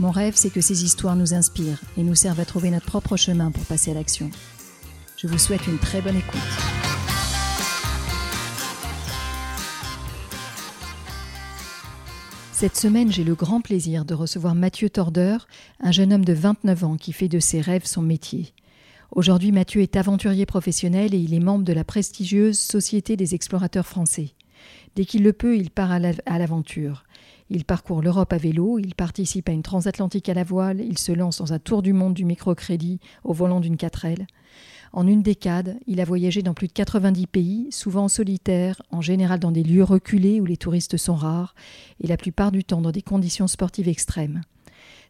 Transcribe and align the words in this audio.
Mon 0.00 0.10
rêve, 0.10 0.34
c'est 0.34 0.50
que 0.50 0.60
ces 0.60 0.82
histoires 0.82 1.14
nous 1.14 1.34
inspirent 1.34 1.80
et 1.96 2.02
nous 2.02 2.16
servent 2.16 2.40
à 2.40 2.44
trouver 2.44 2.70
notre 2.70 2.86
propre 2.86 3.16
chemin 3.16 3.52
pour 3.52 3.64
passer 3.64 3.92
à 3.92 3.94
l'action. 3.94 4.28
Je 5.16 5.28
vous 5.28 5.38
souhaite 5.38 5.68
une 5.68 5.78
très 5.78 6.02
bonne 6.02 6.16
écoute. 6.16 6.40
Cette 12.52 12.76
semaine, 12.76 13.12
j'ai 13.12 13.22
le 13.22 13.36
grand 13.36 13.60
plaisir 13.60 14.04
de 14.04 14.14
recevoir 14.14 14.56
Mathieu 14.56 14.90
Tordeur, 14.90 15.46
un 15.80 15.92
jeune 15.92 16.12
homme 16.12 16.24
de 16.24 16.32
29 16.32 16.84
ans 16.84 16.96
qui 16.96 17.12
fait 17.12 17.28
de 17.28 17.38
ses 17.38 17.60
rêves 17.60 17.86
son 17.86 18.02
métier. 18.02 18.52
Aujourd'hui, 19.12 19.52
Mathieu 19.52 19.80
est 19.80 19.96
aventurier 19.96 20.44
professionnel 20.44 21.14
et 21.14 21.18
il 21.18 21.34
est 21.34 21.40
membre 21.40 21.64
de 21.64 21.72
la 21.72 21.84
prestigieuse 21.84 22.58
Société 22.58 23.16
des 23.16 23.36
explorateurs 23.36 23.86
français. 23.86 24.30
Dès 24.96 25.04
qu'il 25.04 25.22
le 25.22 25.32
peut, 25.32 25.56
il 25.56 25.70
part 25.70 25.92
à 25.92 26.38
l'aventure. 26.38 27.03
Il 27.50 27.64
parcourt 27.64 28.02
l'Europe 28.02 28.32
à 28.32 28.38
vélo, 28.38 28.78
il 28.78 28.94
participe 28.94 29.48
à 29.48 29.52
une 29.52 29.62
transatlantique 29.62 30.28
à 30.28 30.34
la 30.34 30.44
voile, 30.44 30.80
il 30.80 30.98
se 30.98 31.12
lance 31.12 31.38
dans 31.38 31.52
un 31.52 31.58
tour 31.58 31.82
du 31.82 31.92
monde 31.92 32.14
du 32.14 32.24
microcrédit 32.24 33.00
au 33.22 33.32
volant 33.32 33.60
d'une 33.60 33.76
4L. 33.76 34.26
En 34.92 35.06
une 35.06 35.22
décade, 35.22 35.76
il 35.86 36.00
a 36.00 36.04
voyagé 36.04 36.42
dans 36.42 36.54
plus 36.54 36.68
de 36.68 36.72
90 36.72 37.26
pays, 37.26 37.68
souvent 37.70 38.04
en 38.04 38.08
solitaire, 38.08 38.80
en 38.90 39.00
général 39.00 39.40
dans 39.40 39.50
des 39.50 39.64
lieux 39.64 39.82
reculés 39.82 40.40
où 40.40 40.46
les 40.46 40.56
touristes 40.56 40.96
sont 40.96 41.16
rares, 41.16 41.54
et 42.00 42.06
la 42.06 42.16
plupart 42.16 42.52
du 42.52 42.64
temps 42.64 42.80
dans 42.80 42.92
des 42.92 43.02
conditions 43.02 43.48
sportives 43.48 43.88
extrêmes. 43.88 44.42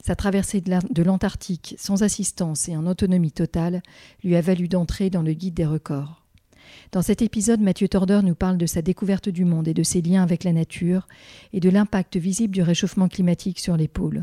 Sa 0.05 0.17
traversée 0.17 0.61
de 0.61 1.03
l'Antarctique 1.03 1.77
sans 1.79 2.03
assistance 2.03 2.69
et 2.69 2.77
en 2.77 2.87
autonomie 2.87 3.33
totale 3.33 3.83
lui 4.23 4.37
a 4.37 4.41
valu 4.41 4.69
d'entrer 4.69 5.09
dans 5.11 5.23
le 5.23 5.33
guide 5.35 5.55
des 5.55 5.67
records. 5.67 6.24
Dans 6.93 7.03
cet 7.03 7.23
épisode, 7.23 7.61
Mathieu 7.61 7.89
Tordeur 7.89 8.23
nous 8.23 8.35
parle 8.35 8.59
de 8.59 8.67
sa 8.67 8.83
découverte 8.83 9.29
du 9.29 9.45
monde 9.45 9.69
et 9.69 9.75
de 9.75 9.83
ses 9.83 10.03
liens 10.03 10.23
avec 10.23 10.45
la 10.45 10.53
nature 10.53 11.09
et 11.53 11.61
de 11.61 11.71
l'impact 11.71 12.17
visible 12.17 12.55
du 12.55 12.63
réchauffement 12.63 13.09
climatique 13.09 13.59
sur 13.59 13.77
les 13.77 13.89
pôles. 13.89 14.23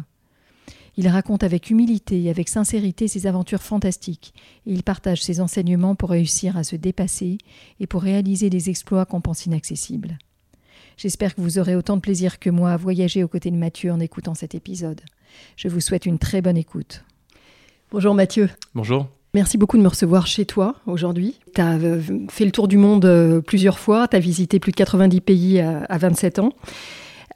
Il 0.97 1.07
raconte 1.07 1.43
avec 1.43 1.69
humilité 1.69 2.21
et 2.21 2.29
avec 2.29 2.49
sincérité 2.49 3.07
ses 3.07 3.27
aventures 3.27 3.61
fantastiques 3.61 4.33
et 4.65 4.73
il 4.73 4.83
partage 4.83 5.23
ses 5.23 5.39
enseignements 5.39 5.95
pour 5.95 6.09
réussir 6.09 6.57
à 6.57 6.63
se 6.63 6.75
dépasser 6.75 7.37
et 7.79 7.87
pour 7.87 8.01
réaliser 8.01 8.49
des 8.49 8.69
exploits 8.69 9.05
qu'on 9.05 9.21
pense 9.21 9.45
inaccessibles. 9.45 10.17
J'espère 10.97 11.33
que 11.33 11.41
vous 11.41 11.59
aurez 11.59 11.75
autant 11.75 11.95
de 11.95 12.01
plaisir 12.01 12.39
que 12.39 12.49
moi 12.49 12.71
à 12.71 12.77
voyager 12.77 13.23
aux 13.23 13.27
côtés 13.27 13.51
de 13.51 13.55
Mathieu 13.57 13.91
en 13.91 13.99
écoutant 13.99 14.35
cet 14.35 14.53
épisode. 14.53 15.01
Je 15.55 15.69
vous 15.69 15.79
souhaite 15.79 16.05
une 16.05 16.19
très 16.19 16.41
bonne 16.41 16.57
écoute. 16.57 17.03
Bonjour 17.91 18.13
Mathieu. 18.13 18.49
Bonjour. 18.75 19.07
Merci 19.33 19.57
beaucoup 19.57 19.77
de 19.77 19.81
me 19.81 19.87
recevoir 19.87 20.27
chez 20.27 20.45
toi 20.45 20.75
aujourd'hui. 20.87 21.39
Tu 21.55 21.61
as 21.61 21.77
euh, 21.77 22.01
fait 22.29 22.43
le 22.43 22.51
tour 22.51 22.67
du 22.67 22.77
monde 22.77 23.05
euh, 23.05 23.39
plusieurs 23.39 23.79
fois, 23.79 24.09
tu 24.09 24.17
as 24.17 24.19
visité 24.19 24.59
plus 24.59 24.71
de 24.71 24.77
90 24.77 25.21
pays 25.21 25.59
à 25.61 25.97
27 25.97 26.39
ans. 26.39 26.53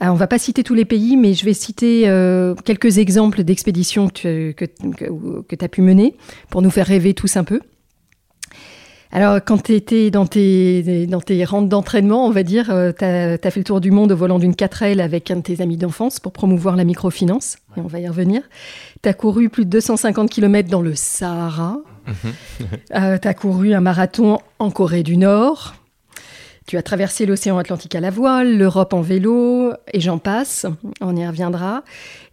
On 0.01 0.13
va 0.13 0.27
pas 0.27 0.37
citer 0.37 0.63
tous 0.63 0.73
les 0.73 0.83
pays, 0.83 1.15
mais 1.15 1.33
je 1.33 1.45
vais 1.45 1.53
citer 1.53 2.09
euh, 2.09 2.53
quelques 2.65 2.97
exemples 2.97 3.43
d'expéditions 3.43 4.09
que, 4.09 4.51
tu 4.51 5.57
as 5.61 5.67
pu 5.69 5.81
mener 5.81 6.15
pour 6.49 6.61
nous 6.61 6.69
faire 6.69 6.85
rêver 6.85 7.13
tous 7.13 7.37
un 7.37 7.43
peu. 7.43 7.61
Alors, 9.15 9.39
quand 9.41 9.63
tu 9.63 9.73
étais 9.73 10.11
dans 10.11 10.25
tes, 10.25 11.07
dans 11.07 11.21
tes 11.21 11.45
rentes 11.45 11.69
d'entraînement, 11.69 12.27
on 12.27 12.31
va 12.31 12.43
dire, 12.43 12.65
tu 12.65 13.05
as, 13.05 13.37
fait 13.37 13.59
le 13.59 13.63
tour 13.63 13.79
du 13.79 13.89
monde 13.89 14.11
au 14.11 14.15
volant 14.17 14.39
d'une 14.39 14.51
4L 14.51 14.99
avec 14.99 15.31
un 15.31 15.37
de 15.37 15.41
tes 15.41 15.61
amis 15.61 15.77
d'enfance 15.77 16.19
pour 16.19 16.33
promouvoir 16.33 16.75
la 16.75 16.83
microfinance, 16.83 17.55
et 17.77 17.79
on 17.79 17.87
va 17.87 18.01
y 18.01 18.09
revenir. 18.09 18.41
Tu 19.01 19.07
as 19.07 19.13
couru 19.13 19.47
plus 19.47 19.63
de 19.63 19.69
250 19.69 20.29
km 20.29 20.69
dans 20.69 20.81
le 20.81 20.95
Sahara. 20.95 21.77
euh, 22.93 23.17
tu 23.17 23.25
as 23.25 23.33
couru 23.33 23.73
un 23.73 23.79
marathon 23.79 24.39
en 24.59 24.69
Corée 24.69 25.03
du 25.03 25.15
Nord. 25.15 25.75
Tu 26.67 26.75
as 26.75 26.83
traversé 26.83 27.25
l'océan 27.25 27.57
Atlantique 27.57 27.95
à 27.95 28.01
la 28.01 28.09
voile, 28.09 28.57
l'Europe 28.57 28.93
en 28.93 29.01
vélo, 29.01 29.71
et 29.93 30.01
j'en 30.01 30.17
passe, 30.17 30.65
on 30.99 31.15
y 31.15 31.25
reviendra. 31.25 31.85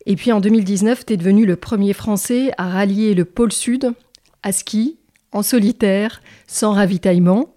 Et 0.07 0.17
puis 0.17 0.33
en 0.33 0.41
2019, 0.41 1.07
tu 1.07 1.13
es 1.13 1.17
devenu 1.17 1.47
le 1.47 1.55
premier 1.55 1.93
Français 1.93 2.51
à 2.59 2.69
rallier 2.69 3.15
le 3.15 3.25
pôle 3.25 3.53
Sud 3.53 3.93
à 4.43 4.51
ski, 4.51 4.99
en 5.33 5.43
solitaire, 5.43 6.23
sans 6.47 6.73
ravitaillement, 6.73 7.53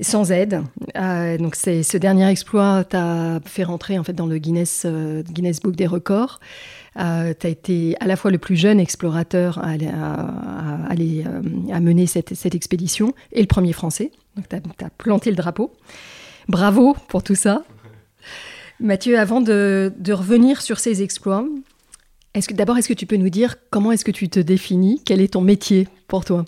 sans 0.00 0.32
aide. 0.32 0.62
Euh, 0.96 1.36
donc 1.38 1.54
c'est 1.54 1.82
ce 1.82 1.96
dernier 1.96 2.28
exploit 2.28 2.84
t'a 2.84 3.40
fait 3.44 3.64
rentrer 3.64 3.98
en 3.98 4.04
fait 4.04 4.12
dans 4.12 4.26
le 4.26 4.38
Guinness, 4.38 4.84
euh, 4.86 5.22
Guinness 5.22 5.60
Book 5.60 5.76
des 5.76 5.86
records. 5.86 6.40
Euh, 6.98 7.32
tu 7.38 7.46
as 7.46 7.50
été 7.50 7.96
à 8.00 8.06
la 8.06 8.16
fois 8.16 8.30
le 8.30 8.38
plus 8.38 8.56
jeune 8.56 8.80
explorateur 8.80 9.58
euh, 9.58 9.78
à 10.90 11.80
mener 11.80 12.06
cette, 12.06 12.34
cette, 12.34 12.54
expédition 12.54 13.14
et 13.32 13.40
le 13.40 13.46
premier 13.46 13.72
français. 13.72 14.10
Donc 14.36 14.48
tu 14.48 14.84
as, 14.84 14.90
planté 14.90 15.30
le 15.30 15.36
drapeau. 15.36 15.72
Bravo 16.48 16.96
pour 17.08 17.22
tout 17.22 17.36
ça. 17.36 17.62
Mathieu, 18.80 19.18
avant 19.18 19.40
de, 19.40 19.92
revenir 20.08 20.62
sur 20.62 20.78
ces 20.78 21.02
exploits, 21.02 21.46
d'abord, 22.52 22.78
est-ce 22.78 22.88
que 22.88 22.94
tu 22.94 23.06
peux 23.06 23.16
nous 23.16 23.30
dire 23.30 23.56
comment 23.70 23.92
est-ce 23.92 24.04
que 24.04 24.10
tu 24.10 24.28
te 24.28 24.40
définis? 24.40 25.00
Quel 25.04 25.20
est 25.20 25.34
ton 25.34 25.42
métier 25.42 25.86
pour 26.08 26.24
toi? 26.24 26.44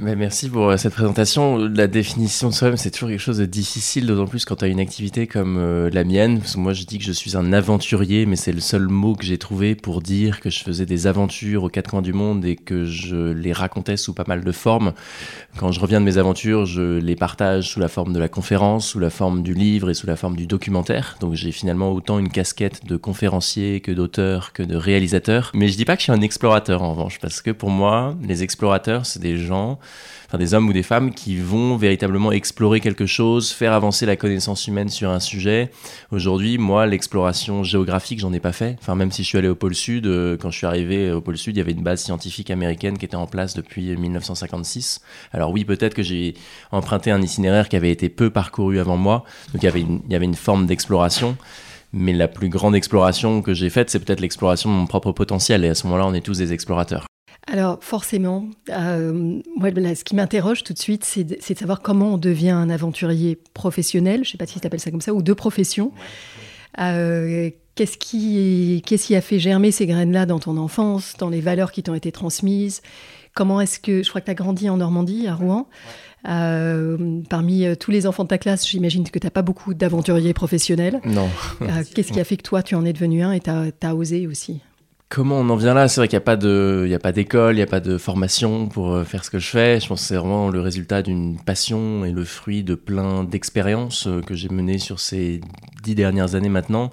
Merci 0.00 0.48
pour 0.48 0.70
euh, 0.70 0.76
cette 0.76 0.94
présentation. 0.94 1.58
La 1.58 1.86
définition 1.86 2.48
de 2.48 2.54
soi-même, 2.54 2.76
c'est 2.76 2.90
toujours 2.90 3.10
quelque 3.10 3.20
chose 3.20 3.38
de 3.38 3.44
difficile, 3.44 4.06
d'autant 4.06 4.26
plus 4.26 4.44
quand 4.44 4.56
tu 4.56 4.64
as 4.64 4.68
une 4.68 4.80
activité 4.80 5.26
comme 5.26 5.58
euh, 5.58 5.90
la 5.92 6.04
mienne. 6.04 6.40
Moi, 6.56 6.72
je 6.72 6.84
dis 6.84 6.98
que 6.98 7.04
je 7.04 7.12
suis 7.12 7.36
un 7.36 7.52
aventurier, 7.52 8.24
mais 8.24 8.36
c'est 8.36 8.52
le 8.52 8.60
seul 8.60 8.88
mot 8.88 9.14
que 9.14 9.24
j'ai 9.24 9.38
trouvé 9.38 9.74
pour 9.74 10.00
dire 10.00 10.40
que 10.40 10.48
je 10.48 10.64
faisais 10.64 10.86
des 10.86 11.06
aventures 11.06 11.64
aux 11.64 11.68
quatre 11.68 11.90
coins 11.90 12.02
du 12.02 12.12
monde 12.12 12.44
et 12.44 12.56
que 12.56 12.84
je 12.84 13.32
les 13.32 13.52
racontais 13.52 13.96
sous 13.96 14.14
pas 14.14 14.24
mal 14.26 14.42
de 14.42 14.52
formes. 14.52 14.92
Quand 15.58 15.72
je 15.72 15.80
reviens 15.80 16.00
de 16.00 16.06
mes 16.06 16.16
aventures, 16.16 16.64
je 16.64 16.98
les 16.98 17.16
partage 17.16 17.68
sous 17.68 17.80
la 17.80 17.88
forme 17.88 18.12
de 18.12 18.18
la 18.18 18.28
conférence, 18.28 18.88
sous 18.88 19.00
la 19.00 19.10
forme 19.10 19.42
du 19.42 19.54
livre 19.54 19.90
et 19.90 19.94
sous 19.94 20.06
la 20.06 20.16
forme 20.16 20.36
du 20.36 20.46
documentaire. 20.46 21.16
Donc 21.20 21.34
j'ai 21.34 21.52
finalement 21.52 21.92
autant 21.92 22.18
une 22.18 22.30
casquette 22.30 22.86
de 22.86 22.96
conférencier 22.96 23.80
que 23.80 23.92
d'auteur 23.92 24.52
que 24.52 24.62
de 24.62 24.76
réalisateur. 24.76 25.50
Mais 25.54 25.68
je 25.68 25.76
dis 25.76 25.84
pas 25.84 25.96
que 25.96 26.00
je 26.00 26.04
suis 26.04 26.12
un 26.12 26.22
explorateur 26.22 26.82
en 26.82 26.92
revanche, 26.92 27.18
parce 27.20 27.42
que 27.42 27.50
pour 27.50 27.70
moi, 27.70 28.16
les 28.22 28.42
explorateurs, 28.42 29.04
c'est 29.04 29.20
des 29.20 29.36
gens 29.36 29.78
des 30.38 30.54
hommes 30.54 30.68
ou 30.68 30.72
des 30.72 30.82
femmes 30.82 31.12
qui 31.12 31.36
vont 31.36 31.76
véritablement 31.76 32.32
explorer 32.32 32.80
quelque 32.80 33.06
chose, 33.06 33.50
faire 33.50 33.72
avancer 33.72 34.06
la 34.06 34.16
connaissance 34.16 34.66
humaine 34.66 34.88
sur 34.88 35.10
un 35.10 35.20
sujet. 35.20 35.70
Aujourd'hui, 36.12 36.58
moi, 36.58 36.86
l'exploration 36.86 37.64
géographique, 37.64 38.20
j'en 38.20 38.32
ai 38.32 38.40
pas 38.40 38.52
fait. 38.52 38.76
Enfin, 38.80 38.94
même 38.94 39.10
si 39.10 39.22
je 39.22 39.28
suis 39.28 39.38
allé 39.38 39.48
au 39.48 39.54
pôle 39.54 39.74
Sud, 39.74 40.06
euh, 40.06 40.36
quand 40.36 40.50
je 40.50 40.58
suis 40.58 40.66
arrivé 40.66 41.10
au 41.10 41.20
pôle 41.20 41.36
Sud, 41.36 41.56
il 41.56 41.58
y 41.58 41.62
avait 41.62 41.72
une 41.72 41.82
base 41.82 42.02
scientifique 42.02 42.50
américaine 42.50 42.98
qui 42.98 43.04
était 43.04 43.16
en 43.16 43.26
place 43.26 43.54
depuis 43.54 43.96
1956. 43.96 45.00
Alors 45.32 45.50
oui, 45.50 45.64
peut-être 45.64 45.94
que 45.94 46.02
j'ai 46.02 46.34
emprunté 46.70 47.10
un 47.10 47.20
itinéraire 47.22 47.68
qui 47.68 47.76
avait 47.76 47.90
été 47.90 48.08
peu 48.08 48.30
parcouru 48.30 48.78
avant 48.78 48.96
moi, 48.96 49.24
donc 49.52 49.64
avait 49.64 49.80
il 49.80 50.00
y 50.12 50.14
avait 50.14 50.24
une 50.24 50.34
forme 50.34 50.66
d'exploration. 50.66 51.36
Mais 51.92 52.12
la 52.12 52.28
plus 52.28 52.48
grande 52.48 52.76
exploration 52.76 53.42
que 53.42 53.52
j'ai 53.52 53.68
faite, 53.68 53.90
c'est 53.90 53.98
peut-être 53.98 54.20
l'exploration 54.20 54.70
de 54.70 54.76
mon 54.76 54.86
propre 54.86 55.10
potentiel. 55.10 55.64
Et 55.64 55.68
à 55.68 55.74
ce 55.74 55.86
moment-là, 55.88 56.06
on 56.06 56.14
est 56.14 56.20
tous 56.20 56.38
des 56.38 56.52
explorateurs. 56.52 57.06
Alors 57.50 57.78
forcément, 57.82 58.46
euh, 58.68 59.40
moi, 59.56 59.70
ce 59.70 60.04
qui 60.04 60.14
m'interroge 60.14 60.62
tout 60.62 60.72
de 60.72 60.78
suite, 60.78 61.04
c'est 61.04 61.24
de, 61.24 61.36
savoir 61.40 61.82
comment 61.82 62.14
on 62.14 62.18
devient 62.18 62.50
un 62.50 62.70
aventurier 62.70 63.36
professionnel, 63.54 64.22
je 64.22 64.28
ne 64.28 64.32
sais 64.32 64.38
pas 64.38 64.46
si 64.46 64.60
tu 64.60 64.66
appelles 64.66 64.80
ça 64.80 64.92
comme 64.92 65.00
ça, 65.00 65.12
ou 65.12 65.20
de 65.20 65.32
profession. 65.32 65.90
Euh, 66.78 67.50
qu'est-ce 67.74 67.98
qui, 67.98 68.82
qu'est-ce 68.86 69.08
qui 69.08 69.16
a 69.16 69.20
fait 69.20 69.40
germer 69.40 69.72
ces 69.72 69.86
graines-là 69.86 70.26
dans 70.26 70.38
ton 70.38 70.56
enfance, 70.58 71.14
dans 71.18 71.28
les 71.28 71.40
valeurs 71.40 71.72
qui 71.72 71.82
t'ont 71.82 71.94
été 71.94 72.12
transmises? 72.12 72.82
Comment 73.34 73.60
est-ce 73.60 73.80
que, 73.80 74.04
je 74.04 74.08
crois 74.08 74.20
que 74.20 74.26
tu 74.26 74.30
as 74.30 74.34
grandi 74.34 74.70
en 74.70 74.76
Normandie, 74.76 75.26
à 75.26 75.34
Rouen. 75.34 75.68
Euh, 76.28 77.20
parmi 77.30 77.64
tous 77.78 77.90
les 77.90 78.06
enfants 78.06 78.24
de 78.24 78.28
ta 78.28 78.38
classe, 78.38 78.68
j'imagine 78.68 79.08
que 79.08 79.18
tu 79.18 79.26
n'as 79.26 79.30
pas 79.30 79.42
beaucoup 79.42 79.74
d'aventuriers 79.74 80.34
professionnels. 80.34 81.00
Non. 81.04 81.28
Qu'est-ce 81.94 82.12
qui 82.12 82.20
a 82.20 82.24
fait 82.24 82.36
que 82.36 82.42
toi, 82.42 82.62
tu 82.62 82.76
en 82.76 82.84
es 82.84 82.92
devenu 82.92 83.22
un 83.22 83.32
et 83.32 83.40
tu 83.40 83.50
as 83.50 83.94
osé 83.96 84.28
aussi? 84.28 84.60
Comment 85.12 85.40
on 85.40 85.48
en 85.48 85.56
vient 85.56 85.74
là? 85.74 85.88
C'est 85.88 86.00
vrai 86.00 86.06
qu'il 86.06 86.16
n'y 86.16 86.22
a 86.94 87.00
pas 87.00 87.10
d'école, 87.10 87.54
il 87.54 87.56
n'y 87.56 87.62
a 87.62 87.66
pas 87.66 87.80
de 87.80 87.98
formation 87.98 88.68
pour 88.68 88.92
euh, 88.92 89.02
faire 89.02 89.24
ce 89.24 89.30
que 89.30 89.40
je 89.40 89.48
fais. 89.48 89.80
Je 89.80 89.88
pense 89.88 90.02
que 90.02 90.06
c'est 90.06 90.14
vraiment 90.14 90.50
le 90.50 90.60
résultat 90.60 91.02
d'une 91.02 91.36
passion 91.36 92.04
et 92.04 92.12
le 92.12 92.24
fruit 92.24 92.62
de 92.62 92.76
plein 92.76 93.24
d'expériences 93.24 94.06
euh, 94.06 94.20
que 94.20 94.36
j'ai 94.36 94.48
menées 94.50 94.78
sur 94.78 95.00
ces 95.00 95.40
dix 95.82 95.96
dernières 95.96 96.36
années 96.36 96.48
maintenant. 96.48 96.92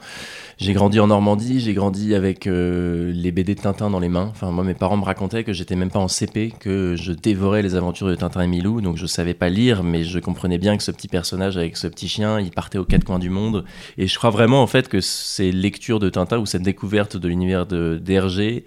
J'ai 0.57 0.73
grandi 0.73 0.99
en 0.99 1.07
Normandie, 1.07 1.59
j'ai 1.59 1.75
grandi 1.75 2.15
avec 2.15 2.47
euh, 2.47 3.11
les 3.13 3.31
BD 3.31 3.53
de 3.53 3.61
Tintin 3.61 3.91
dans 3.91 3.99
les 3.99 4.09
mains. 4.09 4.29
Enfin, 4.31 4.49
moi, 4.49 4.63
mes 4.63 4.73
parents 4.73 4.97
me 4.97 5.03
racontaient 5.03 5.43
que 5.43 5.53
j'étais 5.53 5.75
même 5.75 5.91
pas 5.91 5.99
en 5.99 6.07
CP, 6.07 6.51
que 6.59 6.95
je 6.97 7.11
dévorais 7.11 7.61
les 7.61 7.75
aventures 7.75 8.07
de 8.07 8.15
Tintin 8.15 8.41
et 8.41 8.47
Milou, 8.47 8.81
donc 8.81 8.97
je 8.97 9.05
savais 9.05 9.35
pas 9.35 9.49
lire, 9.49 9.83
mais 9.83 10.03
je 10.03 10.17
comprenais 10.17 10.57
bien 10.57 10.75
que 10.75 10.81
ce 10.81 10.89
petit 10.89 11.07
personnage 11.07 11.57
avec 11.57 11.77
ce 11.77 11.85
petit 11.85 12.07
chien, 12.07 12.39
il 12.39 12.49
partait 12.49 12.79
aux 12.79 12.85
quatre 12.85 13.03
coins 13.03 13.19
du 13.19 13.29
monde. 13.29 13.65
Et 13.99 14.07
je 14.07 14.17
crois 14.17 14.31
vraiment 14.31 14.63
en 14.63 14.67
fait 14.67 14.87
que 14.87 15.01
ces 15.01 15.51
lectures 15.51 15.99
de 15.99 16.09
Tintin 16.09 16.39
ou 16.39 16.47
cette 16.47 16.63
découverte 16.63 17.17
de 17.17 17.27
l'univers 17.27 17.67
de 17.67 18.01
d'Hergé 18.07 18.65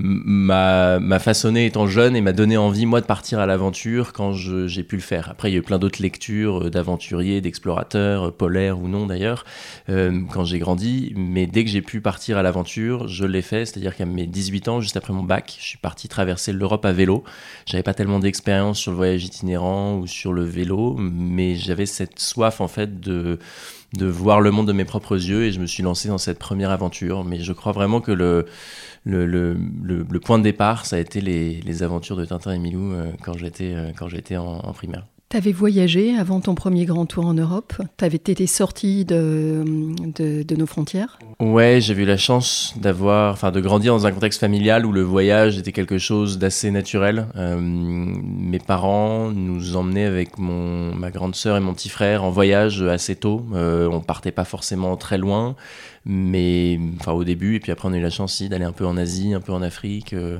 m'a 0.00 1.18
façonné 1.18 1.66
étant 1.66 1.86
jeune 1.86 2.14
et 2.14 2.20
m'a 2.20 2.32
donné 2.32 2.56
envie, 2.56 2.86
moi, 2.86 3.00
de 3.00 3.06
partir 3.06 3.40
à 3.40 3.46
l'aventure 3.46 4.12
quand 4.12 4.32
j'ai 4.32 4.84
pu 4.84 4.96
le 4.96 5.02
faire. 5.02 5.28
Après, 5.30 5.50
il 5.50 5.54
y 5.54 5.56
a 5.56 5.58
eu 5.58 5.62
plein 5.62 5.78
d'autres 5.78 6.00
lectures 6.00 6.64
euh, 6.64 6.70
d'aventuriers, 6.70 7.40
d'explorateurs, 7.40 8.28
euh, 8.28 8.30
polaires 8.30 8.78
ou 8.78 8.86
non 8.86 9.06
d'ailleurs, 9.06 9.44
euh, 9.88 10.20
quand 10.32 10.44
j'ai 10.44 10.58
grandi. 10.58 11.12
Mais 11.16 11.46
dès 11.46 11.64
que 11.64 11.70
j'ai 11.70 11.82
pu 11.82 12.00
partir 12.00 12.38
à 12.38 12.42
l'aventure, 12.42 13.08
je 13.08 13.24
l'ai 13.24 13.42
fait. 13.42 13.66
C'est-à-dire 13.66 13.96
qu'à 13.96 14.06
mes 14.06 14.26
18 14.26 14.68
ans, 14.68 14.80
juste 14.80 14.96
après 14.96 15.12
mon 15.12 15.24
bac, 15.24 15.56
je 15.58 15.66
suis 15.66 15.78
parti 15.78 16.08
traverser 16.08 16.52
l'Europe 16.52 16.84
à 16.84 16.92
vélo. 16.92 17.24
J'avais 17.66 17.82
pas 17.82 17.94
tellement 17.94 18.20
d'expérience 18.20 18.78
sur 18.78 18.92
le 18.92 18.96
voyage 18.96 19.24
itinérant 19.24 19.96
ou 19.96 20.06
sur 20.06 20.32
le 20.32 20.44
vélo, 20.44 20.96
mais 20.98 21.56
j'avais 21.56 21.86
cette 21.86 22.20
soif, 22.20 22.60
en 22.60 22.68
fait, 22.68 23.00
de 23.00 23.38
de 23.94 24.06
voir 24.06 24.40
le 24.40 24.50
monde 24.50 24.68
de 24.68 24.72
mes 24.72 24.84
propres 24.84 25.16
yeux 25.16 25.44
et 25.44 25.52
je 25.52 25.60
me 25.60 25.66
suis 25.66 25.82
lancé 25.82 26.08
dans 26.08 26.18
cette 26.18 26.38
première 26.38 26.70
aventure. 26.70 27.24
Mais 27.24 27.40
je 27.40 27.52
crois 27.52 27.72
vraiment 27.72 28.00
que 28.00 28.12
le, 28.12 28.46
le, 29.04 29.26
le, 29.26 29.56
le, 29.82 30.20
point 30.20 30.38
de 30.38 30.44
départ, 30.44 30.86
ça 30.86 30.96
a 30.96 30.98
été 30.98 31.20
les, 31.20 31.60
les 31.62 31.82
aventures 31.82 32.16
de 32.16 32.24
Tintin 32.24 32.52
et 32.52 32.58
Milou 32.58 32.92
euh, 32.92 33.12
quand 33.22 33.36
j'étais 33.36 33.74
euh, 33.74 33.92
quand 33.96 34.08
j'étais 34.08 34.36
en 34.36 34.72
primaire. 34.72 35.06
T'avais 35.30 35.52
voyagé 35.52 36.16
avant 36.16 36.40
ton 36.40 36.54
premier 36.54 36.86
grand 36.86 37.04
tour 37.04 37.26
en 37.26 37.34
Europe 37.34 37.74
T'avais 37.98 38.16
été 38.16 38.46
sorti 38.46 39.04
de, 39.04 39.62
de, 40.16 40.56
nos 40.56 40.64
frontières 40.64 41.18
Ouais, 41.38 41.80
j'ai 41.82 41.92
eu 41.92 42.06
la 42.06 42.16
chance 42.16 42.72
d'avoir, 42.80 43.34
enfin, 43.34 43.50
de 43.50 43.60
grandir 43.60 43.92
dans 43.92 44.06
un 44.06 44.12
contexte 44.12 44.40
familial 44.40 44.86
où 44.86 44.92
le 44.92 45.02
voyage 45.02 45.58
était 45.58 45.72
quelque 45.72 45.98
chose 45.98 46.38
d'assez 46.38 46.70
naturel. 46.70 47.26
Euh, 47.36 47.58
mes 47.60 48.58
parents 48.58 49.30
nous 49.30 49.76
emmenaient 49.76 50.06
avec 50.06 50.38
mon, 50.38 50.94
ma 50.94 51.10
grande 51.10 51.34
sœur 51.34 51.58
et 51.58 51.60
mon 51.60 51.74
petit 51.74 51.90
frère 51.90 52.24
en 52.24 52.30
voyage 52.30 52.80
assez 52.80 53.14
tôt. 53.14 53.44
Euh, 53.52 53.86
on 53.92 54.00
partait 54.00 54.32
pas 54.32 54.44
forcément 54.44 54.96
très 54.96 55.18
loin, 55.18 55.56
mais 56.04 56.78
enfin 57.00 57.12
au 57.12 57.24
début 57.24 57.56
et 57.56 57.60
puis 57.60 57.72
après 57.72 57.88
on 57.88 57.92
a 57.92 57.96
eu 57.98 58.02
la 58.02 58.10
chance 58.10 58.42
d'aller 58.42 58.64
un 58.64 58.72
peu 58.72 58.86
en 58.86 58.96
Asie, 58.96 59.34
un 59.34 59.40
peu 59.40 59.52
en 59.52 59.62
Afrique 59.62 60.12
euh, 60.12 60.38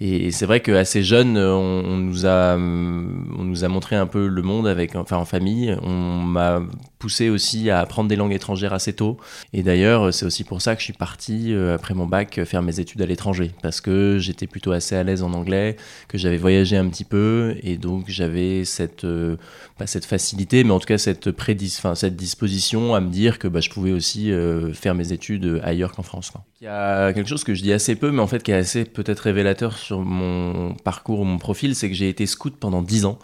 et, 0.00 0.30
c'est 0.30 0.46
vrai 0.46 0.60
qu'assez 0.60 1.02
jeune 1.02 1.38
on, 1.38 1.84
on, 1.84 1.96
nous 1.96 2.26
a 2.26 2.56
on 2.56 3.44
nous 3.44 3.64
a 3.64 3.68
montré 3.68 3.96
un 3.96 4.06
peu 4.06 4.26
le 4.28 4.42
monde 4.42 4.66
avec 4.66 4.94
enfin 4.96 5.16
en 5.16 5.24
famille, 5.24 5.76
on 5.82 6.22
m'a 6.22 6.60
poussé 6.98 7.28
aussi 7.28 7.70
à 7.70 7.80
apprendre 7.80 8.08
des 8.08 8.16
langues 8.16 8.32
étrangères 8.32 8.72
assez 8.72 8.92
tôt. 8.92 9.18
Et 9.52 9.62
d'ailleurs 9.62 10.12
c'est 10.12 10.26
aussi 10.26 10.44
pour 10.44 10.62
ça 10.62 10.74
que 10.74 10.80
je 10.80 10.84
suis 10.84 10.92
parti 10.92 11.52
euh, 11.52 11.74
après 11.74 11.94
mon 11.94 12.06
bac 12.06 12.40
faire 12.44 12.62
mes 12.62 12.80
études 12.80 13.02
à 13.02 13.06
l'étranger. 13.06 13.52
Parce 13.62 13.80
que 13.80 14.18
j'étais 14.18 14.46
plutôt 14.46 14.72
assez 14.72 14.96
à 14.96 15.02
l'aise 15.02 15.22
en 15.22 15.32
anglais, 15.32 15.76
que 16.08 16.18
j'avais 16.18 16.36
voyagé 16.36 16.76
un 16.76 16.88
petit 16.88 17.04
peu 17.04 17.56
et 17.62 17.76
donc 17.76 18.04
j'avais 18.08 18.64
cette 18.64 19.04
euh, 19.04 19.36
pas 19.78 19.86
cette 19.86 20.04
facilité 20.04 20.64
mais 20.64 20.72
en 20.72 20.80
tout 20.80 20.86
cas 20.86 20.98
cette 20.98 21.30
prédis 21.30 21.80
cette 21.94 22.16
disposition 22.16 22.94
à 22.94 23.00
me 23.00 23.10
dire 23.10 23.38
que 23.38 23.48
bah, 23.48 23.60
je 23.60 23.70
pouvais 23.70 23.92
aussi 23.92 24.32
faire 24.72 24.94
mes 24.98 25.12
études 25.12 25.60
ailleurs 25.62 25.92
qu'en 25.92 26.02
France. 26.02 26.32
Il 26.60 26.64
y 26.64 26.68
a 26.68 27.12
quelque 27.12 27.28
chose 27.28 27.44
que 27.44 27.54
je 27.54 27.62
dis 27.62 27.72
assez 27.72 27.94
peu, 27.94 28.10
mais 28.10 28.20
en 28.20 28.26
fait 28.26 28.42
qui 28.42 28.50
est 28.50 28.54
assez 28.54 28.84
peut-être 28.84 29.20
révélateur 29.20 29.78
sur 29.78 30.00
mon 30.00 30.74
parcours 30.74 31.20
ou 31.20 31.24
mon 31.24 31.38
profil, 31.38 31.74
c'est 31.74 31.88
que 31.88 31.94
j'ai 31.94 32.08
été 32.08 32.26
scout 32.26 32.54
pendant 32.58 32.82
10 32.82 33.06
ans. 33.06 33.18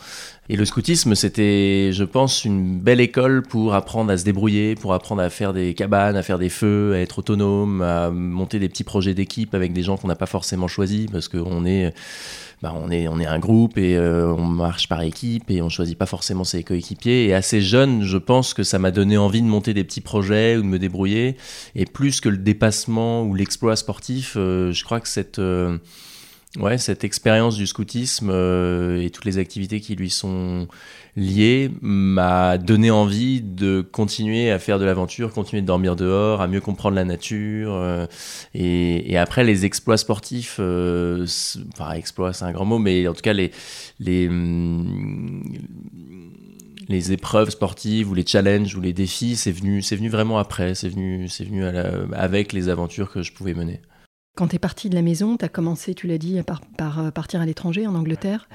Et 0.48 0.56
le 0.56 0.64
scoutisme, 0.64 1.14
c'était, 1.14 1.90
je 1.92 2.04
pense, 2.04 2.44
une 2.44 2.78
belle 2.78 3.00
école 3.00 3.42
pour 3.42 3.74
apprendre 3.74 4.10
à 4.12 4.18
se 4.18 4.24
débrouiller, 4.24 4.74
pour 4.74 4.92
apprendre 4.92 5.22
à 5.22 5.30
faire 5.30 5.52
des 5.52 5.74
cabanes, 5.74 6.16
à 6.16 6.22
faire 6.22 6.38
des 6.38 6.50
feux, 6.50 6.92
à 6.94 6.98
être 6.98 7.18
autonome, 7.18 7.82
à 7.82 8.10
monter 8.10 8.58
des 8.58 8.68
petits 8.68 8.84
projets 8.84 9.14
d'équipe 9.14 9.54
avec 9.54 9.72
des 9.72 9.82
gens 9.82 9.96
qu'on 9.96 10.08
n'a 10.08 10.16
pas 10.16 10.26
forcément 10.26 10.68
choisis, 10.68 11.06
parce 11.10 11.28
qu'on 11.28 11.64
est 11.64 11.94
bah, 12.64 12.72
on, 12.74 12.90
est, 12.90 13.08
on 13.08 13.20
est 13.20 13.26
un 13.26 13.38
groupe 13.38 13.76
et 13.76 13.94
euh, 13.94 14.32
on 14.32 14.46
marche 14.46 14.88
par 14.88 15.02
équipe 15.02 15.50
et 15.50 15.60
on 15.60 15.68
choisit 15.68 15.98
pas 15.98 16.06
forcément 16.06 16.44
ses 16.44 16.62
coéquipiers. 16.62 17.26
Et 17.26 17.34
assez 17.34 17.60
jeune, 17.60 18.02
je 18.02 18.16
pense 18.16 18.54
que 18.54 18.62
ça 18.62 18.78
m'a 18.78 18.90
donné 18.90 19.18
envie 19.18 19.42
de 19.42 19.46
monter 19.46 19.74
des 19.74 19.84
petits 19.84 20.00
projets 20.00 20.56
ou 20.56 20.62
de 20.62 20.66
me 20.66 20.78
débrouiller. 20.78 21.36
Et 21.74 21.84
plus 21.84 22.22
que 22.22 22.30
le 22.30 22.38
dépassement 22.38 23.22
ou 23.22 23.34
l'exploit 23.34 23.76
sportif, 23.76 24.38
euh, 24.38 24.72
je 24.72 24.82
crois 24.82 25.00
que 25.00 25.08
cette... 25.08 25.38
Euh, 25.38 25.76
ouais, 26.58 26.78
cette 26.78 27.04
expérience 27.04 27.56
du 27.56 27.66
scoutisme 27.66 28.30
euh, 28.30 29.02
et 29.02 29.10
toutes 29.10 29.24
les 29.24 29.38
activités 29.38 29.80
qui 29.80 29.96
lui 29.96 30.10
sont 30.10 30.68
liées 31.16 31.70
m'a 31.80 32.58
donné 32.58 32.90
envie 32.90 33.40
de 33.40 33.80
continuer 33.80 34.50
à 34.50 34.58
faire 34.58 34.78
de 34.78 34.84
l'aventure, 34.84 35.32
continuer 35.32 35.62
de 35.62 35.66
dormir 35.66 35.96
dehors, 35.96 36.40
à 36.40 36.48
mieux 36.48 36.60
comprendre 36.60 36.96
la 36.96 37.04
nature. 37.04 37.74
Euh, 37.74 38.06
et, 38.54 39.12
et, 39.12 39.16
après, 39.16 39.44
les 39.44 39.64
exploits 39.64 39.96
sportifs, 39.96 40.56
euh, 40.60 41.26
enfin, 41.72 41.92
exploits, 41.92 42.32
c'est 42.32 42.44
un 42.44 42.52
grand 42.52 42.64
mot, 42.64 42.78
mais 42.78 43.06
en 43.08 43.14
tout 43.14 43.22
cas, 43.22 43.32
les, 43.32 43.50
les, 44.00 44.28
hum, 44.28 45.42
les 46.88 47.12
épreuves 47.12 47.50
sportives 47.50 48.10
ou 48.10 48.14
les 48.14 48.26
challenges 48.26 48.74
ou 48.76 48.80
les 48.80 48.92
défis, 48.92 49.36
c'est 49.36 49.52
venu, 49.52 49.82
c'est 49.82 49.96
venu 49.96 50.08
vraiment 50.08 50.38
après, 50.38 50.74
c'est 50.74 50.88
venu, 50.88 51.28
c'est 51.28 51.44
venu 51.44 51.64
avec 52.12 52.52
les 52.52 52.68
aventures 52.68 53.10
que 53.10 53.22
je 53.22 53.32
pouvais 53.32 53.54
mener. 53.54 53.80
Quand 54.34 54.48
tu 54.48 54.56
es 54.56 54.58
parti 54.58 54.90
de 54.90 54.96
la 54.96 55.02
maison, 55.02 55.36
tu 55.36 55.44
as 55.44 55.48
commencé, 55.48 55.94
tu 55.94 56.08
l'as 56.08 56.18
dit, 56.18 56.42
par, 56.42 56.60
par, 56.76 56.98
euh, 56.98 57.10
partir 57.10 57.40
à 57.40 57.46
l'étranger, 57.46 57.86
en 57.86 57.94
Angleterre. 57.94 58.48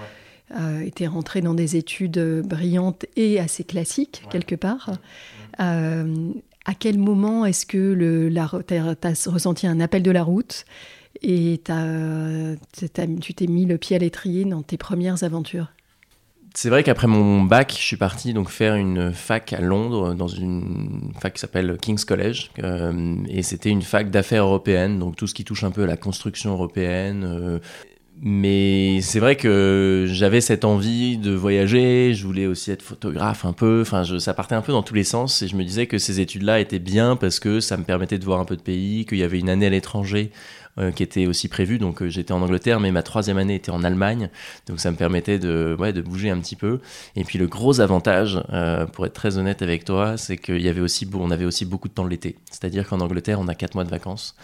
Euh, 0.60 0.81
et 0.81 0.92
tu 0.92 1.04
es 1.04 1.08
rentré 1.08 1.42
dans 1.42 1.54
des 1.54 1.78
études 1.78 2.20
brillantes 2.44 3.06
et 3.16 3.40
assez 3.40 3.64
classiques, 3.64 4.24
quelque 4.30 4.56
part. 4.56 4.92
Euh, 5.60 6.31
à 6.66 6.74
quel 6.74 6.98
moment 6.98 7.46
est-ce 7.46 7.66
que 7.66 8.30
tu 8.68 8.76
as, 8.78 9.30
ressenti 9.31 9.68
un 9.68 9.80
appel 9.80 10.04
de 10.04 10.12
la 10.12 10.24
route 10.24 10.66
et 11.22 11.62
tu 11.64 13.34
t'es 13.34 13.48
mis 13.48 13.66
le 13.66 13.78
pied 13.78 13.96
à 13.96 14.00
l'étrier 14.00 14.46
dans 14.46 14.64
tes 14.64 14.78
premières 14.78 15.24
aventures? 15.24 15.68
C'est 16.54 16.69
vrai 16.69 16.84
qu'après 16.84 17.07
mon 17.07 17.44
bac, 17.44 17.74
je 17.78 17.84
suis 17.84 17.98
parti 17.98 18.34
donc 18.34 18.50
faire 18.50 18.75
une 18.75 19.13
fac 19.13 19.54
à 19.54 19.62
Londres 19.62 20.13
dans 20.13 20.28
une 20.28 21.12
fac 21.19 21.34
qui 21.34 21.40
s'appelle 21.40 21.78
King's 21.81 22.06
College 22.06 22.51
euh, 22.63 23.16
et 23.28 23.44
c'était 23.44 23.69
une 23.69 23.81
fac 23.81 24.10
d'affaires 24.10 24.44
européennes, 24.44 25.00
donc 25.00 25.16
tout 25.16 25.28
ce 25.28 25.34
qui 25.34 25.44
touche 25.44 25.63
un 25.63 25.72
peu 25.72 25.84
à 25.84 25.88
la 25.88 25.98
construction 25.98 26.51
européenne. 26.51 27.24
Euh, 27.24 27.60
mais 28.22 29.00
c'est 29.01 29.19
vrai 29.19 29.38
que 29.38 30.06
j'avais 30.07 30.42
cette 30.42 30.66
envie 30.66 31.18
de 31.18 31.31
voyager, 31.31 32.13
je 32.13 32.25
voulais 32.25 32.48
aussi 32.48 32.72
être 32.72 32.81
photographe 32.81 33.46
un 33.46 33.54
peu, 33.54 33.81
enfin 33.81 34.04
ça 34.19 34.34
partait 34.34 34.56
un 34.56 34.62
peu 34.62 34.74
dans 34.74 34.84
tous 34.84 34.94
les 34.94 35.06
sens 35.06 35.42
et 35.42 35.48
je 35.48 35.56
me 35.56 35.63
disais 35.63 35.88
que 35.88 35.98
ces 35.98 36.19
études-là 36.19 36.60
étaient 36.60 36.80
bien 36.80 37.16
parce 37.16 37.40
que 37.40 37.62
ça 37.62 37.78
me 37.78 37.84
permettait 37.84 38.18
de 38.18 38.25
voir 38.25 38.42
un 38.42 38.46
peu 38.46 38.57
de 38.57 38.62
pays, 38.62 39.06
qu'il 39.06 39.19
y 39.19 39.24
avait 39.24 39.40
une 39.40 39.50
année 39.50 39.68
à 39.68 39.69
l'étranger 39.69 40.31
euh, 40.80 40.92
qui 40.92 41.04
était 41.04 41.28
aussi 41.28 41.48
prévu. 41.48 41.78
Donc 41.78 42.02
euh, 42.02 42.10
j'étais 42.10 42.31
en 42.31 42.42
Angleterre, 42.42 42.80
mais 42.80 42.92
ma 42.92 43.04
troisième 43.04 43.38
année 43.38 43.56
était 43.56 43.72
en 43.72 43.84
Allemagne. 43.84 44.30
Donc 44.68 44.80
ça 44.80 44.92
me 44.92 44.96
permettait 44.96 45.38
de, 45.40 45.76
ouais, 45.78 45.94
de 45.94 46.02
bouger 46.02 46.30
un 46.30 46.40
petit 46.40 46.56
peu. 46.56 46.80
Et 47.16 47.24
puis 47.24 47.38
le 47.38 47.48
gros 47.48 47.81
avantage, 47.81 48.42
euh, 48.54 48.86
pour 48.86 49.06
être 49.06 49.14
très 49.14 49.38
honnête 49.38 49.62
avec 49.62 49.84
toi, 49.84 50.18
c'est 50.18 50.38
y 50.48 50.70
avait 50.70 50.82
aussi, 50.82 51.10
on 51.13 51.32
avait 51.32 51.46
aussi 51.46 51.65
beaucoup 51.65 51.88
de 51.88 51.94
temps 51.94 52.06
l'été. 52.06 52.38
C'est-à-dire 52.50 52.88
qu'en 52.88 53.01
Angleterre, 53.01 53.39
on 53.39 53.48
a 53.48 53.56
quatre 53.56 53.75
mois 53.75 53.84
de 53.84 53.89
vacances. 53.89 54.36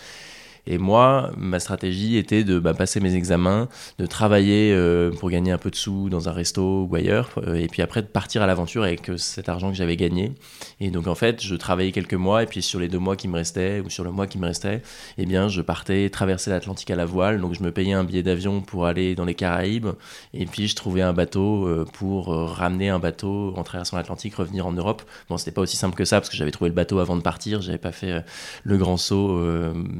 Et 0.68 0.78
moi, 0.78 1.32
ma 1.38 1.60
stratégie 1.60 2.18
était 2.18 2.44
de 2.44 2.60
bah, 2.60 2.74
passer 2.74 3.00
mes 3.00 3.16
examens, 3.16 3.70
de 4.00 4.06
travailler 4.06 4.72
euh, 4.74 5.12
pour 5.12 5.30
gagner 5.30 5.52
un 5.52 5.58
peu 5.58 5.70
de 5.70 5.76
sous 5.76 6.10
dans 6.10 6.28
un 6.28 6.32
resto 6.32 6.88
ou 6.90 6.96
ailleurs, 6.96 7.30
euh, 7.38 7.56
et 7.56 7.68
puis 7.68 7.82
après 7.82 8.02
de 8.02 8.08
partir 8.08 8.42
à 8.42 8.48
l'aventure 8.48 8.84
avec 8.84 9.10
euh, 9.10 9.18
cet 9.18 9.48
argent 9.50 9.70
que 9.70 9.78
j'avais 9.78 9.96
gagné. 9.96 10.34
Et 10.80 10.90
donc 10.90 11.08
en 11.08 11.16
fait, 11.16 11.42
je 11.44 11.56
travaillais 11.56 11.92
quelques 11.92 12.16
mois, 12.16 12.44
et 12.44 12.46
puis 12.48 12.62
sur 12.62 12.80
les 12.80 12.88
deux 12.88 13.00
mois 13.00 13.16
qui 13.16 13.28
me 13.28 13.36
restaient, 13.36 13.82
ou 13.82 13.90
sur 13.90 14.04
le 14.04 14.12
mois 14.12 14.28
qui 14.28 14.40
me 14.40 14.46
restait, 14.46 14.82
eh 15.18 15.26
bien, 15.26 15.48
je 15.50 15.62
partais 15.62 16.10
traverser 16.10 16.50
l'Atlantique 16.50 16.90
à 16.90 16.96
la 16.96 17.06
voile. 17.06 17.40
Donc 17.42 17.54
je 17.54 17.64
me 17.64 17.72
payais 17.72 17.94
un 17.94 18.04
billet 18.04 18.24
d'avion 18.24 18.62
pour 18.62 18.86
aller 18.86 19.16
dans 19.16 19.26
les 19.26 19.36
Caraïbes, 19.36 19.90
et 20.34 20.46
puis 20.46 20.68
je 20.68 20.76
trouvais 20.76 21.02
un 21.02 21.14
bateau 21.14 21.86
pour 21.94 22.28
ramener 22.28 22.90
un 22.90 23.00
bateau 23.00 23.54
en 23.56 23.64
traversant 23.64 23.98
l'Atlantique, 23.98 24.36
revenir 24.36 24.66
en 24.66 24.72
Europe. 24.72 25.04
Bon, 25.30 25.38
c'était 25.38 25.52
pas 25.52 25.62
aussi 25.62 25.78
simple 25.78 25.96
que 25.96 26.06
ça, 26.06 26.20
parce 26.20 26.30
que 26.30 26.38
j'avais 26.38 26.52
trouvé 26.52 26.70
le 26.70 26.76
bateau 26.76 27.00
avant 27.00 27.16
de 27.16 27.22
partir, 27.22 27.62
j'avais 27.62 27.78
pas 27.78 27.92
fait 27.92 28.24
le 28.64 28.78
grand 28.78 28.98
saut 28.98 29.42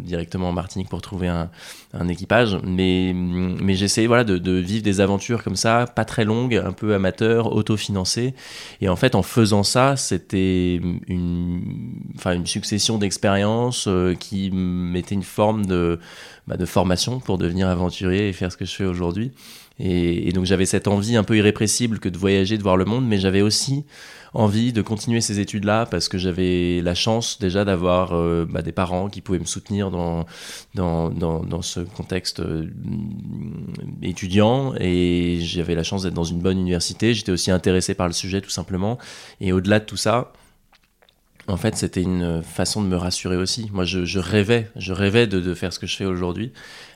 directement 0.04 0.52
Martinique 0.56 0.90
pour 0.90 1.02
trouver 1.02 1.28
un, 1.28 1.50
équipage. 2.08 2.58
Mais, 2.64 3.14
mais 3.14 3.76
j'essayais 3.76 4.08
voilà, 4.08 4.24
de, 4.24 4.52
vivre 4.52 4.84
des 4.84 5.02
aventures 5.02 5.44
comme 5.44 5.56
ça, 5.56 5.86
pas 5.86 6.06
très 6.06 6.26
longues, 6.26 6.56
un 6.56 6.72
peu 6.72 6.94
amateurs, 6.94 7.54
autofinancées. 7.54 8.34
Et 8.82 8.90
en 8.90 8.96
fait, 8.96 9.16
en 9.16 9.24
faisant 9.24 9.64
ça, 9.64 9.96
c'était 9.96 10.82
une, 11.08 11.62
enfin, 12.16 12.34
une 12.34 12.48
succession 12.48 12.98
d'expériences 12.98 13.88
euh, 13.88 14.16
qui 14.16 14.52
mettait 14.52 15.16
une 15.16 15.24
forme 15.24 15.66
de, 15.66 16.00
bah, 16.48 16.58
de 16.58 16.66
formation 16.66 17.20
pour 17.20 17.38
devenir 17.38 17.68
aventurier 17.70 18.30
et 18.30 18.34
faire 18.34 18.52
ce 18.52 18.58
que 18.58 18.66
je 18.66 18.76
fais 18.76 18.86
aujourd'hui. 18.86 19.32
Et, 19.80 20.32
donc 20.32 20.46
j'avais 20.46 20.66
cette 20.66 20.88
envie 20.88 21.18
un 21.18 21.24
peu 21.24 21.38
irrépressible 21.38 22.00
que 22.00 22.08
de 22.08 22.18
voyager, 22.18 22.58
de 22.58 22.64
voir 22.64 22.78
le 22.78 22.86
monde, 22.86 23.06
mais 23.06 23.18
j'avais 23.18 23.42
aussi 23.42 23.86
envie 24.34 24.74
de 24.74 24.82
continuer 24.82 25.22
ces 25.22 25.40
études-là 25.40 25.86
parce 25.86 26.10
que 26.10 26.18
j'avais 26.18 26.82
la 26.82 26.94
chance 26.94 27.40
déjà 27.40 27.64
d'avoir 27.64 28.14
euh, 28.14 28.46
bah, 28.50 28.62
des 28.62 28.74
parents 28.74 29.10
qui 29.10 29.22
pouvaient 29.22 29.40
me 29.40 29.46
soutenir 29.46 29.92
dans, 29.92 30.26
dans, 30.76 31.10
dans, 31.10 31.42
dans 31.42 31.62
ce 31.62 31.80
contexte 31.82 32.42
euh, 32.42 32.70
étudiant 34.02 34.74
et 34.80 35.40
j'avais 35.42 35.76
la 35.76 35.84
chance 35.84 36.04
d'être 36.04 36.14
dans 36.14 36.24
une 36.26 36.40
bonne 36.40 36.58
université. 36.58 37.14
J'étais 37.14 37.32
aussi 37.32 37.52
intéressé 37.52 37.96
par 37.96 38.08
le 38.08 38.14
sujet 38.14 38.42
tout 38.42 38.50
simplement. 38.50 38.98
Et 39.40 39.54
au-delà 39.54 39.80
de 39.80 39.86
tout 39.86 39.98
ça, 39.98 40.34
en 41.48 41.58
fait, 41.58 41.76
c'était 41.76 42.02
une 42.02 42.42
façon 42.42 42.82
de 42.82 42.88
me 42.88 42.96
rassurer 42.96 43.38
aussi. 43.38 43.70
Moi, 43.72 43.86
je, 43.86 44.20
rêvais, 44.20 44.72
je 44.76 44.94
rêvais 44.94 45.28
de, 45.28 45.54
faire 45.54 45.72
ce 45.72 45.78
que 45.78 45.86
je 45.86 45.96
fais 45.96 46.06
aujourd'hui, 46.06 46.52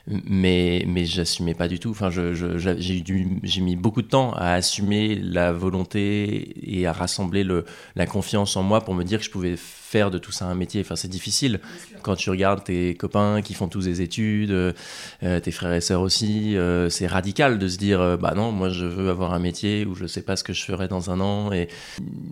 mais, 0.06 0.84
mais 0.86 1.04
j'assumais 1.04 1.54
pas 1.54 1.68
du 1.68 1.78
tout. 1.78 1.90
Enfin, 1.90 2.10
j'ai 2.10 3.60
mis 3.60 3.76
beaucoup 3.76 4.02
de 4.02 4.08
temps 4.08 4.32
à 4.32 4.52
assumer 4.52 5.16
la 5.16 5.52
volonté 5.52 6.54
et 6.62 6.86
à 6.86 6.92
rassembler 6.92 7.44
le, 7.44 7.64
la 7.96 8.06
confiance 8.06 8.56
en 8.56 8.62
moi 8.62 8.80
pour 8.82 8.94
me 8.94 9.04
dire 9.04 9.18
que 9.18 9.24
je 9.24 9.30
pouvais 9.30 9.56
faire 9.90 10.10
de 10.10 10.18
tout 10.18 10.32
ça 10.32 10.46
un 10.46 10.54
métier. 10.54 10.80
Enfin, 10.82 10.96
c'est 10.96 11.08
difficile 11.08 11.60
quand 12.02 12.14
tu 12.14 12.30
regardes 12.30 12.62
tes 12.64 12.94
copains 12.94 13.42
qui 13.42 13.54
font 13.54 13.68
tous 13.68 13.84
des 13.84 14.02
études, 14.02 14.52
euh, 14.52 15.40
tes 15.40 15.50
frères 15.50 15.72
et 15.72 15.80
sœurs 15.80 16.00
aussi. 16.00 16.56
Euh, 16.56 16.88
c'est 16.88 17.06
radical 17.06 17.58
de 17.58 17.68
se 17.68 17.76
dire, 17.76 18.00
euh, 18.00 18.16
bah 18.16 18.34
non, 18.36 18.52
moi 18.52 18.68
je 18.68 18.86
veux 18.86 19.10
avoir 19.10 19.34
un 19.34 19.40
métier 19.40 19.84
où 19.84 19.94
je 19.94 20.06
sais 20.06 20.22
pas 20.22 20.36
ce 20.36 20.44
que 20.44 20.52
je 20.52 20.62
ferai 20.62 20.86
dans 20.86 21.10
un 21.10 21.20
an. 21.20 21.52
Et, 21.52 21.68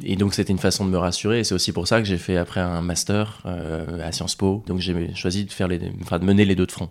et 0.05 0.17
donc, 0.17 0.35
c'était 0.35 0.53
une 0.53 0.59
façon 0.59 0.85
de 0.85 0.91
me 0.91 0.99
rassurer. 0.99 1.45
C'est 1.45 1.55
aussi 1.55 1.73
pour 1.73 1.89
ça 1.89 2.01
que 2.01 2.07
j'ai 2.07 2.19
fait 2.19 2.37
après 2.37 2.61
un 2.61 2.81
master 2.81 3.43
à 3.45 4.13
Sciences 4.13 4.37
Po. 4.37 4.63
Donc, 4.67 4.79
j'ai 4.79 5.15
choisi 5.15 5.45
de, 5.45 5.53
faire 5.53 5.69
les, 5.69 5.81
enfin, 6.03 6.19
de 6.19 6.25
mener 6.25 6.45
les 6.45 6.55
deux 6.55 6.67
de 6.67 6.73
front. 6.73 6.91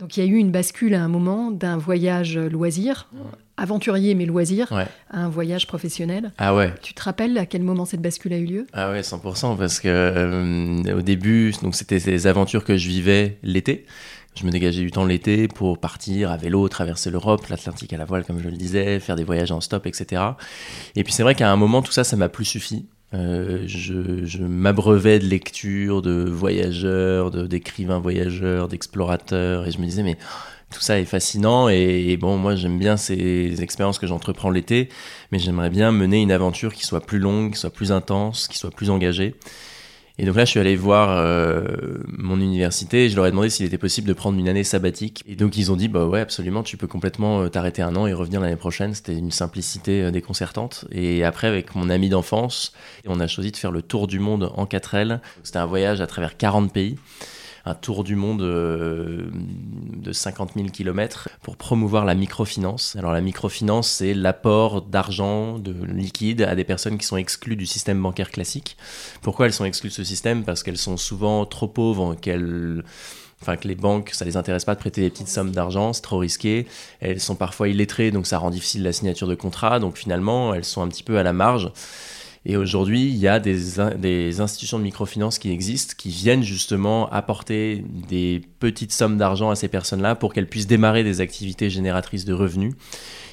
Donc 0.00 0.16
il 0.16 0.24
y 0.24 0.26
a 0.26 0.30
eu 0.30 0.36
une 0.36 0.50
bascule 0.50 0.94
à 0.94 1.04
un 1.04 1.08
moment 1.08 1.50
d'un 1.50 1.76
voyage 1.76 2.38
loisir, 2.38 3.10
aventurier 3.58 4.14
mais 4.14 4.24
loisir, 4.24 4.72
à 4.72 4.86
un 5.12 5.28
voyage 5.28 5.66
professionnel. 5.66 6.32
Ah 6.38 6.54
ouais. 6.54 6.72
Tu 6.80 6.94
te 6.94 7.02
rappelles 7.02 7.36
à 7.36 7.44
quel 7.44 7.62
moment 7.62 7.84
cette 7.84 8.00
bascule 8.00 8.32
a 8.32 8.38
eu 8.38 8.46
lieu? 8.46 8.66
Ah 8.72 8.90
ouais, 8.90 9.02
100%, 9.02 9.58
parce 9.58 9.78
que 9.78 9.88
euh, 9.88 10.96
au 10.96 11.02
début, 11.02 11.52
donc 11.62 11.74
c'était 11.74 11.98
des 11.98 12.26
aventures 12.26 12.64
que 12.64 12.78
je 12.78 12.88
vivais 12.88 13.36
l'été. 13.42 13.84
Je 14.38 14.46
me 14.46 14.50
dégageais 14.50 14.80
du 14.80 14.90
temps 14.90 15.04
l'été 15.04 15.48
pour 15.48 15.78
partir 15.78 16.30
à 16.30 16.38
vélo, 16.38 16.66
traverser 16.68 17.10
l'Europe, 17.10 17.46
l'Atlantique 17.48 17.92
à 17.92 17.98
la 17.98 18.06
voile, 18.06 18.24
comme 18.24 18.40
je 18.40 18.48
le 18.48 18.56
disais, 18.56 19.00
faire 19.00 19.16
des 19.16 19.24
voyages 19.24 19.52
en 19.52 19.60
stop, 19.60 19.86
etc. 19.86 20.22
Et 20.96 21.04
puis 21.04 21.12
c'est 21.12 21.24
vrai 21.24 21.34
qu'à 21.34 21.52
un 21.52 21.56
moment, 21.56 21.82
tout 21.82 21.92
ça, 21.92 22.04
ça 22.04 22.16
m'a 22.16 22.30
plus 22.30 22.46
suffi. 22.46 22.86
Euh, 23.12 23.64
je, 23.66 24.38
m'abreuvais 24.38 25.18
de 25.18 25.26
lectures, 25.26 26.00
de 26.02 26.24
voyageurs, 26.28 27.30
d'écrivains 27.48 27.98
voyageurs, 27.98 28.68
d'explorateurs, 28.68 29.66
et 29.66 29.72
je 29.72 29.78
me 29.78 29.84
disais, 29.84 30.02
mais 30.02 30.16
tout 30.72 30.80
ça 30.80 31.00
est 31.00 31.04
fascinant, 31.04 31.68
et, 31.68 32.16
bon, 32.16 32.36
moi 32.36 32.54
j'aime 32.54 32.78
bien 32.78 32.96
ces 32.96 33.62
expériences 33.62 33.98
que 33.98 34.06
j'entreprends 34.06 34.50
l'été, 34.50 34.88
mais 35.32 35.40
j'aimerais 35.40 35.70
bien 35.70 35.90
mener 35.90 36.22
une 36.22 36.30
aventure 36.30 36.72
qui 36.72 36.84
soit 36.86 37.00
plus 37.00 37.18
longue, 37.18 37.52
qui 37.52 37.58
soit 37.58 37.70
plus 37.70 37.90
intense, 37.90 38.46
qui 38.46 38.58
soit 38.58 38.70
plus 38.70 38.90
engagée. 38.90 39.34
Et 40.20 40.26
donc 40.26 40.36
là, 40.36 40.44
je 40.44 40.50
suis 40.50 40.60
allé 40.60 40.76
voir 40.76 41.08
euh, 41.16 41.64
mon 42.06 42.38
université 42.42 43.06
et 43.06 43.08
je 43.08 43.16
leur 43.16 43.24
ai 43.24 43.30
demandé 43.30 43.48
s'il 43.48 43.64
était 43.64 43.78
possible 43.78 44.06
de 44.06 44.12
prendre 44.12 44.38
une 44.38 44.50
année 44.50 44.64
sabbatique. 44.64 45.24
Et 45.26 45.34
donc 45.34 45.56
ils 45.56 45.72
ont 45.72 45.76
dit, 45.76 45.88
bah 45.88 46.04
ouais, 46.04 46.20
absolument, 46.20 46.62
tu 46.62 46.76
peux 46.76 46.86
complètement 46.86 47.40
euh, 47.40 47.48
t'arrêter 47.48 47.80
un 47.80 47.96
an 47.96 48.06
et 48.06 48.12
revenir 48.12 48.42
l'année 48.42 48.56
prochaine. 48.56 48.92
C'était 48.92 49.16
une 49.16 49.30
simplicité 49.30 50.02
euh, 50.02 50.10
déconcertante. 50.10 50.84
Et 50.92 51.24
après, 51.24 51.46
avec 51.46 51.74
mon 51.74 51.88
ami 51.88 52.10
d'enfance, 52.10 52.74
on 53.06 53.18
a 53.18 53.26
choisi 53.26 53.50
de 53.50 53.56
faire 53.56 53.70
le 53.70 53.80
tour 53.80 54.08
du 54.08 54.18
monde 54.18 54.52
en 54.56 54.66
4L. 54.66 55.20
C'était 55.42 55.56
un 55.56 55.64
voyage 55.64 56.02
à 56.02 56.06
travers 56.06 56.36
40 56.36 56.70
pays 56.70 56.98
un 57.64 57.74
tour 57.74 58.04
du 58.04 58.16
monde 58.16 58.42
euh, 58.42 59.30
de 59.96 60.12
50 60.12 60.52
000 60.56 60.68
km 60.68 61.28
pour 61.42 61.56
promouvoir 61.56 62.04
la 62.04 62.14
microfinance. 62.14 62.96
Alors 62.96 63.12
la 63.12 63.20
microfinance, 63.20 63.88
c'est 63.88 64.14
l'apport 64.14 64.82
d'argent, 64.82 65.58
de 65.58 65.74
liquide 65.84 66.42
à 66.42 66.54
des 66.54 66.64
personnes 66.64 66.98
qui 66.98 67.06
sont 67.06 67.16
exclues 67.16 67.56
du 67.56 67.66
système 67.66 68.00
bancaire 68.00 68.30
classique. 68.30 68.76
Pourquoi 69.22 69.46
elles 69.46 69.52
sont 69.52 69.64
exclues 69.64 69.90
de 69.90 69.94
ce 69.94 70.04
système? 70.04 70.44
Parce 70.44 70.62
qu'elles 70.62 70.78
sont 70.78 70.96
souvent 70.96 71.44
trop 71.46 71.68
pauvres, 71.68 72.14
qu'elles 72.14 72.82
enfin 73.42 73.56
que 73.56 73.66
les 73.68 73.74
banques, 73.74 74.10
ça 74.12 74.24
les 74.24 74.36
intéresse 74.36 74.64
pas 74.64 74.74
de 74.74 74.80
prêter 74.80 75.00
des 75.00 75.10
petites 75.10 75.28
sommes 75.28 75.52
d'argent, 75.52 75.92
c'est 75.92 76.02
trop 76.02 76.18
risqué. 76.18 76.66
Elles 77.00 77.20
sont 77.20 77.36
parfois 77.36 77.68
illettrées, 77.68 78.10
donc 78.10 78.26
ça 78.26 78.38
rend 78.38 78.50
difficile 78.50 78.82
la 78.82 78.92
signature 78.92 79.26
de 79.26 79.34
contrat. 79.34 79.78
Donc 79.78 79.96
finalement, 79.96 80.54
elles 80.54 80.64
sont 80.64 80.82
un 80.82 80.88
petit 80.88 81.02
peu 81.02 81.18
à 81.18 81.22
la 81.22 81.32
marge. 81.32 81.72
Et 82.46 82.56
aujourd'hui, 82.56 83.02
il 83.02 83.16
y 83.16 83.28
a 83.28 83.38
des, 83.38 83.58
des, 83.98 84.40
institutions 84.40 84.78
de 84.78 84.84
microfinance 84.84 85.38
qui 85.38 85.50
existent, 85.50 85.94
qui 85.96 86.08
viennent 86.08 86.42
justement 86.42 87.10
apporter 87.10 87.84
des 88.08 88.40
petites 88.60 88.92
sommes 88.92 89.18
d'argent 89.18 89.50
à 89.50 89.56
ces 89.56 89.68
personnes-là 89.68 90.14
pour 90.14 90.32
qu'elles 90.32 90.48
puissent 90.48 90.66
démarrer 90.66 91.04
des 91.04 91.20
activités 91.20 91.68
génératrices 91.68 92.24
de 92.24 92.32
revenus. 92.32 92.74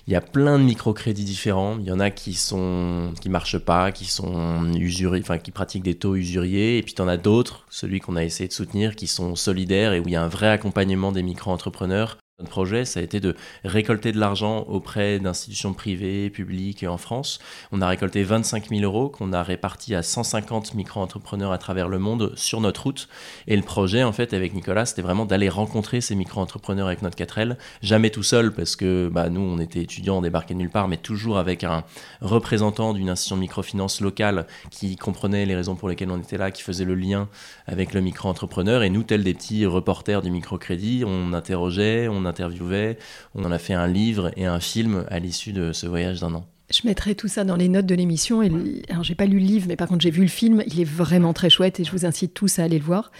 Il 0.07 0.13
y 0.13 0.15
a 0.15 0.21
plein 0.21 0.59
de 0.59 0.63
microcrédits 0.63 1.23
différents. 1.23 1.77
Il 1.79 1.85
y 1.85 1.91
en 1.91 1.99
a 1.99 2.09
qui 2.09 2.33
sont 2.33 3.13
qui 3.21 3.29
marchent 3.29 3.59
pas, 3.59 3.91
qui 3.93 4.05
sont 4.05 4.73
usuriers, 4.73 5.21
enfin 5.21 5.37
qui 5.37 5.51
pratiquent 5.51 5.83
des 5.83 5.95
taux 5.95 6.15
usuriers. 6.15 6.77
Et 6.77 6.83
puis 6.83 6.93
tu 6.93 7.01
en 7.01 7.07
as 7.07 7.17
d'autres, 7.17 7.65
celui 7.69 8.01
qu'on 8.01 8.17
a 8.17 8.23
essayé 8.23 8.47
de 8.47 8.53
soutenir, 8.53 8.95
qui 8.95 9.07
sont 9.07 9.35
solidaires 9.35 9.93
et 9.93 9.99
où 9.99 10.03
il 10.07 10.11
y 10.11 10.15
a 10.17 10.23
un 10.23 10.29
vrai 10.29 10.47
accompagnement 10.49 11.13
des 11.13 11.23
micro-entrepreneurs 11.23 12.17
notre 12.39 12.51
projet, 12.51 12.85
ça 12.85 12.99
a 12.99 13.03
été 13.03 13.19
de 13.19 13.35
récolter 13.63 14.11
de 14.11 14.19
l'argent 14.19 14.59
auprès 14.67 15.17
d'institutions 15.17 15.73
privées, 15.73 16.29
publiques 16.29 16.85
en 16.87 16.97
France. 16.97 17.39
On 17.71 17.81
a 17.81 17.87
récolté 17.87 18.21
25 18.21 18.69
000 18.69 18.81
euros 18.83 19.09
qu'on 19.09 19.33
a 19.33 19.41
répartis 19.41 19.95
à 19.95 20.03
150 20.03 20.75
micro-entrepreneurs 20.75 21.51
à 21.51 21.57
travers 21.57 21.87
le 21.87 21.97
monde 21.97 22.33
sur 22.35 22.61
notre 22.61 22.83
route. 22.83 23.09
Et 23.47 23.55
le 23.55 23.63
projet, 23.63 24.03
en 24.03 24.11
fait, 24.11 24.35
avec 24.35 24.53
Nicolas, 24.53 24.85
c'était 24.85 25.01
vraiment 25.01 25.25
d'aller 25.25 25.49
rencontrer 25.49 25.99
ces 25.99 26.13
micro-entrepreneurs 26.13 26.85
avec 26.85 27.01
notre 27.01 27.17
4L. 27.17 27.57
Jamais 27.81 28.11
tout 28.11 28.21
seul, 28.21 28.53
parce 28.53 28.75
que 28.75 29.09
bah, 29.11 29.29
nous, 29.29 29.41
on 29.41 29.57
était 29.57 29.81
étudiants, 29.81 30.19
on 30.19 30.21
débarquait 30.21 30.53
nulle 30.53 30.69
part, 30.69 30.87
mais 30.87 30.97
toujours 30.97 31.39
avec 31.39 31.63
un 31.63 31.85
représentant 32.21 32.93
d'une 32.93 33.09
institution 33.09 33.37
de 33.37 33.41
microfinance 33.41 33.99
locale 33.99 34.45
qui 34.69 34.95
comprenait 34.95 35.47
les 35.47 35.55
raisons 35.55 35.75
pour 35.75 35.89
lesquelles 35.89 36.11
on 36.11 36.19
était 36.19 36.37
là, 36.37 36.51
qui 36.51 36.61
faisait 36.61 36.85
le 36.85 36.93
lien 36.93 37.29
avec 37.65 37.95
le 37.95 38.01
micro-entrepreneur. 38.01 38.83
Et 38.83 38.91
nous, 38.91 39.01
tels 39.01 39.23
des 39.23 39.33
petits 39.33 39.65
reporters 39.65 40.21
du 40.21 40.29
microcrédit, 40.29 41.03
on 41.03 41.33
interrogeait, 41.33 42.07
on 42.07 42.26
interviewait. 42.27 42.97
On 43.35 43.43
en 43.43 43.51
a 43.51 43.57
fait 43.57 43.73
un 43.73 43.87
livre 43.87 44.31
et 44.37 44.45
un 44.45 44.59
film 44.59 45.05
à 45.09 45.19
l'issue 45.19 45.53
de 45.53 45.73
ce 45.73 45.87
voyage 45.87 46.19
d'un 46.19 46.33
an. 46.33 46.45
Je 46.69 46.81
mettrai 46.85 47.15
tout 47.15 47.29
ça 47.29 47.45
dans 47.45 47.55
les 47.55 47.69
notes 47.69 47.85
de 47.85 47.95
l'émission. 47.95 48.41
Alors, 48.89 49.03
j'ai 49.03 49.15
pas 49.15 49.25
lu 49.25 49.39
le 49.39 49.45
livre, 49.45 49.65
mais 49.69 49.77
par 49.77 49.87
contre, 49.87 50.01
j'ai 50.01 50.11
vu 50.11 50.21
le 50.21 50.27
film. 50.27 50.63
Il 50.67 50.81
est 50.81 50.89
vraiment 50.89 51.33
très 51.33 51.49
chouette 51.49 51.79
et 51.79 51.85
je 51.85 51.91
vous 51.91 52.05
incite 52.05 52.33
tous 52.33 52.59
à 52.59 52.63
aller 52.63 52.77
le 52.77 52.83
voir. 52.83 53.11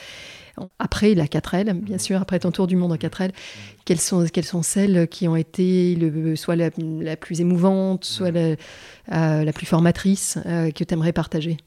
Après 0.80 1.14
la 1.14 1.26
4L, 1.26 1.72
bien 1.74 1.98
sûr, 1.98 2.20
après 2.20 2.40
ton 2.40 2.52
tour 2.52 2.68
du 2.68 2.76
monde 2.76 2.92
en 2.92 2.96
4L, 2.96 3.32
quelles 3.86 4.00
sont, 4.00 4.26
celles 4.64 5.08
qui 5.08 5.28
ont 5.28 5.36
été 5.36 5.98
soit 6.36 6.56
la, 6.56 6.72
plus 7.16 7.42
émouvante, 7.42 8.06
soit 8.06 8.32
la, 8.32 8.56
euh, 9.14 9.52
plus 9.52 9.68
formatrice 9.68 10.40
euh, 10.46 10.72
que 10.72 10.84
tu 10.84 10.94
aimerais 10.94 11.14
partager? 11.14 11.58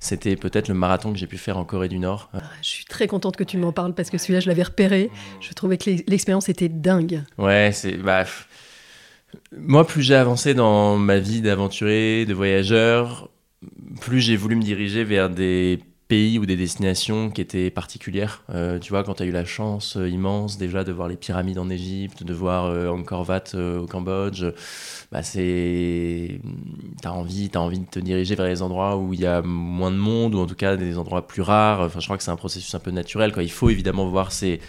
C'était 0.00 0.36
peut-être 0.36 0.68
le 0.68 0.74
marathon 0.74 1.12
que 1.12 1.18
j'ai 1.18 1.26
pu 1.26 1.38
faire 1.38 1.58
en 1.58 1.64
Corée 1.64 1.88
du 1.88 1.98
Nord. 1.98 2.30
Ah, 2.32 2.40
je 2.62 2.68
suis 2.68 2.84
très 2.84 3.06
contente 3.06 3.36
que 3.36 3.44
tu 3.44 3.56
m'en 3.58 3.72
parles 3.72 3.94
parce 3.94 4.10
que 4.10 4.18
celui-là, 4.18 4.40
je 4.40 4.48
l'avais 4.48 4.62
repéré. 4.62 5.10
Je 5.40 5.52
trouvais 5.52 5.78
que 5.78 5.90
l'expérience 6.08 6.48
était 6.48 6.68
dingue. 6.68 7.22
Ouais, 7.38 7.70
c'est. 7.72 7.96
Bah, 7.96 8.24
moi, 9.56 9.86
plus 9.86 10.02
j'ai 10.02 10.14
avancé 10.14 10.54
dans 10.54 10.96
ma 10.96 11.18
vie 11.18 11.40
d'aventurier, 11.40 12.26
de 12.26 12.34
voyageur, 12.34 13.30
plus 14.00 14.20
j'ai 14.20 14.36
voulu 14.36 14.56
me 14.56 14.62
diriger 14.62 15.04
vers 15.04 15.30
des 15.30 15.80
pays 16.08 16.38
ou 16.38 16.46
des 16.46 16.56
destinations 16.56 17.30
qui 17.30 17.40
étaient 17.40 17.70
particulières. 17.70 18.44
Euh, 18.50 18.78
tu 18.78 18.90
vois, 18.90 19.02
quand 19.02 19.14
tu 19.14 19.24
as 19.24 19.26
eu 19.26 19.32
la 19.32 19.44
chance 19.44 19.96
euh, 19.96 20.08
immense 20.08 20.56
déjà 20.56 20.84
de 20.84 20.92
voir 20.92 21.08
les 21.08 21.16
pyramides 21.16 21.58
en 21.58 21.68
Égypte, 21.68 22.22
de 22.22 22.32
voir 22.32 22.66
euh, 22.66 22.88
Angkor 22.88 23.28
Wat 23.28 23.54
au 23.54 23.86
Cambodge, 23.86 24.44
bah 25.10 25.22
c'est 25.22 26.40
t'as 27.02 27.10
envie, 27.10 27.50
as 27.54 27.60
envie 27.60 27.80
de 27.80 27.86
te 27.86 27.98
diriger 27.98 28.36
vers 28.36 28.46
les 28.46 28.62
endroits 28.62 28.96
où 28.96 29.14
il 29.14 29.20
y 29.20 29.26
a 29.26 29.42
moins 29.42 29.90
de 29.90 29.96
monde 29.96 30.34
ou 30.34 30.38
en 30.38 30.46
tout 30.46 30.54
cas 30.54 30.76
des 30.76 30.96
endroits 30.98 31.26
plus 31.26 31.42
rares. 31.42 31.80
Enfin, 31.80 32.00
je 32.00 32.06
crois 32.06 32.16
que 32.16 32.22
c'est 32.22 32.30
un 32.30 32.36
processus 32.36 32.74
un 32.74 32.80
peu 32.80 32.92
naturel. 32.92 33.32
Quoi. 33.32 33.42
Il 33.42 33.50
faut 33.50 33.70
évidemment 33.70 34.08
voir 34.08 34.30
ces 34.32 34.60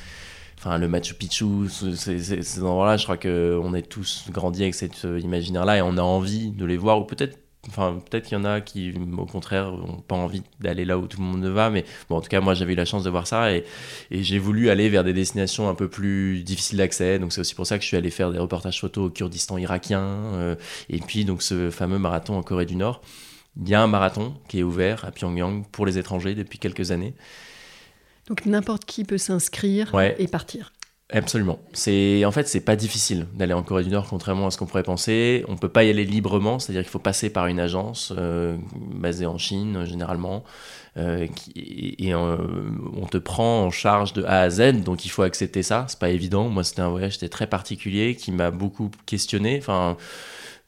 enfin 0.58 0.80
le 0.80 0.88
Machu 0.88 1.14
Picchu, 1.14 1.70
ces, 1.70 2.20
ces 2.20 2.64
endroits-là. 2.64 2.98
Je 2.98 3.04
crois 3.04 3.18
que 3.18 3.60
on 3.62 3.76
est 3.76 3.84
tous 3.84 4.26
grandis 4.32 4.64
avec 4.64 4.76
cet 4.76 5.04
imaginaire-là 5.04 5.78
et 5.78 5.82
on 5.84 5.98
a 5.98 6.02
envie 6.02 6.52
de 6.52 6.66
les 6.66 6.78
voir 6.78 7.00
ou 7.00 7.04
peut-être 7.04 7.38
Enfin, 7.70 8.00
peut-être 8.10 8.26
qu'il 8.26 8.38
y 8.38 8.42
en 8.42 8.46
a 8.46 8.62
qui, 8.62 8.94
au 9.18 9.26
contraire, 9.26 9.72
n'ont 9.72 10.02
pas 10.02 10.16
envie 10.16 10.42
d'aller 10.62 10.86
là 10.86 10.98
où 10.98 11.06
tout 11.08 11.20
le 11.20 11.26
monde 11.26 11.46
va. 11.46 11.70
Mais 11.70 11.84
bon, 12.10 12.16
en 12.18 12.22
tout 12.22 12.30
cas, 12.30 12.40
moi, 12.40 12.54
j'avais 12.54 12.74
eu 12.74 12.76
la 12.76 12.86
chance 12.86 13.04
de 13.04 13.10
voir 13.10 13.28
ça 13.28 13.52
et, 13.52 13.66
j'ai 14.10 14.40
voulu 14.40 14.70
aller 14.70 14.90
vers 14.90 15.04
des 15.04 15.14
destinations 15.14 15.68
un 15.68 15.76
peu 15.76 15.90
plus 15.90 16.44
difficiles 16.44 16.78
d'accès. 16.78 17.20
Donc, 17.20 17.34
c'est 17.34 17.42
aussi 17.42 17.56
pour 17.56 17.68
ça 17.68 17.78
que 17.78 17.84
je 17.84 17.88
suis 17.88 17.98
allé 17.98 18.10
faire 18.10 18.32
des 18.32 18.40
reportages 18.40 18.80
photos 18.80 19.08
au 19.08 19.10
Kurdistan 19.10 19.58
irakien. 19.58 20.02
Euh, 20.02 20.56
et 20.90 21.00
puis, 21.00 21.26
donc, 21.26 21.42
ce 21.42 21.70
fameux 21.70 22.00
marathon 22.00 22.38
en 22.38 22.44
Corée 22.44 22.66
du 22.66 22.76
Nord. 22.76 23.02
Il 23.60 23.68
y 23.68 23.76
a 23.76 23.82
un 23.82 23.88
marathon 23.88 24.36
qui 24.48 24.60
est 24.60 24.64
ouvert 24.64 25.04
à 25.04 25.12
Pyongyang 25.12 25.66
pour 25.72 25.86
les 25.86 25.98
étrangers 25.98 26.36
depuis 26.36 26.60
quelques 26.60 26.92
années. 26.92 27.16
Donc, 28.28 28.46
n'importe 28.46 28.86
qui 28.86 29.04
peut 29.04 29.18
s'inscrire 29.18 29.94
et 30.18 30.28
partir. 30.28 30.72
Absolument. 31.10 31.58
C'est 31.72 32.26
en 32.26 32.32
fait 32.32 32.50
c'est 32.50 32.60
pas 32.60 32.76
difficile 32.76 33.28
d'aller 33.34 33.54
en 33.54 33.64
Corée 33.64 33.86
du 33.86 33.90
Nord 33.90 34.08
contrairement 34.10 34.48
à 34.48 34.52
ce 34.52 34.58
qu'on 34.58 34.66
pourrait 34.66 34.84
penser. 34.84 35.46
On 35.48 35.56
peut 35.56 35.70
pas 35.70 35.86
y 35.86 35.90
aller 35.90 36.04
librement, 36.04 36.60
c'est-à-dire 36.60 36.82
qu'il 36.82 36.92
faut 36.92 37.00
passer 37.00 37.30
par 37.30 37.48
une 37.48 37.62
agence 37.62 38.12
euh, 38.18 38.58
basée 38.76 39.26
en 39.26 39.38
Chine 39.38 39.86
généralement, 39.86 40.44
euh, 40.98 41.26
et 41.56 42.14
euh, 42.14 42.36
on 42.98 43.06
te 43.06 43.18
prend 43.18 43.64
en 43.64 43.72
charge 43.72 44.12
de 44.12 44.24
A 44.26 44.42
à 44.42 44.50
Z, 44.50 44.84
donc 44.84 45.06
il 45.06 45.10
faut 45.10 45.22
accepter 45.24 45.64
ça. 45.64 45.86
C'est 45.88 46.00
pas 46.00 46.10
évident. 46.10 46.50
Moi 46.50 46.66
c'était 46.66 46.82
un 46.82 46.90
voyage 46.90 47.14
c'était 47.14 47.30
très 47.30 47.48
particulier 47.48 48.16
qui 48.16 48.34
m'a 48.34 48.52
beaucoup 48.52 48.92
questionné. 49.06 49.58
Enfin 49.60 49.96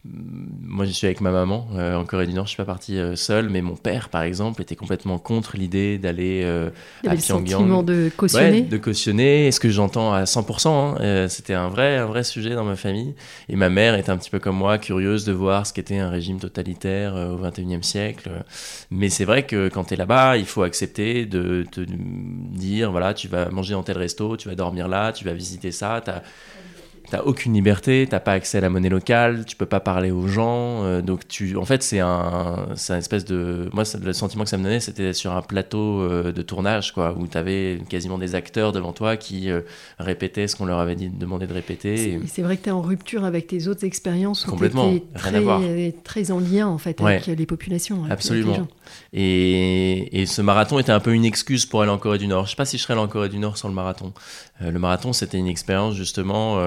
moi, 0.05 0.85
je 0.85 0.91
suis 0.91 1.07
avec 1.07 1.19
ma 1.19 1.31
maman 1.31 1.67
euh, 1.75 1.95
en 1.95 2.05
Corée 2.05 2.25
du 2.25 2.33
Nord. 2.33 2.45
Je 2.45 2.51
suis 2.51 2.57
pas 2.57 2.63
parti 2.63 2.97
euh, 2.97 3.17
seul, 3.17 3.49
mais 3.49 3.61
mon 3.61 3.75
père, 3.75 4.07
par 4.07 4.21
exemple, 4.21 4.61
était 4.61 4.77
complètement 4.77 5.17
contre 5.19 5.57
l'idée 5.57 5.97
d'aller 5.97 6.43
euh, 6.45 6.69
à 7.05 7.17
Pyongyang. 7.17 7.83
de 7.83 8.09
cautionner. 8.15 8.61
de 8.61 8.77
cautionner. 8.77 9.47
Et 9.47 9.51
ce 9.51 9.59
que 9.59 9.69
j'entends 9.69 10.13
à 10.13 10.23
100%, 10.23 10.69
hein, 10.69 11.27
c'était 11.27 11.53
un 11.53 11.67
vrai, 11.67 11.97
un 11.97 12.05
vrai 12.05 12.23
sujet 12.23 12.51
dans 12.51 12.63
ma 12.63 12.77
famille. 12.77 13.13
Et 13.49 13.57
ma 13.57 13.67
mère 13.67 13.95
était 13.95 14.09
un 14.09 14.17
petit 14.17 14.29
peu 14.29 14.39
comme 14.39 14.55
moi, 14.55 14.77
curieuse 14.77 15.25
de 15.25 15.33
voir 15.33 15.67
ce 15.67 15.73
qu'était 15.73 15.97
un 15.97 16.09
régime 16.09 16.39
totalitaire 16.39 17.15
au 17.15 17.37
21e 17.37 17.83
siècle. 17.83 18.29
Mais 18.91 19.09
c'est 19.09 19.25
vrai 19.25 19.45
que 19.45 19.67
quand 19.67 19.83
tu 19.83 19.95
es 19.95 19.97
là-bas, 19.97 20.37
il 20.37 20.45
faut 20.45 20.63
accepter 20.63 21.25
de 21.25 21.65
te 21.69 21.81
dire, 21.81 22.91
voilà, 22.91 23.13
tu 23.13 23.27
vas 23.27 23.49
manger 23.49 23.73
dans 23.73 23.83
tel 23.83 23.97
resto, 23.97 24.37
tu 24.37 24.47
vas 24.47 24.55
dormir 24.55 24.87
là, 24.87 25.11
tu 25.11 25.25
vas 25.25 25.33
visiter 25.33 25.73
ça. 25.73 26.01
T'as 27.09 27.21
aucune 27.21 27.53
liberté, 27.53 28.07
t'as 28.09 28.19
pas 28.19 28.33
accès 28.33 28.59
à 28.59 28.61
la 28.61 28.69
monnaie 28.69 28.89
locale, 28.89 29.45
tu 29.45 29.55
peux 29.55 29.65
pas 29.65 29.79
parler 29.79 30.11
aux 30.11 30.27
gens. 30.27 30.83
Euh, 30.83 31.01
donc 31.01 31.27
tu, 31.27 31.57
en 31.57 31.65
fait, 31.65 31.83
c'est 31.83 31.99
un, 31.99 32.67
c'est 32.75 32.93
un 32.93 32.97
espèce 32.97 33.25
de, 33.25 33.69
moi, 33.73 33.83
le 34.01 34.13
sentiment 34.13 34.43
que 34.43 34.49
ça 34.49 34.57
me 34.57 34.63
donnait, 34.63 34.79
c'était 34.79 35.13
sur 35.13 35.33
un 35.33 35.41
plateau 35.41 36.01
euh, 36.01 36.31
de 36.31 36.41
tournage, 36.41 36.93
quoi, 36.93 37.15
où 37.17 37.27
t'avais 37.27 37.79
quasiment 37.89 38.17
des 38.17 38.35
acteurs 38.35 38.71
devant 38.71 38.93
toi 38.93 39.17
qui 39.17 39.49
euh, 39.49 39.61
répétaient 39.97 40.47
ce 40.47 40.55
qu'on 40.55 40.65
leur 40.65 40.79
avait 40.79 40.95
dit, 40.95 41.09
demandé 41.09 41.47
de 41.47 41.53
répéter. 41.53 42.19
C'est 42.27 42.41
vrai 42.41 42.57
que 42.57 42.63
t'es 42.63 42.71
en 42.71 42.81
rupture 42.81 43.23
avec 43.23 43.47
tes 43.47 43.67
autres 43.67 43.85
expériences. 43.85 44.45
Complètement, 44.45 44.93
très, 45.15 45.29
rien 45.29 45.39
à 45.39 45.41
voir. 45.41 45.61
Très 46.03 46.31
en 46.31 46.39
lien 46.39 46.67
en 46.67 46.77
fait 46.77 47.01
avec 47.01 47.25
les 47.25 47.45
populations. 47.45 48.03
Absolument. 48.09 48.67
et, 49.13 50.21
et, 50.21 50.25
ce 50.25 50.41
marathon 50.41 50.79
était 50.79 50.91
un 50.91 50.99
peu 50.99 51.13
une 51.13 51.25
excuse 51.25 51.65
pour 51.65 51.81
aller 51.81 51.91
en 51.91 51.97
Corée 51.97 52.17
du 52.17 52.27
Nord. 52.27 52.45
Je 52.45 52.51
sais 52.51 52.55
pas 52.55 52.65
si 52.65 52.77
je 52.77 52.83
serais 52.83 52.93
allé 52.93 53.01
en 53.01 53.07
Corée 53.07 53.29
du 53.29 53.39
Nord 53.39 53.57
sans 53.57 53.67
le 53.67 53.73
marathon. 53.73 54.13
le 54.61 54.77
marathon, 54.77 55.13
c'était 55.13 55.37
une 55.37 55.47
expérience 55.47 55.95
justement 55.95 56.57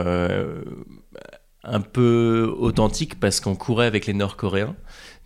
un 1.65 1.81
peu 1.81 2.53
authentique 2.59 3.21
parce 3.21 3.41
qu'on 3.41 3.55
courait 3.55 3.87
avec 3.87 4.07
les 4.07 4.15
Nord-Coréens. 4.15 4.75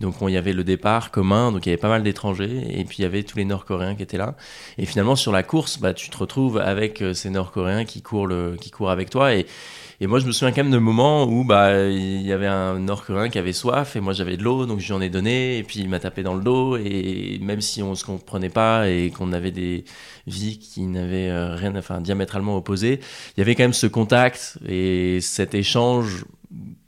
Donc 0.01 0.17
il 0.21 0.31
y 0.31 0.37
avait 0.37 0.53
le 0.53 0.65
départ 0.65 1.11
commun, 1.11 1.51
donc 1.53 1.65
il 1.65 1.71
y 1.71 1.73
avait 1.73 1.81
pas 1.81 1.89
mal 1.89 2.03
d'étrangers, 2.03 2.65
et 2.69 2.85
puis 2.85 2.99
il 2.99 3.03
y 3.03 3.05
avait 3.07 3.23
tous 3.23 3.39
les 3.39 3.47
Nord-Coréens 3.47 3.95
qui 3.95 4.03
étaient 4.03 4.19
là. 4.19 4.37
Et 4.77 4.85
finalement 4.85 5.17
sur 5.17 5.33
la 5.33 5.43
course, 5.43 5.79
bah, 5.79 5.95
tu 5.95 6.11
te 6.11 6.19
retrouves 6.19 6.59
avec 6.59 7.01
euh, 7.01 7.15
ces 7.15 7.31
Nord-Coréens 7.31 7.87
qui 7.87 8.03
courent, 8.03 8.29
qui 8.61 8.71
courent 8.71 8.91
avec 8.91 9.09
toi. 9.09 9.35
Et, 9.35 9.47
et 10.00 10.07
moi, 10.07 10.19
je 10.19 10.26
me 10.26 10.33
souviens 10.33 10.53
quand 10.53 10.62
même 10.62 10.73
de 10.73 10.79
moments 10.79 11.25
où 11.25 11.45
bah, 11.45 11.88
il 11.88 12.23
y 12.23 12.33
avait 12.33 12.47
un 12.47 12.79
Nord-Coréen 12.79 13.31
qui 13.31 13.38
avait 13.38 13.53
soif 13.55 13.97
et 13.97 14.00
moi 14.00 14.12
j'avais 14.12 14.37
de 14.37 14.43
l'eau, 14.43 14.67
donc 14.67 14.81
je 14.81 14.87
lui 14.87 14.93
en 14.93 15.00
ai 15.00 15.09
donné 15.09 15.59
et 15.59 15.62
puis 15.62 15.81
il 15.81 15.88
m'a 15.88 16.00
tapé 16.00 16.23
dans 16.23 16.35
le 16.35 16.43
dos. 16.43 16.76
Et 16.76 17.38
même 17.41 17.61
si 17.62 17.83
on 17.83 17.95
se 17.95 18.05
comprenait 18.05 18.50
pas 18.50 18.88
et 18.88 19.11
qu'on 19.11 19.33
avait 19.33 19.53
des 19.53 19.85
vies 20.26 20.59
qui 20.59 20.83
n'avaient 20.83 21.31
euh, 21.31 21.55
rien, 21.55 21.75
enfin 21.76 22.00
diamétralement 22.00 22.57
opposées, 22.57 23.00
il 23.37 23.41
y 23.41 23.43
avait 23.43 23.55
quand 23.55 23.65
même 23.65 23.73
ce 23.73 23.87
contact 23.87 24.59
et 24.69 25.21
cet 25.23 25.55
échange 25.55 26.26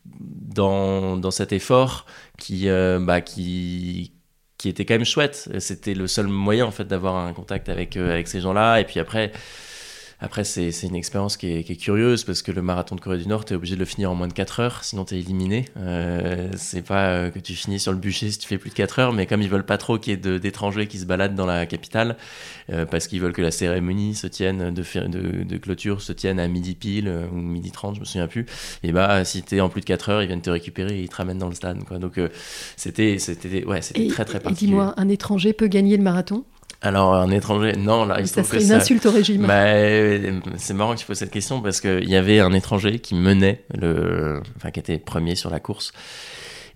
dans, 0.05 1.17
dans 1.17 1.31
cet 1.31 1.53
effort 1.53 2.05
qui, 2.39 2.69
euh, 2.69 2.99
bah, 3.01 3.21
qui, 3.23 4.13
qui 4.59 4.69
était 4.69 4.85
quand 4.85 4.95
même 4.95 5.05
chouette. 5.05 5.49
C'était 5.61 5.95
le 5.95 6.07
seul 6.07 6.27
moyen 6.27 6.67
en 6.67 6.71
fait 6.73 6.85
d'avoir 6.85 7.17
un 7.17 7.33
contact 7.33 7.69
avec, 7.69 7.97
euh, 7.97 8.13
avec 8.13 8.29
ces 8.29 8.41
gens-là. 8.41 8.81
Et 8.81 8.85
puis 8.85 9.01
après, 9.01 9.33
après, 10.21 10.43
c'est 10.43 10.71
une 10.83 10.97
expérience 10.97 11.37
qui 11.37 11.47
est, 11.47 11.77
curieuse 11.77 12.25
parce 12.25 12.43
que 12.43 12.51
le 12.51 12.61
marathon 12.61 12.97
de 12.97 13.01
Corée 13.01 13.19
du 13.19 13.29
Nord, 13.29 13.45
tu 13.45 13.53
es 13.53 13.57
obligé 13.57 13.77
de 13.77 13.81
le 13.81 13.85
finir 13.85 14.11
en 14.11 14.17
moins 14.17 14.27
de 14.27 14.33
4 14.33 14.61
heures, 14.61 14.83
sinon 14.83 15.05
tu 15.05 15.15
es 15.15 15.21
éliminé. 15.21 15.67
Euh, 15.77 16.51
c'est 16.57 16.83
pas 16.83 17.11
euh, 17.11 17.31
que 17.31 17.39
tu 17.39 17.55
finis 17.55 17.79
sur 17.79 17.93
le 17.93 17.99
bûcher 17.99 18.31
si 18.33 18.39
tu 18.39 18.49
fais 18.49 18.59
plus 18.59 18.71
de 18.71 18.75
4 18.75 18.99
heures, 18.99 19.13
mais 19.13 19.27
comme 19.27 19.43
ils 19.43 19.49
veulent 19.49 19.67
pas 19.67 19.79
trop 19.79 19.97
qu'il 19.97 20.13
y 20.13 20.15
ait 20.15 20.39
d'étrangers 20.41 20.89
qui 20.89 20.99
se 20.99 21.05
baladent 21.05 21.37
dans 21.37 21.47
la 21.47 21.67
capitale, 21.67 22.17
euh, 22.73 22.85
parce 22.85 23.07
qu'ils 23.07 23.21
veulent 23.21 23.33
que 23.33 23.43
la 23.43 23.53
cérémonie 23.53 24.17
se 24.17 24.27
tienne 24.27 24.75
de, 24.75 24.83
de, 25.07 25.45
de 25.45 25.57
clôture 25.57 26.03
se 26.03 26.13
tienne 26.13 26.41
à 26.41 26.49
midi 26.49 26.75
pile 26.75 27.09
ou 27.31 27.37
midi 27.37 27.71
30, 27.71 27.95
je 27.95 28.01
me 28.01 28.05
souviens 28.05 28.27
plus, 28.27 28.47
et 28.83 28.91
bah 28.91 29.25
si 29.25 29.45
tu 29.45 29.57
es 29.57 29.61
en 29.61 29.69
plus 29.69 29.83
de 29.83 29.87
4 29.87 30.09
heures, 30.09 30.23
ils 30.23 30.27
viennent 30.27 30.43
te 30.43 30.51
récupérer 30.51 30.99
et 30.99 31.03
ils 31.03 31.09
te 31.09 31.15
ramènent 31.15 31.39
dans 31.39 31.49
le 31.49 31.55
stade. 31.55 31.85
Quoi. 31.85 31.99
Donc 31.99 32.21
c'était 32.77 33.17
ouais, 33.67 33.81
très 33.81 34.25
très 34.25 34.41
particulier. 34.41 34.51
Et 34.51 34.55
dis-moi, 34.55 34.95
un 34.97 35.09
étranger 35.09 35.53
peut 35.53 35.69
gagner 35.69 35.97
le 35.97 36.03
marathon? 36.03 36.45
Alors, 36.81 37.15
un 37.15 37.31
étranger, 37.31 37.73
non, 37.77 38.05
là, 38.05 38.21
il 38.21 38.29
ça 38.29 38.45
serait 38.45 38.63
une 38.63 38.73
insulte 38.73 39.05
au 39.07 39.11
régime. 39.11 39.47
Bah, 39.47 39.67
c'est 40.57 40.75
marrant 40.75 40.95
que 40.95 41.01
tu 41.01 41.07
poses 41.07 41.19
cette 41.19 41.33
question 41.33 41.61
parce 41.61 41.81
qu'il 41.81 42.09
y 42.09 42.15
avait 42.15 42.39
un 42.39 42.53
étranger 42.53 43.01
qui 43.01 43.17
menait, 43.17 43.65
le... 43.75 44.41
enfin, 44.57 44.71
qui 44.71 44.79
était 44.79 44.99
premier 44.99 45.35
sur 45.35 45.51
la 45.51 45.59
course. 45.59 45.93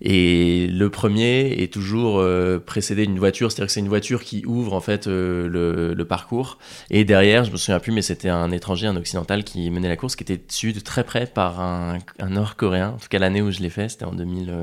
Et 0.01 0.67
le 0.67 0.89
premier 0.89 1.63
est 1.63 1.71
toujours 1.71 2.19
euh, 2.19 2.59
précédé 2.59 3.05
d'une 3.05 3.19
voiture, 3.19 3.49
c'est-à-dire 3.49 3.67
que 3.67 3.71
c'est 3.71 3.79
une 3.79 3.87
voiture 3.87 4.21
qui 4.21 4.43
ouvre 4.45 4.73
en 4.73 4.81
fait 4.81 5.07
euh, 5.07 5.47
le, 5.47 5.93
le, 5.93 6.05
parcours. 6.05 6.57
Et 6.89 7.05
derrière, 7.05 7.45
je 7.45 7.51
me 7.51 7.55
souviens 7.55 7.79
plus, 7.79 7.93
mais 7.93 8.01
c'était 8.01 8.27
un 8.27 8.51
étranger, 8.51 8.87
un 8.87 8.97
occidental 8.97 9.45
qui 9.45 9.69
menait 9.69 9.87
la 9.87 9.95
course, 9.95 10.17
qui 10.17 10.23
était 10.23 10.37
dessus 10.45 10.73
de 10.73 10.81
très 10.81 11.05
près 11.05 11.25
par 11.25 11.61
un, 11.61 11.99
un 12.19 12.29
Nord-Coréen. 12.29 12.89
En 12.89 12.97
tout 12.97 13.07
cas, 13.09 13.19
l'année 13.19 13.41
où 13.41 13.51
je 13.51 13.61
l'ai 13.61 13.69
fait, 13.69 13.87
c'était 13.87 14.03
en 14.03 14.13
2000. 14.13 14.53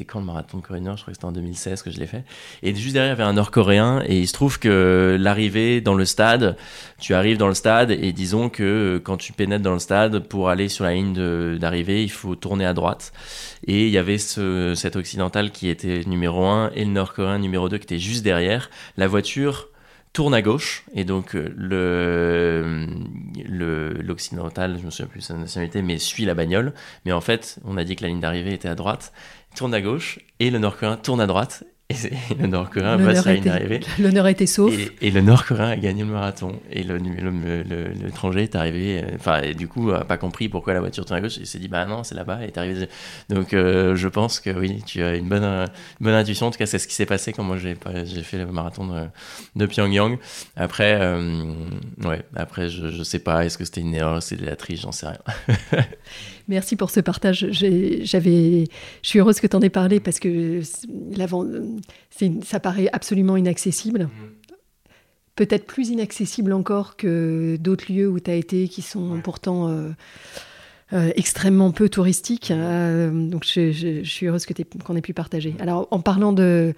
C'était 0.00 0.12
quand 0.12 0.20
le 0.20 0.24
marathon 0.24 0.56
de 0.56 0.62
Je 0.64 0.70
crois 0.70 0.94
que 0.94 1.12
c'était 1.12 1.24
en 1.26 1.32
2016 1.32 1.82
que 1.82 1.90
je 1.90 1.98
l'ai 1.98 2.06
fait. 2.06 2.24
Et 2.62 2.74
juste 2.74 2.94
derrière, 2.94 3.16
il 3.16 3.18
y 3.18 3.20
avait 3.20 3.28
un 3.28 3.34
Nord-Coréen. 3.34 4.02
Et 4.06 4.20
il 4.20 4.26
se 4.26 4.32
trouve 4.32 4.58
que 4.58 5.18
l'arrivée 5.20 5.82
dans 5.82 5.92
le 5.92 6.06
stade, 6.06 6.56
tu 6.98 7.12
arrives 7.12 7.36
dans 7.36 7.48
le 7.48 7.54
stade 7.54 7.90
et 7.90 8.14
disons 8.14 8.48
que 8.48 8.98
quand 9.04 9.18
tu 9.18 9.34
pénètres 9.34 9.62
dans 9.62 9.74
le 9.74 9.78
stade, 9.78 10.20
pour 10.20 10.48
aller 10.48 10.70
sur 10.70 10.84
la 10.84 10.94
ligne 10.94 11.58
d'arrivée, 11.58 12.02
il 12.02 12.10
faut 12.10 12.34
tourner 12.34 12.64
à 12.64 12.72
droite. 12.72 13.12
Et 13.66 13.88
il 13.88 13.92
y 13.92 13.98
avait 13.98 14.16
ce, 14.16 14.72
cet 14.74 14.96
occidental 14.96 15.50
qui 15.50 15.68
était 15.68 16.00
numéro 16.06 16.46
1 16.46 16.70
et 16.74 16.86
le 16.86 16.92
Nord-Coréen 16.92 17.38
numéro 17.38 17.68
2 17.68 17.76
qui 17.76 17.84
était 17.84 17.98
juste 17.98 18.24
derrière. 18.24 18.70
La 18.96 19.06
voiture 19.06 19.68
tourne 20.12 20.34
à 20.34 20.42
gauche 20.42 20.84
et 20.92 21.04
donc 21.04 21.34
le 21.34 22.86
l'occidental 24.02 24.76
je 24.80 24.84
me 24.84 24.90
souviens 24.90 25.06
plus 25.06 25.20
de 25.20 25.24
sa 25.24 25.34
nationalité 25.34 25.82
mais 25.82 25.98
suit 25.98 26.24
la 26.24 26.34
bagnole 26.34 26.72
mais 27.04 27.12
en 27.12 27.20
fait 27.20 27.60
on 27.64 27.76
a 27.76 27.84
dit 27.84 27.94
que 27.94 28.02
la 28.02 28.08
ligne 28.08 28.20
d'arrivée 28.20 28.54
était 28.54 28.68
à 28.68 28.74
droite 28.74 29.12
tourne 29.54 29.74
à 29.74 29.80
gauche 29.80 30.18
et 30.38 30.50
le 30.50 30.58
nord-coréen 30.58 30.96
tourne 30.96 31.20
à 31.20 31.26
droite 31.26 31.64
et 31.90 32.34
le 32.38 32.46
Nord-Coréen 32.46 32.96
la 32.98 33.32
ligne 33.34 33.42
d'arrivée. 33.42 33.80
L'honneur 33.98 34.28
était 34.28 34.46
sauf. 34.46 34.72
Et, 35.00 35.10
le 35.10 35.20
Nord-Coréen 35.22 35.70
a 35.70 35.76
gagné 35.76 36.04
le 36.04 36.10
marathon. 36.10 36.60
Et 36.70 36.84
l'étranger 36.84 38.44
est 38.44 38.54
arrivé, 38.54 39.02
euh, 39.02 39.16
enfin, 39.16 39.40
du 39.52 39.66
coup, 39.66 39.90
n'a 39.90 40.04
pas 40.04 40.16
compris 40.16 40.48
pourquoi 40.48 40.72
la 40.72 40.80
voiture 40.80 41.04
tourne 41.04 41.18
à 41.18 41.20
gauche. 41.20 41.38
Il 41.38 41.46
s'est 41.46 41.58
dit, 41.58 41.68
bah 41.68 41.86
non, 41.86 42.04
c'est 42.04 42.14
là-bas, 42.14 42.40
et 42.42 42.46
est 42.46 42.58
arrivé. 42.58 42.88
Donc, 43.28 43.54
euh, 43.54 43.96
je 43.96 44.08
pense 44.08 44.38
que 44.38 44.50
oui, 44.50 44.82
tu 44.86 45.02
as 45.02 45.16
une 45.16 45.28
bonne, 45.28 45.68
bonne 46.00 46.14
intuition. 46.14 46.46
En 46.46 46.50
tout 46.50 46.58
cas, 46.58 46.66
c'est 46.66 46.78
ce 46.78 46.86
qui 46.86 46.94
s'est 46.94 47.06
passé 47.06 47.32
quand 47.32 47.42
moi 47.42 47.56
j'ai 47.56 47.74
fait 48.22 48.38
le 48.38 48.46
marathon 48.46 48.86
de, 48.86 49.06
de 49.56 49.66
Pyongyang. 49.66 50.18
Après, 50.56 50.98
euh, 51.00 51.52
ouais, 52.04 52.22
après, 52.36 52.68
je, 52.68 52.90
je 52.90 53.02
sais 53.02 53.18
pas, 53.18 53.44
est-ce 53.44 53.58
que 53.58 53.64
c'était 53.64 53.80
une 53.80 53.94
erreur, 53.94 54.22
c'est 54.22 54.36
de 54.36 54.46
la 54.46 54.54
triche, 54.54 54.82
j'en 54.82 54.92
sais 54.92 55.06
rien. 55.08 55.18
Merci 56.50 56.74
pour 56.74 56.90
ce 56.90 56.98
partage. 56.98 57.46
J'avais, 57.52 58.64
je 59.02 59.08
suis 59.08 59.20
heureuse 59.20 59.38
que 59.38 59.46
tu 59.46 59.54
en 59.54 59.60
aies 59.60 59.70
parlé 59.70 60.00
parce 60.00 60.18
que 60.18 60.62
ça 62.42 62.58
paraît 62.58 62.88
absolument 62.92 63.36
inaccessible. 63.36 64.08
Mm-hmm. 64.10 64.54
Peut-être 65.36 65.64
plus 65.64 65.90
inaccessible 65.90 66.52
encore 66.52 66.96
que 66.96 67.56
d'autres 67.60 67.84
lieux 67.88 68.08
où 68.08 68.18
tu 68.18 68.32
as 68.32 68.34
été 68.34 68.66
qui 68.66 68.82
sont 68.82 69.20
pourtant 69.22 69.68
euh, 69.68 69.90
euh, 70.92 71.12
extrêmement 71.14 71.70
peu 71.70 71.88
touristiques. 71.88 72.50
Euh, 72.50 73.12
donc 73.12 73.44
je, 73.44 74.02
suis 74.02 74.26
heureuse 74.26 74.44
qu'on 74.84 74.96
ait 74.96 75.02
pu 75.02 75.14
partager. 75.14 75.54
Alors 75.60 75.86
en 75.92 76.00
parlant 76.00 76.32
de, 76.32 76.74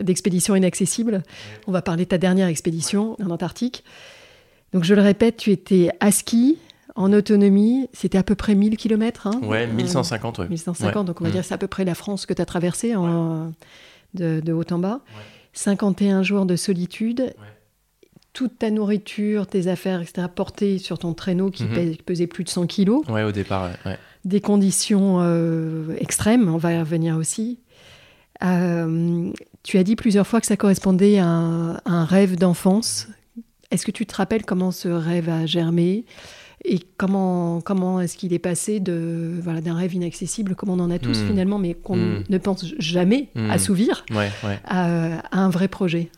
d'expéditions 0.00 0.56
inaccessibles, 0.56 1.22
on 1.66 1.72
va 1.72 1.82
parler 1.82 2.04
de 2.04 2.08
ta 2.08 2.18
dernière 2.18 2.48
expédition 2.48 3.18
en 3.22 3.28
Antarctique. 3.28 3.84
Donc 4.72 4.84
je 4.84 4.94
le 4.94 5.02
répète, 5.02 5.36
tu 5.36 5.50
étais 5.50 5.90
à 6.00 6.10
ski, 6.10 6.56
en 6.96 7.12
autonomie, 7.12 7.88
c'était 7.92 8.18
à 8.18 8.22
peu 8.22 8.34
près 8.34 8.54
1000 8.54 8.76
km. 8.76 9.26
Hein 9.26 9.40
ouais, 9.42 9.66
1150, 9.66 10.38
ouais. 10.38 10.48
1150, 10.48 11.06
donc 11.06 11.20
on 11.20 11.24
va 11.24 11.30
dire 11.30 11.40
mm. 11.40 11.44
c'est 11.44 11.54
à 11.54 11.58
peu 11.58 11.66
près 11.66 11.84
la 11.84 11.94
France 11.94 12.26
que 12.26 12.34
tu 12.34 12.42
as 12.42 12.46
traversée 12.46 12.94
de, 14.14 14.52
haut 14.52 14.64
en 14.70 14.78
bas. 14.78 15.00
51 15.52 16.22
jours 16.22 16.46
de 16.46 16.56
solitude. 16.56 17.34
Toute 18.32 18.60
ta 18.60 18.70
nourriture, 18.70 19.48
tes 19.48 19.66
affaires, 19.66 20.00
etc., 20.00 20.28
portées 20.32 20.78
sur 20.78 21.00
ton 21.00 21.14
traîneau 21.14 21.50
qui 21.50 21.64
mm-hmm. 21.64 22.02
pesait 22.02 22.28
plus 22.28 22.44
de 22.44 22.48
100 22.48 22.66
kilos. 22.66 23.04
Ouais, 23.08 23.24
au 23.24 23.32
départ, 23.32 23.70
Des 24.24 24.40
conditions 24.40 25.18
euh, 25.20 25.96
extrêmes, 25.98 26.48
on 26.48 26.56
va 26.56 26.72
y 26.72 26.78
revenir 26.78 27.16
aussi. 27.16 27.58
Euh, 28.44 29.30
tu 29.64 29.78
as 29.78 29.82
dit 29.82 29.96
plusieurs 29.96 30.26
fois 30.26 30.40
que 30.40 30.46
ça 30.46 30.56
correspondait 30.56 31.18
à 31.18 31.26
un 31.26 32.04
rêve 32.04 32.36
d'enfance. 32.36 33.08
Est-ce 33.70 33.84
que 33.84 33.90
tu 33.90 34.06
te 34.06 34.14
rappelles 34.14 34.44
comment 34.44 34.70
ce 34.70 34.88
rêve 34.88 35.28
a 35.28 35.46
germé? 35.46 36.04
Et 36.64 36.80
comment, 36.96 37.60
comment 37.60 38.00
est-ce 38.00 38.16
qu'il 38.16 38.32
est 38.32 38.38
passé 38.38 38.80
de 38.80 39.32
voilà 39.42 39.60
d'un 39.60 39.74
rêve 39.74 39.94
inaccessible, 39.94 40.54
comme 40.54 40.70
on 40.70 40.78
en 40.80 40.90
a 40.90 40.98
tous 40.98 41.22
hmm. 41.22 41.26
finalement, 41.26 41.58
mais 41.58 41.74
qu'on 41.74 41.96
hmm. 41.96 42.24
ne 42.28 42.38
pense 42.38 42.66
jamais 42.78 43.28
hmm. 43.34 43.50
assouvir, 43.50 44.04
À, 44.64 45.22
un 45.32 45.50
vrai 45.50 45.68
projet 45.68 46.10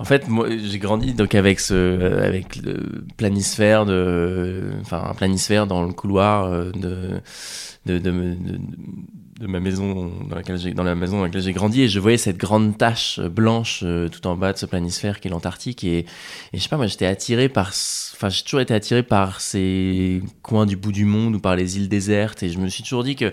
en 0.00 0.04
fait, 0.04 0.28
moi, 0.28 0.48
j'ai 0.48 0.78
grandi 0.78 1.12
donc 1.12 1.34
avec 1.34 1.60
ce, 1.60 2.22
avec 2.22 2.56
le 2.56 3.04
planisphère 3.18 3.84
de, 3.84 4.70
enfin, 4.80 5.04
un 5.10 5.12
planisphère 5.12 5.66
dans 5.66 5.84
le 5.84 5.92
couloir 5.92 6.46
euh, 6.46 6.70
de, 6.72 7.20
de, 7.84 7.98
de, 7.98 8.34
de 9.40 9.46
ma 9.46 9.58
maison 9.58 10.12
dans 10.28 10.36
laquelle 10.36 10.58
j'ai 10.58 10.74
dans 10.74 10.82
la 10.82 10.94
maison 10.94 11.16
dans 11.16 11.24
laquelle 11.24 11.40
j'ai 11.40 11.54
grandi 11.54 11.80
et 11.80 11.88
je 11.88 11.98
voyais 11.98 12.18
cette 12.18 12.36
grande 12.36 12.76
tache 12.76 13.18
blanche 13.20 13.80
euh, 13.84 14.08
tout 14.08 14.26
en 14.26 14.36
bas 14.36 14.52
de 14.52 14.58
ce 14.58 14.66
planisphère 14.66 15.18
qui 15.18 15.28
est 15.28 15.30
l'Antarctique 15.30 15.82
et, 15.82 16.00
et 16.00 16.06
je 16.52 16.58
sais 16.58 16.68
pas 16.68 16.76
moi 16.76 16.86
j'étais 16.86 17.06
attiré 17.06 17.48
par 17.48 17.68
enfin 17.68 18.28
j'ai 18.28 18.42
toujours 18.42 18.60
été 18.60 18.74
attiré 18.74 19.02
par 19.02 19.40
ces 19.40 20.22
coins 20.42 20.66
du 20.66 20.76
bout 20.76 20.92
du 20.92 21.06
monde 21.06 21.36
ou 21.36 21.40
par 21.40 21.56
les 21.56 21.78
îles 21.78 21.88
désertes 21.88 22.42
et 22.42 22.50
je 22.50 22.58
me 22.58 22.68
suis 22.68 22.82
toujours 22.82 23.02
dit 23.02 23.16
que 23.16 23.32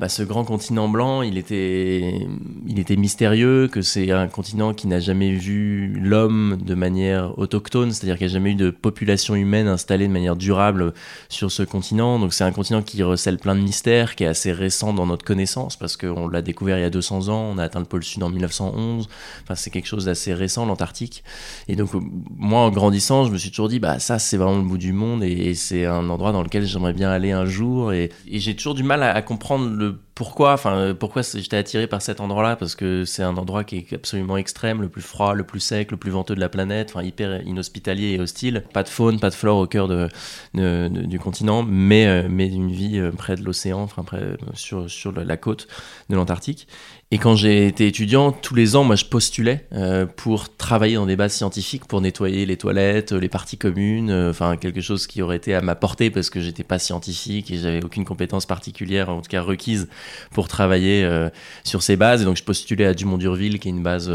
bah, 0.00 0.08
ce 0.08 0.22
grand 0.22 0.44
continent 0.44 0.88
blanc, 0.88 1.20
il 1.20 1.36
était, 1.36 2.26
il 2.66 2.78
était 2.78 2.96
mystérieux, 2.96 3.68
que 3.68 3.82
c'est 3.82 4.10
un 4.12 4.28
continent 4.28 4.72
qui 4.72 4.86
n'a 4.86 4.98
jamais 4.98 5.30
vu 5.30 5.88
l'homme 6.02 6.56
de 6.64 6.74
manière 6.74 7.38
autochtone, 7.38 7.92
c'est-à-dire 7.92 8.16
qu'il 8.16 8.26
n'y 8.26 8.32
a 8.32 8.32
jamais 8.32 8.52
eu 8.52 8.54
de 8.54 8.70
population 8.70 9.34
humaine 9.34 9.68
installée 9.68 10.08
de 10.08 10.12
manière 10.12 10.36
durable 10.36 10.94
sur 11.28 11.52
ce 11.52 11.62
continent. 11.62 12.18
Donc 12.18 12.32
c'est 12.32 12.44
un 12.44 12.50
continent 12.50 12.80
qui 12.80 13.02
recèle 13.02 13.36
plein 13.36 13.54
de 13.54 13.60
mystères, 13.60 14.16
qui 14.16 14.24
est 14.24 14.26
assez 14.26 14.52
récent 14.52 14.94
dans 14.94 15.04
notre 15.04 15.22
connaissance, 15.22 15.76
parce 15.76 15.98
qu'on 15.98 16.28
l'a 16.28 16.40
découvert 16.40 16.78
il 16.78 16.80
y 16.80 16.84
a 16.84 16.88
200 16.88 17.28
ans, 17.28 17.52
on 17.54 17.58
a 17.58 17.64
atteint 17.64 17.80
le 17.80 17.84
pôle 17.84 18.02
sud 18.02 18.22
en 18.22 18.30
1911, 18.30 19.06
enfin 19.42 19.54
c'est 19.54 19.68
quelque 19.68 19.86
chose 19.86 20.06
d'assez 20.06 20.32
récent, 20.32 20.64
l'Antarctique. 20.64 21.24
Et 21.68 21.76
donc 21.76 21.90
moi, 22.38 22.60
en 22.60 22.70
grandissant, 22.70 23.26
je 23.26 23.32
me 23.32 23.36
suis 23.36 23.50
toujours 23.50 23.68
dit, 23.68 23.80
bah 23.80 23.98
ça 23.98 24.18
c'est 24.18 24.38
vraiment 24.38 24.56
le 24.56 24.64
bout 24.64 24.78
du 24.78 24.94
monde, 24.94 25.22
et, 25.22 25.54
c'est 25.54 25.84
un 25.84 26.08
endroit 26.08 26.32
dans 26.32 26.42
lequel 26.42 26.64
j'aimerais 26.64 26.94
bien 26.94 27.10
aller 27.10 27.32
un 27.32 27.44
jour, 27.44 27.92
et, 27.92 28.10
j'ai 28.26 28.56
toujours 28.56 28.74
du 28.74 28.82
mal 28.82 29.02
à 29.02 29.20
comprendre 29.20 29.68
le 29.68 29.89
the 29.90 30.09
pourquoi, 30.20 30.52
enfin, 30.52 30.76
euh, 30.76 30.92
pourquoi 30.92 31.22
j'étais 31.22 31.56
attiré 31.56 31.86
par 31.86 32.02
cet 32.02 32.20
endroit-là? 32.20 32.54
Parce 32.54 32.74
que 32.74 33.06
c'est 33.06 33.22
un 33.22 33.38
endroit 33.38 33.64
qui 33.64 33.78
est 33.78 33.92
absolument 33.94 34.36
extrême, 34.36 34.82
le 34.82 34.90
plus 34.90 35.00
froid, 35.00 35.32
le 35.32 35.44
plus 35.44 35.60
sec, 35.60 35.90
le 35.90 35.96
plus 35.96 36.10
venteux 36.10 36.34
de 36.34 36.40
la 36.40 36.50
planète, 36.50 36.90
enfin, 36.90 37.02
hyper 37.02 37.40
inhospitalier 37.46 38.08
et 38.08 38.20
hostile. 38.20 38.62
Pas 38.74 38.82
de 38.82 38.90
faune, 38.90 39.18
pas 39.18 39.30
de 39.30 39.34
flore 39.34 39.56
au 39.56 39.66
cœur 39.66 39.88
de, 39.88 40.10
du 40.52 41.18
continent, 41.18 41.62
mais, 41.62 42.06
euh, 42.06 42.28
mais 42.28 42.48
une 42.48 42.70
vie 42.70 42.98
euh, 42.98 43.12
près 43.12 43.34
de 43.34 43.42
l'océan, 43.42 43.80
enfin, 43.80 44.04
sur, 44.52 44.90
sur 44.90 45.10
la 45.12 45.36
côte 45.38 45.68
de 46.10 46.16
l'Antarctique. 46.16 46.68
Et 47.12 47.18
quand 47.18 47.34
j'ai 47.34 47.66
été 47.66 47.86
étudiant, 47.86 48.30
tous 48.30 48.54
les 48.54 48.76
ans, 48.76 48.84
moi, 48.84 48.94
je 48.94 49.04
postulais 49.04 49.66
pour 50.14 50.54
travailler 50.56 50.94
dans 50.94 51.06
des 51.06 51.16
bases 51.16 51.32
scientifiques, 51.32 51.86
pour 51.86 52.00
nettoyer 52.00 52.46
les 52.46 52.56
toilettes, 52.56 53.10
les 53.10 53.28
parties 53.28 53.58
communes, 53.58 54.32
quelque 54.60 54.80
chose 54.80 55.08
qui 55.08 55.20
aurait 55.20 55.38
été 55.38 55.52
à 55.52 55.60
ma 55.60 55.74
portée 55.74 56.10
parce 56.10 56.30
que 56.30 56.38
j'étais 56.40 56.62
pas 56.62 56.78
scientifique 56.78 57.50
et 57.50 57.58
j'avais 57.58 57.84
aucune 57.84 58.04
compétence 58.04 58.46
particulière, 58.46 59.08
en 59.08 59.22
tout 59.22 59.28
cas 59.28 59.42
requise, 59.42 59.88
pour 60.32 60.48
travailler 60.48 61.04
euh, 61.04 61.28
sur 61.64 61.82
ces 61.82 61.96
bases. 61.96 62.24
Donc, 62.24 62.36
je 62.36 62.44
postulais 62.44 62.86
à 62.86 62.94
Dumont-Durville, 62.94 63.58
qui 63.58 63.68
est 63.68 63.72
une 63.72 63.82
base 63.82 64.10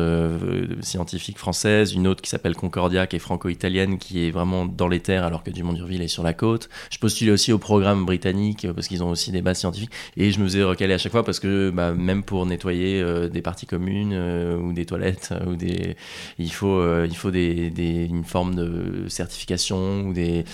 scientifique 0.81 1.37
française, 1.37 1.93
une 1.93 2.07
autre 2.07 2.21
qui 2.21 2.29
s'appelle 2.29 2.55
Concordia, 2.55 3.07
qui 3.07 3.15
est 3.15 3.19
franco-italienne, 3.19 3.97
qui 3.97 4.27
est 4.27 4.31
vraiment 4.31 4.65
dans 4.65 4.87
les 4.87 4.99
terres, 4.99 5.23
alors 5.23 5.43
que 5.43 5.51
Dumont-Durville 5.51 6.01
est 6.01 6.07
sur 6.07 6.23
la 6.23 6.33
côte. 6.33 6.69
Je 6.91 6.97
postulais 6.97 7.31
aussi 7.31 7.51
au 7.51 7.57
programme 7.57 8.05
britannique 8.05 8.67
parce 8.73 8.87
qu'ils 8.87 9.03
ont 9.03 9.09
aussi 9.09 9.31
des 9.31 9.41
bases 9.41 9.59
scientifiques, 9.59 9.91
et 10.17 10.31
je 10.31 10.39
me 10.39 10.45
faisais 10.45 10.63
recaler 10.63 10.93
à 10.93 10.97
chaque 10.97 11.11
fois 11.11 11.23
parce 11.23 11.39
que 11.39 11.69
bah, 11.69 11.93
même 11.93 12.23
pour 12.23 12.45
nettoyer 12.45 13.01
euh, 13.01 13.27
des 13.27 13.41
parties 13.41 13.65
communes 13.65 14.13
euh, 14.13 14.57
ou 14.57 14.73
des 14.73 14.85
toilettes 14.85 15.29
euh, 15.31 15.93
il 16.37 16.51
faut 16.51 16.81
une 16.83 18.23
forme 18.23 18.55
de 18.55 19.05
certification 19.07 20.01
ou 20.07 20.13
des 20.13 20.45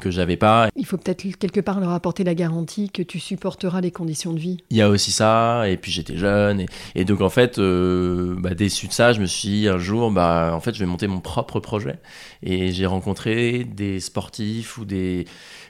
que 0.00 0.10
j'avais 0.10 0.36
pas 0.36 0.68
il 0.76 0.86
faut 0.86 0.96
peut-être 0.96 1.22
quelque 1.38 1.60
part 1.60 1.80
leur 1.80 1.90
apporter 1.90 2.24
la 2.24 2.34
garantie 2.34 2.90
que 2.90 3.02
tu 3.02 3.18
supporteras 3.18 3.80
les 3.80 3.90
conditions 3.90 4.32
de 4.32 4.38
vie 4.38 4.55
il 4.70 4.76
y 4.76 4.82
a 4.82 4.88
aussi 4.88 5.12
ça 5.12 5.68
et 5.68 5.76
puis 5.76 5.92
j'étais 5.92 6.16
jeune 6.16 6.66
et, 6.94 7.04
donc 7.04 7.20
en 7.20 7.28
fait 7.30 7.58
bah, 7.58 8.54
déçu 8.54 8.88
de 8.88 8.92
ça 8.92 9.12
je 9.12 9.20
me 9.20 9.26
suis 9.26 9.48
dit 9.48 9.68
un 9.68 9.78
jour 9.78 10.10
bah 10.10 10.52
en 10.54 10.60
fait 10.60 10.74
je 10.74 10.80
vais 10.80 10.86
monter 10.86 11.06
mon 11.06 11.20
propre 11.20 11.60
projet. 11.60 11.98
Et 12.42 12.72
j'ai 12.72 12.86
rencontré 12.86 13.64
des 13.64 14.00
sportifs 14.00 14.78
ou 14.78 14.84
des 14.84 15.26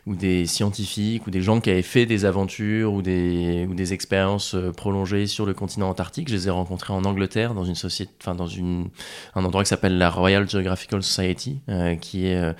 ou 0.07 0.14
des 0.14 0.47
scientifiques 0.47 1.27
ou 1.27 1.31
des 1.31 1.42
gens 1.42 1.61
qui 1.61 1.69
avaient 1.69 1.83
fait 1.83 2.07
des 2.07 2.25
aventures 2.25 2.92
ou 2.92 3.03
des, 3.03 3.66
ou 3.69 3.75
des 3.75 3.92
expériences 3.92 4.55
euh, 4.55 4.71
prolongées 4.71 5.27
sur 5.27 5.47
le 5.47 5.53
continent 5.53 5.88
antarctique. 5.88 6.29
Je 6.29 6.35
les 6.35 6.47
ai 6.47 6.51
rencontrés 6.51 6.92
en 6.92 7.05
Angleterre 7.05 7.55
dans 7.55 7.64
une 7.64 7.75
société, 7.75 8.12
enfin 8.23 8.37
dans 8.37 8.47
une, 8.47 8.88
un 9.35 9.45
endroit 9.45 9.64
qui 9.64 9.69
s'appelle 9.69 9.99
la 9.99 10.09
Royal 10.09 10.49
Geographical 10.49 11.03
Society, 11.03 11.59
euh, 11.69 11.97
qui 11.97 12.29
est 12.29 12.37
euh, 12.37 12.53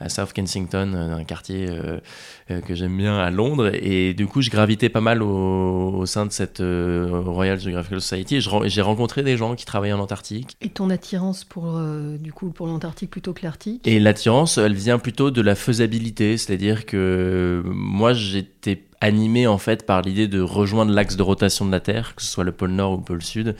à 0.00 0.08
South 0.08 0.32
Kensington, 0.32 0.94
un 0.94 1.24
quartier 1.24 1.68
que 2.48 2.74
j'aime 2.74 2.96
bien 2.96 3.18
à 3.18 3.30
Londres. 3.30 3.70
Et 3.74 4.12
du 4.12 4.26
coup, 4.26 4.42
je 4.42 4.50
gravitais 4.50 4.88
pas 4.88 5.00
mal 5.00 5.22
au, 5.22 5.94
au 5.94 6.06
sein 6.06 6.26
de 6.26 6.32
cette 6.32 6.60
Royal 6.60 7.58
Geographical 7.58 8.00
Society. 8.00 8.36
Et 8.36 8.40
j'ai 8.68 8.82
rencontré 8.82 9.22
des 9.22 9.36
gens 9.36 9.54
qui 9.54 9.64
travaillaient 9.64 9.94
en 9.94 10.00
Antarctique. 10.00 10.56
Et 10.60 10.68
ton 10.68 10.90
attirance 10.90 11.44
pour, 11.44 11.80
du 12.18 12.32
coup, 12.32 12.50
pour 12.50 12.66
l'Antarctique 12.66 13.10
plutôt 13.10 13.32
que 13.32 13.44
l'Arctique? 13.44 13.86
Et 13.86 13.98
l'attirance, 13.98 14.58
elle 14.58 14.74
vient 14.74 14.98
plutôt 14.98 15.30
de 15.30 15.40
la 15.40 15.54
faisabilité, 15.54 16.36
c'est-à-dire 16.36 16.84
que 16.84 16.93
moi 17.64 18.12
j'étais 18.12 18.84
animé 19.00 19.46
en 19.46 19.58
fait 19.58 19.84
par 19.86 20.02
l'idée 20.02 20.28
de 20.28 20.40
rejoindre 20.40 20.92
l'axe 20.92 21.16
de 21.16 21.22
rotation 21.22 21.66
de 21.66 21.70
la 21.70 21.80
Terre, 21.80 22.14
que 22.14 22.22
ce 22.22 22.28
soit 22.28 22.44
le 22.44 22.52
pôle 22.52 22.70
Nord 22.70 22.92
ou 22.92 22.96
le 22.96 23.02
pôle 23.02 23.22
Sud. 23.22 23.56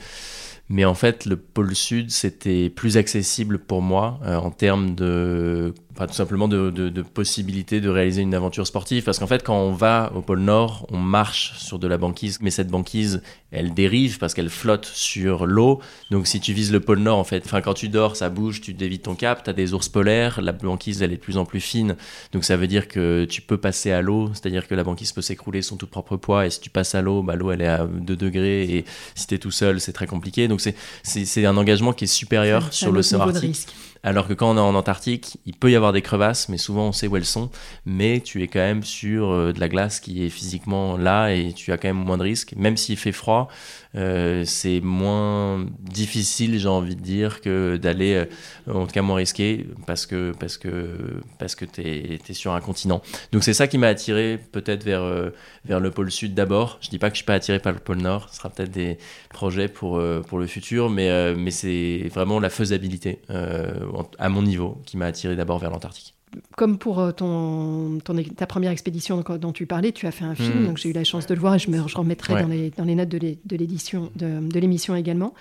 Mais 0.67 0.83
en 0.85 0.95
fait, 0.95 1.25
le 1.25 1.37
pôle 1.37 1.75
Sud, 1.75 2.09
c'était 2.09 2.69
plus 2.69 2.97
accessible 2.97 3.59
pour 3.59 3.81
moi 3.83 4.19
euh, 4.25 4.37
en 4.37 4.49
termes 4.49 4.95
de 4.95 5.73
tout 5.95 6.13
simplement 6.13 6.47
de, 6.47 6.69
de, 6.69 6.89
de, 6.89 7.01
possibilité 7.01 7.79
de 7.79 7.89
réaliser 7.89 8.21
une 8.21 8.35
aventure 8.35 8.67
sportive. 8.67 9.03
Parce 9.03 9.19
qu'en 9.19 9.27
fait, 9.27 9.43
quand 9.43 9.57
on 9.57 9.71
va 9.71 10.11
au 10.15 10.21
pôle 10.21 10.41
Nord, 10.41 10.85
on 10.91 10.97
marche 10.97 11.53
sur 11.57 11.79
de 11.79 11.87
la 11.87 11.97
banquise, 11.97 12.39
mais 12.41 12.51
cette 12.51 12.67
banquise, 12.67 13.21
elle 13.51 13.73
dérive 13.73 14.17
parce 14.17 14.33
qu'elle 14.33 14.49
flotte 14.49 14.85
sur 14.85 15.45
l'eau. 15.45 15.79
Donc 16.11 16.27
si 16.27 16.41
tu 16.41 16.51
vises 16.51 16.73
le 16.73 16.81
pôle 16.81 16.99
Nord, 16.99 17.17
en 17.17 17.23
fait, 17.23 17.43
enfin, 17.45 17.61
quand 17.61 17.73
tu 17.73 17.87
dors, 17.87 18.17
ça 18.17 18.29
bouge, 18.29 18.59
tu 18.59 18.73
dévites 18.73 19.03
ton 19.03 19.15
cap, 19.15 19.43
tu 19.43 19.49
as 19.49 19.53
des 19.53 19.73
ours 19.73 19.87
polaires, 19.87 20.41
la 20.41 20.51
banquise, 20.51 21.01
elle 21.01 21.13
est 21.13 21.17
de 21.17 21.21
plus 21.21 21.37
en 21.37 21.45
plus 21.45 21.61
fine. 21.61 21.95
Donc 22.33 22.43
ça 22.43 22.57
veut 22.57 22.67
dire 22.67 22.89
que 22.89 23.25
tu 23.25 23.41
peux 23.41 23.57
passer 23.57 23.91
à 23.91 24.01
l'eau, 24.01 24.29
c'est-à-dire 24.33 24.67
que 24.67 24.75
la 24.75 24.83
banquise 24.83 25.13
peut 25.13 25.21
s'écrouler 25.21 25.61
son 25.61 25.77
tout 25.77 25.87
propre 25.87 26.17
poids. 26.17 26.45
Et 26.45 26.49
si 26.49 26.59
tu 26.59 26.69
passes 26.69 26.93
à 26.95 27.01
l'eau, 27.01 27.23
bah, 27.23 27.35
l'eau, 27.35 27.51
elle 27.51 27.61
est 27.61 27.67
à 27.67 27.85
2 27.85 28.15
degrés. 28.17 28.63
Et 28.63 28.85
si 29.15 29.27
tu 29.27 29.35
es 29.35 29.37
tout 29.37 29.51
seul, 29.51 29.79
c'est 29.79 29.93
très 29.93 30.07
compliqué. 30.07 30.49
Donc 30.49 30.61
c'est 30.61 31.45
un 31.45 31.57
engagement 31.57 31.93
qui 31.93 32.03
est 32.03 32.07
supérieur 32.07 32.73
sur 32.73 32.91
l'océan 32.91 33.21
Arctique. 33.21 33.67
Alors 34.05 34.27
que 34.27 34.33
quand 34.33 34.51
on 34.51 34.57
est 34.57 34.59
en 34.59 34.75
Antarctique, 34.75 35.39
il 35.47 35.55
peut 35.55 35.71
y 35.71 35.75
avoir 35.75 35.91
des 35.91 36.03
crevasses, 36.03 36.47
mais 36.47 36.59
souvent 36.59 36.89
on 36.89 36.91
sait 36.91 37.07
où 37.07 37.17
elles 37.17 37.25
sont. 37.25 37.49
Mais 37.87 38.19
tu 38.19 38.43
es 38.43 38.47
quand 38.47 38.59
même 38.59 38.83
sur 38.83 39.31
euh, 39.31 39.51
de 39.51 39.59
la 39.59 39.67
glace 39.67 39.99
qui 39.99 40.23
est 40.23 40.29
physiquement 40.29 40.95
là 40.95 41.29
et 41.29 41.53
tu 41.53 41.71
as 41.71 41.77
quand 41.77 41.87
même 41.87 42.05
moins 42.05 42.19
de 42.19 42.21
risques. 42.21 42.53
Même 42.55 42.77
s'il 42.77 42.97
fait 42.97 43.11
froid, 43.11 43.47
euh, 43.95 44.43
c'est 44.45 44.81
moins 44.81 45.65
difficile, 45.79 46.59
j'ai 46.59 46.67
envie 46.67 46.95
de 46.95 47.01
dire, 47.01 47.41
que 47.41 47.77
d'aller, 47.77 48.25
euh, 48.67 48.73
en 48.73 48.85
tout 48.85 48.91
cas 48.91 49.01
moins 49.01 49.17
risqué, 49.17 49.65
parce 49.87 50.05
que, 50.05 50.33
parce 50.39 50.57
que, 50.57 51.21
parce 51.39 51.55
que 51.55 51.65
tu 51.65 51.81
es, 51.81 52.33
sur 52.33 52.53
un 52.53 52.61
continent. 52.61 53.01
Donc 53.31 53.43
c'est 53.43 53.53
ça 53.53 53.67
qui 53.67 53.77
m'a 53.77 53.87
attiré 53.87 54.39
peut-être 54.51 54.83
vers, 54.83 55.01
euh, 55.01 55.29
vers 55.63 55.79
le 55.79 55.91
pôle 55.91 56.11
sud 56.11 56.33
d'abord. 56.33 56.77
Je 56.81 56.89
dis 56.89 56.99
pas 56.99 57.09
que 57.09 57.15
je 57.15 57.19
suis 57.19 57.25
pas 57.25 57.35
attiré 57.35 57.59
par 57.59 57.73
le 57.73 57.79
pôle 57.79 57.97
nord, 57.97 58.27
ce 58.29 58.37
sera 58.37 58.49
peut-être 58.49 58.71
des 58.71 58.97
projets 59.29 59.67
pour, 59.67 60.01
pour 60.27 60.39
le 60.39 60.47
futur, 60.47 60.89
mais, 60.89 61.33
mais 61.35 61.51
c'est 61.51 62.09
vraiment 62.13 62.39
la 62.39 62.49
faisabilité 62.49 63.19
à 63.29 64.29
mon 64.29 64.41
niveau 64.41 64.81
qui 64.85 64.97
m'a 64.97 65.05
attiré 65.05 65.35
d'abord 65.35 65.59
vers 65.59 65.71
l'Antarctique 65.71 66.15
comme 66.55 66.77
pour 66.77 66.99
euh, 66.99 67.11
ton, 67.11 67.99
ta 68.35 68.45
première 68.45 68.71
expédition 68.71 69.23
dont 69.39 69.51
tu 69.51 69.65
parlais, 69.65 69.91
tu 69.91 70.07
as 70.07 70.11
fait 70.11 70.25
un 70.25 70.35
film, 70.35 70.63
hmm. 70.63 70.65
donc 70.65 70.77
j'ai 70.77 70.89
eu 70.89 70.93
la 70.93 71.03
chance 71.03 71.27
de 71.27 71.33
le 71.33 71.39
voir 71.39 71.55
et 71.55 71.59
je 71.59 71.69
me 71.69 71.79
remettrai 71.81 72.41
dans, 72.41 72.47
les, 72.47 72.71
dans, 72.71 72.83
les, 72.83 72.95
notes 72.95 73.09
de 73.09 73.55
l'édition 73.55 74.11
de, 74.15 74.59
l'émission 74.59 74.95
également. 74.95 75.33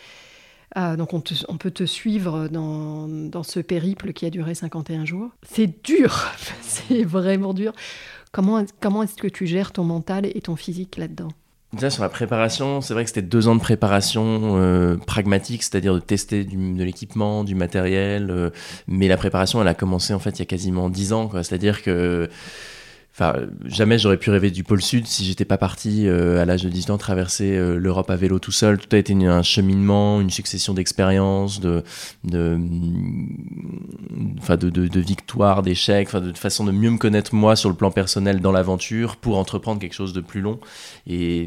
Ah, 0.76 0.96
donc 0.96 1.14
on, 1.14 1.22
on, 1.48 1.56
peut 1.56 1.70
te 1.70 1.84
suivre 1.84 2.48
dans, 2.48 3.06
dans, 3.06 3.44
ce 3.44 3.60
périple 3.60 4.12
qui 4.12 4.26
a 4.26 4.30
duré 4.30 4.54
51 4.54 5.04
jours. 5.04 5.30
C'est 5.42 5.84
dur, 5.84 6.32
c'est 6.62 7.04
vraiment 7.04 7.54
dur. 7.54 7.72
Comment, 8.32 8.64
comment 8.80 9.04
est-ce 9.04 9.14
que 9.14 9.28
tu 9.28 9.46
gères 9.46 9.70
ton 9.70 9.84
mental 9.84 10.26
et 10.26 10.40
ton 10.40 10.56
physique 10.56 10.96
là-dedans? 10.96 11.28
Sur 11.78 12.02
la 12.02 12.08
préparation, 12.08 12.80
c'est 12.80 12.94
vrai 12.94 13.04
que 13.04 13.10
c'était 13.10 13.22
deux 13.22 13.48
ans 13.48 13.54
de 13.54 13.60
préparation 13.60 14.56
euh, 14.56 14.96
pragmatique, 14.96 15.62
c'est-à-dire 15.62 15.94
de 15.94 15.98
tester 15.98 16.44
de 16.44 16.84
l'équipement, 16.84 17.44
du 17.44 17.54
matériel. 17.54 18.30
Euh, 18.30 18.50
mais 18.86 19.08
la 19.08 19.16
préparation, 19.16 19.60
elle 19.60 19.68
a 19.68 19.74
commencé 19.74 20.14
en 20.14 20.18
fait 20.18 20.30
il 20.30 20.38
y 20.38 20.42
a 20.42 20.46
quasiment 20.46 20.88
dix 20.88 21.12
ans. 21.12 21.30
C'est-à-dire 21.42 21.82
que 21.82 22.28
Enfin, 23.16 23.46
jamais 23.64 23.96
j'aurais 23.96 24.16
pu 24.16 24.30
rêver 24.30 24.50
du 24.50 24.64
pôle 24.64 24.82
sud 24.82 25.06
si 25.06 25.24
j'étais 25.24 25.44
pas 25.44 25.56
parti 25.56 26.08
euh, 26.08 26.42
à 26.42 26.44
l'âge 26.44 26.64
de 26.64 26.68
18 26.68 26.90
ans 26.90 26.98
traverser 26.98 27.56
euh, 27.56 27.76
l'Europe 27.76 28.10
à 28.10 28.16
vélo 28.16 28.40
tout 28.40 28.50
seul. 28.50 28.76
Tout 28.76 28.88
a 28.90 28.98
été 28.98 29.14
un 29.14 29.42
cheminement, 29.44 30.20
une 30.20 30.30
succession 30.30 30.74
d'expériences, 30.74 31.60
de, 31.60 31.84
de, 32.24 32.58
de, 34.48 34.68
de, 34.68 34.88
de 34.88 35.00
victoires, 35.00 35.62
d'échecs, 35.62 36.12
de 36.12 36.36
façon 36.36 36.64
de 36.64 36.72
mieux 36.72 36.90
me 36.90 36.98
connaître 36.98 37.36
moi 37.36 37.54
sur 37.54 37.68
le 37.68 37.76
plan 37.76 37.92
personnel 37.92 38.40
dans 38.40 38.50
l'aventure 38.50 39.14
pour 39.14 39.38
entreprendre 39.38 39.80
quelque 39.80 39.94
chose 39.94 40.12
de 40.12 40.20
plus 40.20 40.40
long. 40.40 40.58
Et, 41.06 41.46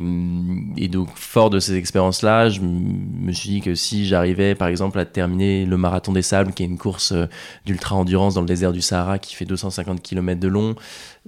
et 0.77 0.88
donc 0.88 1.10
fort 1.15 1.49
de 1.49 1.60
ces 1.60 1.75
expériences-là, 1.75 2.47
je 2.47 2.62
me 2.62 3.34
suis 3.34 3.49
dit 3.49 3.60
que 3.60 3.75
si 3.75 4.06
j'arrivais 4.06 4.56
par 4.56 4.69
exemple 4.69 4.99
à 4.99 5.06
terminer 5.06 5.65
le 5.65 5.75
marathon 5.75 6.13
des 6.13 6.21
sables, 6.21 6.53
qui 6.53 6.63
est 6.63 6.67
une 6.67 6.77
course 6.77 7.12
euh, 7.12 7.25
d'ultra 7.65 7.97
endurance 7.97 8.36
dans 8.36 8.41
le 8.41 8.47
désert 8.47 8.71
du 8.71 8.82
Sahara 8.82 9.19
qui 9.19 9.36
fait 9.36 9.43
250 9.43 10.01
km 10.01 10.39
de 10.39 10.47
long 10.47 10.75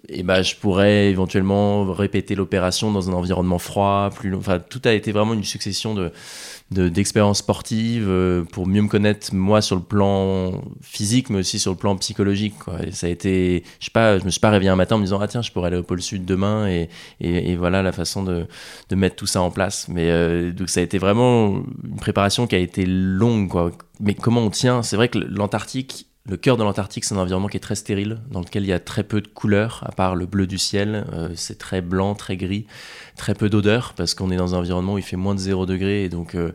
et 0.07 0.23
bah, 0.23 0.41
je 0.41 0.55
pourrais 0.55 1.09
éventuellement 1.09 1.91
répéter 1.91 2.35
l'opération 2.35 2.91
dans 2.91 3.09
un 3.09 3.13
environnement 3.13 3.59
froid, 3.59 4.09
plus 4.15 4.29
long. 4.29 4.39
Enfin, 4.39 4.59
tout 4.59 4.81
a 4.85 4.93
été 4.93 5.11
vraiment 5.11 5.33
une 5.33 5.43
succession 5.43 5.93
de 5.93 6.11
d'expériences 6.71 7.39
sportives 7.39 8.07
euh, 8.07 8.43
pour 8.43 8.67
mieux 8.67 8.83
me 8.83 8.87
connaître 8.87 9.33
moi 9.33 9.59
sur 9.59 9.75
le 9.75 9.81
plan 9.81 10.61
physique, 10.81 11.31
mais 11.31 11.39
aussi 11.39 11.57
sur 11.57 11.71
le 11.71 11.77
plan 11.77 11.95
psychologique. 11.95 12.59
Quoi. 12.59 12.77
Ça 12.91 13.07
a 13.07 13.09
été, 13.09 13.63
je 13.79 13.85
sais 13.85 13.91
pas, 13.91 14.19
je 14.19 14.25
me 14.25 14.29
suis 14.29 14.39
pas 14.39 14.51
réveillé 14.51 14.69
un 14.69 14.75
matin 14.75 14.95
en 14.95 14.97
me 14.99 15.03
disant 15.03 15.19
ah 15.19 15.27
tiens, 15.27 15.41
je 15.41 15.51
pourrais 15.51 15.67
aller 15.67 15.77
au 15.77 15.83
pôle 15.83 16.01
sud 16.01 16.25
demain 16.25 16.67
et, 16.67 16.89
et, 17.21 17.51
et 17.51 17.55
voilà 17.55 17.81
la 17.81 17.91
façon 17.91 18.21
de, 18.21 18.45
de, 18.89 18.95
mettre 18.95 19.15
tout 19.15 19.25
ça 19.25 19.41
en 19.41 19.49
place. 19.49 19.87
Mais 19.87 20.11
euh, 20.11 20.51
donc 20.51 20.69
ça 20.69 20.79
a 20.79 20.83
été 20.83 20.99
vraiment 20.99 21.63
une 21.83 21.97
préparation 21.97 22.45
qui 22.45 22.55
a 22.55 22.59
été 22.59 22.85
longue, 22.85 23.49
quoi. 23.49 23.71
Mais 23.99 24.13
comment 24.13 24.41
on 24.41 24.51
tient? 24.51 24.83
C'est 24.83 24.95
vrai 24.95 25.09
que 25.09 25.17
l'Antarctique 25.17 26.08
le 26.25 26.37
cœur 26.37 26.57
de 26.57 26.63
l'Antarctique, 26.63 27.05
c'est 27.05 27.15
un 27.15 27.17
environnement 27.17 27.47
qui 27.47 27.57
est 27.57 27.61
très 27.61 27.75
stérile, 27.75 28.19
dans 28.29 28.41
lequel 28.41 28.63
il 28.63 28.69
y 28.69 28.73
a 28.73 28.79
très 28.79 29.03
peu 29.03 29.21
de 29.21 29.27
couleurs, 29.27 29.83
à 29.87 29.91
part 29.91 30.15
le 30.15 30.25
bleu 30.25 30.47
du 30.47 30.57
ciel. 30.57 31.05
Euh, 31.13 31.29
c'est 31.35 31.57
très 31.57 31.81
blanc, 31.81 32.13
très 32.13 32.37
gris, 32.37 32.67
très 33.15 33.33
peu 33.33 33.49
d'odeur, 33.49 33.93
parce 33.95 34.13
qu'on 34.13 34.29
est 34.29 34.35
dans 34.35 34.53
un 34.53 34.59
environnement 34.59 34.93
où 34.93 34.97
il 34.97 35.03
fait 35.03 35.15
moins 35.15 35.33
de 35.33 35.39
0 35.39 35.65
degré, 35.65 36.03
et 36.03 36.09
donc 36.09 36.35
euh, 36.35 36.51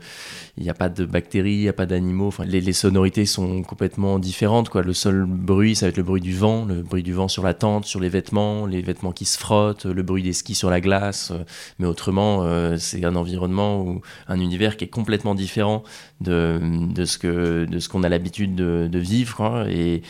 il 0.56 0.62
n'y 0.62 0.70
a 0.70 0.74
pas 0.74 0.88
de 0.88 1.04
bactéries, 1.04 1.54
il 1.54 1.60
n'y 1.62 1.68
a 1.68 1.72
pas 1.72 1.86
d'animaux. 1.86 2.28
Enfin, 2.28 2.44
les, 2.44 2.72
sonorités 2.72 3.26
sont 3.26 3.62
complètement 3.62 4.20
différentes. 4.20 4.68
Quoi. 4.68 4.82
Le 4.82 4.92
seul 4.92 5.24
bruit, 5.26 5.74
ça 5.74 5.86
va 5.86 5.90
être 5.90 5.96
le 5.96 6.04
bruit 6.04 6.20
du 6.20 6.34
vent, 6.34 6.64
le 6.64 6.82
bruit 6.82 7.02
du 7.02 7.12
vent 7.12 7.26
sur 7.26 7.42
la 7.42 7.54
tente, 7.54 7.86
sur 7.86 7.98
les 7.98 8.08
vêtements, 8.08 8.66
les 8.66 8.80
vêtements 8.80 9.10
qui 9.10 9.24
se 9.24 9.36
frottent, 9.36 9.84
le 9.84 10.02
bruit 10.04 10.22
des 10.22 10.32
skis 10.32 10.54
sur 10.54 10.70
la 10.70 10.80
glace. 10.80 11.32
Mais 11.80 11.86
autrement, 11.86 12.44
euh, 12.44 12.76
c'est 12.78 13.04
un 13.04 13.16
environnement 13.16 13.82
ou 13.82 14.00
un 14.28 14.38
univers 14.38 14.76
qui 14.76 14.84
est 14.84 14.88
complètement 14.88 15.34
différent 15.34 15.82
de, 16.20 16.60
de 16.62 17.04
ce 17.04 17.18
que 17.18 17.64
de 17.64 17.78
ce 17.80 17.88
qu'on 17.88 18.04
a 18.04 18.08
l'habitude 18.08 18.54
de, 18.54 18.98
vivre. 18.98 19.66
Et, 19.68 20.02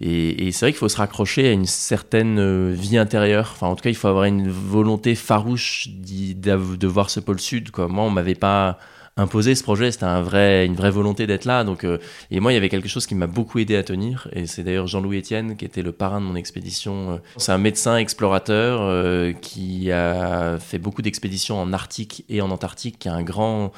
et, 0.00 0.52
c'est 0.52 0.66
vrai 0.66 0.72
qu'il 0.72 0.78
faut 0.78 0.88
se 0.88 0.96
raccrocher 0.96 1.48
à 1.48 1.52
une 1.52 1.66
certaine 1.66 2.38
euh, 2.38 2.72
vie 2.72 2.96
intérieure. 2.96 3.50
Enfin, 3.52 3.66
en 3.66 3.74
tout 3.74 3.82
cas, 3.82 3.90
il 3.90 3.96
faut 3.96 4.08
avoir 4.08 4.24
une 4.24 4.48
volonté 4.48 5.16
farouche 5.16 5.88
de 5.88 6.86
voir 6.86 7.10
ce 7.10 7.18
pôle 7.18 7.40
sud. 7.40 7.72
Quoi. 7.72 7.88
Moi, 7.88 8.04
on 8.04 8.10
m'avait 8.10 8.36
pas 8.36 8.78
imposé 9.16 9.54
ce 9.54 9.62
projet, 9.62 9.92
c'était 9.92 10.04
un 10.04 10.22
vrai, 10.22 10.66
une 10.66 10.74
vraie 10.74 10.90
volonté 10.90 11.26
d'être 11.26 11.44
là. 11.44 11.64
Donc, 11.64 11.84
euh, 11.84 11.98
et 12.30 12.40
moi, 12.40 12.52
il 12.52 12.54
y 12.54 12.58
avait 12.58 12.68
quelque 12.68 12.88
chose 12.88 13.06
qui 13.06 13.14
m'a 13.14 13.26
beaucoup 13.26 13.58
aidé 13.58 13.76
à 13.76 13.82
tenir. 13.82 14.28
Et 14.32 14.46
c'est 14.46 14.62
d'ailleurs 14.62 14.86
Jean-Louis 14.86 15.18
Etienne 15.18 15.56
qui 15.56 15.64
était 15.64 15.82
le 15.82 15.92
parrain 15.92 16.20
de 16.20 16.26
mon 16.26 16.36
expédition. 16.36 17.12
Euh. 17.12 17.16
C'est 17.36 17.52
un 17.52 17.58
médecin 17.58 17.96
explorateur 17.96 19.34
qui 19.40 19.92
a 19.92 20.58
fait 20.58 20.78
beaucoup 20.78 21.02
d'expéditions 21.02 21.60
en 21.60 21.72
Arctique 21.72 22.24
et 22.28 22.40
en 22.40 22.50
Antarctique, 22.50 22.98
qui 22.98 23.08
a 23.08 23.14
un 23.14 23.22
grand 23.22 23.72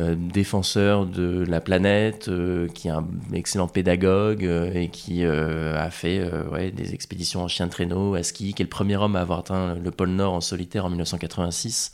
euh, 0.00 0.16
défenseur 0.18 1.06
de 1.06 1.44
la 1.46 1.60
planète, 1.60 2.26
euh, 2.26 2.66
qui 2.66 2.88
est 2.88 2.90
un 2.90 3.06
excellent 3.32 3.68
pédagogue 3.68 4.44
euh, 4.44 4.72
et 4.74 4.88
qui 4.88 5.24
a 5.24 5.88
fait 5.90 6.28
des 6.72 6.94
expéditions 6.94 7.44
en 7.44 7.48
chien 7.48 7.66
de 7.66 7.70
traîneau, 7.70 8.14
à 8.16 8.24
ski, 8.24 8.54
qui 8.54 8.62
est 8.62 8.64
le 8.64 8.70
premier 8.70 8.96
homme 8.96 9.14
à 9.14 9.20
avoir 9.20 9.38
atteint 9.40 9.76
le 9.76 9.90
pôle 9.92 10.08
Nord 10.10 10.34
en 10.34 10.40
solitaire 10.40 10.84
en 10.84 10.88
1986 10.88 11.92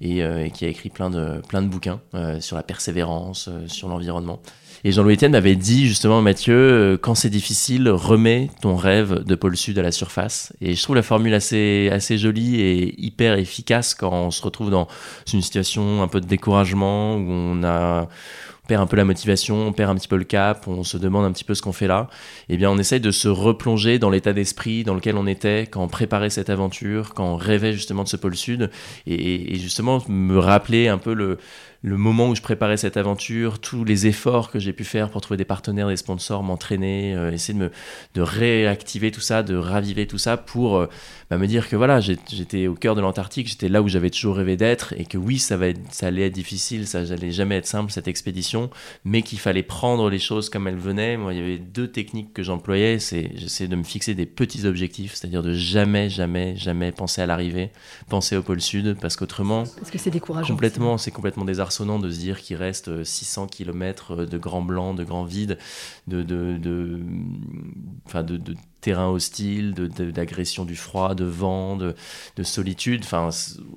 et, 0.00 0.18
et 0.18 0.50
qui 0.52 0.64
a 0.64 0.68
écrit 0.68 0.88
plein 0.88 1.10
de, 1.10 1.40
plein 1.48 1.62
de 1.62 1.68
bouquins 1.68 2.00
sur 2.40 2.56
la 2.56 2.62
persévérance, 2.62 3.48
sur 3.66 3.88
l'environnement. 3.88 4.40
Et 4.84 4.90
Jean-Louis 4.90 5.14
Etienne 5.14 5.32
m'avait 5.32 5.54
dit 5.54 5.86
justement, 5.86 6.22
Mathieu, 6.22 6.54
euh, 6.54 6.98
quand 7.00 7.14
c'est 7.14 7.30
difficile, 7.30 7.88
remets 7.88 8.50
ton 8.62 8.74
rêve 8.74 9.22
de 9.22 9.34
pôle 9.36 9.56
sud 9.56 9.78
à 9.78 9.82
la 9.82 9.92
surface. 9.92 10.52
Et 10.60 10.74
je 10.74 10.82
trouve 10.82 10.96
la 10.96 11.02
formule 11.02 11.34
assez, 11.34 11.88
assez 11.92 12.18
jolie 12.18 12.60
et 12.60 13.00
hyper 13.00 13.38
efficace 13.38 13.94
quand 13.94 14.12
on 14.12 14.30
se 14.32 14.42
retrouve 14.42 14.70
dans 14.70 14.88
une 15.32 15.40
situation 15.40 16.02
un 16.02 16.08
peu 16.08 16.20
de 16.20 16.26
découragement, 16.26 17.14
où 17.14 17.30
on 17.30 17.62
a 17.62 18.08
on 18.64 18.68
perd 18.68 18.82
un 18.82 18.86
peu 18.86 18.96
la 18.96 19.04
motivation, 19.04 19.66
on 19.66 19.72
perd 19.72 19.90
un 19.90 19.96
petit 19.96 20.06
peu 20.06 20.16
le 20.16 20.22
cap, 20.22 20.68
on 20.68 20.84
se 20.84 20.96
demande 20.96 21.24
un 21.24 21.32
petit 21.32 21.42
peu 21.42 21.54
ce 21.56 21.62
qu'on 21.62 21.72
fait 21.72 21.88
là, 21.88 22.08
eh 22.48 22.56
bien 22.56 22.70
on 22.70 22.78
essaye 22.78 23.00
de 23.00 23.10
se 23.10 23.26
replonger 23.26 23.98
dans 23.98 24.08
l'état 24.08 24.32
d'esprit 24.32 24.84
dans 24.84 24.94
lequel 24.94 25.16
on 25.16 25.26
était 25.26 25.66
quand 25.66 25.82
on 25.82 25.88
préparait 25.88 26.30
cette 26.30 26.48
aventure, 26.48 27.12
quand 27.12 27.24
on 27.24 27.36
rêvait 27.36 27.72
justement 27.72 28.04
de 28.04 28.08
ce 28.08 28.16
pôle 28.16 28.36
sud, 28.36 28.70
et 29.08 29.56
justement 29.56 30.00
me 30.08 30.38
rappeler 30.38 30.86
un 30.86 30.98
peu 30.98 31.12
le, 31.12 31.38
le 31.82 31.96
moment 31.96 32.28
où 32.28 32.34
je 32.36 32.42
préparais 32.42 32.76
cette 32.76 32.96
aventure, 32.96 33.58
tous 33.58 33.84
les 33.84 34.06
efforts 34.06 34.50
que 34.50 34.58
j'ai 34.58 34.72
pu 34.72 34.84
faire 34.84 35.10
pour 35.10 35.20
trouver 35.20 35.36
des 35.36 35.44
partenaires, 35.44 35.88
des 35.88 35.96
sponsors, 35.96 36.42
m'entraîner, 36.42 37.14
euh, 37.14 37.32
essayer 37.32 37.54
de 37.54 37.64
me 37.64 37.70
de 38.14 38.22
réactiver 38.22 39.10
tout 39.10 39.20
ça, 39.20 39.42
de 39.42 39.56
raviver 39.56 40.06
tout 40.06 40.18
ça 40.18 40.36
pour 40.36 40.86
euh, 41.32 41.36
bah, 41.36 41.38
me 41.38 41.46
dire 41.46 41.68
que 41.68 41.76
voilà, 41.76 42.00
j'étais 42.00 42.66
au 42.66 42.74
cœur 42.74 42.94
de 42.94 43.00
l'Antarctique, 43.00 43.48
j'étais 43.48 43.68
là 43.68 43.82
où 43.82 43.88
j'avais 43.88 44.10
toujours 44.10 44.36
rêvé 44.36 44.56
d'être 44.56 44.92
et 44.96 45.04
que 45.04 45.18
oui, 45.18 45.38
ça 45.38 45.56
va 45.56 45.68
être, 45.68 45.80
ça 45.90 46.08
allait 46.08 46.26
être 46.26 46.34
difficile, 46.34 46.86
ça 46.86 47.00
allait 47.00 47.32
jamais 47.32 47.56
être 47.56 47.66
simple 47.66 47.90
cette 47.90 48.08
expédition, 48.08 48.70
mais 49.04 49.22
qu'il 49.22 49.38
fallait 49.38 49.62
prendre 49.62 50.10
les 50.10 50.18
choses 50.18 50.50
comme 50.50 50.68
elles 50.68 50.76
venaient. 50.76 51.16
Moi, 51.16 51.34
il 51.34 51.40
y 51.40 51.42
avait 51.42 51.58
deux 51.58 51.88
techniques 51.88 52.32
que 52.32 52.42
j'employais, 52.42 52.98
c'est 52.98 53.32
j'essayais 53.34 53.68
de 53.68 53.76
me 53.76 53.84
fixer 53.84 54.14
des 54.14 54.26
petits 54.26 54.66
objectifs, 54.66 55.14
c'est-à-dire 55.14 55.42
de 55.42 55.52
jamais, 55.52 56.10
jamais, 56.10 56.56
jamais 56.56 56.92
penser 56.92 57.22
à 57.22 57.26
l'arrivée, 57.26 57.70
penser 58.08 58.36
au 58.36 58.42
pôle 58.42 58.60
sud, 58.60 58.96
parce 59.00 59.16
qu'autrement, 59.16 59.64
parce 59.64 59.90
que 59.90 59.98
c'est 59.98 60.10
décourageant. 60.10 60.54
Complètement, 60.54 60.98
c'est 60.98 61.10
complètement 61.10 61.44
désarçonnant 61.44 61.98
de 61.98 62.10
se 62.10 62.18
dire 62.18 62.40
qu'il 62.40 62.56
reste 62.56 63.04
600 63.04 63.46
km 63.46 64.24
de 64.26 64.38
grands 64.38 64.62
blancs, 64.62 64.96
de 64.96 65.04
grands 65.04 65.24
vides, 65.24 65.58
de, 66.06 66.22
de, 66.22 66.56
de, 66.58 67.00
de, 68.12 68.36
de 68.36 68.54
terrain 68.82 69.08
hostile, 69.08 69.72
d'agression 69.72 70.66
du 70.66 70.76
froid, 70.76 71.14
de 71.14 71.24
vent, 71.24 71.76
de, 71.76 71.94
solitude. 72.42 73.02
Enfin, 73.04 73.30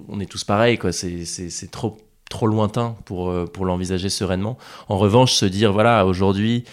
on 0.10 0.20
est 0.20 0.26
tous 0.26 0.44
pareils, 0.44 0.78
quoi. 0.78 0.92
C'est 0.92 1.72
trop 1.72 1.98
trop 2.30 2.48
lointain 2.48 2.98
pour, 3.06 3.32
pour 3.52 3.66
l'envisager 3.66 4.10
sereinement. 4.10 4.58
En 4.90 4.98
revanche, 4.98 5.34
se 5.34 5.46
dire, 5.46 5.72
voilà, 5.72 6.06
aujourd'hui, 6.06 6.66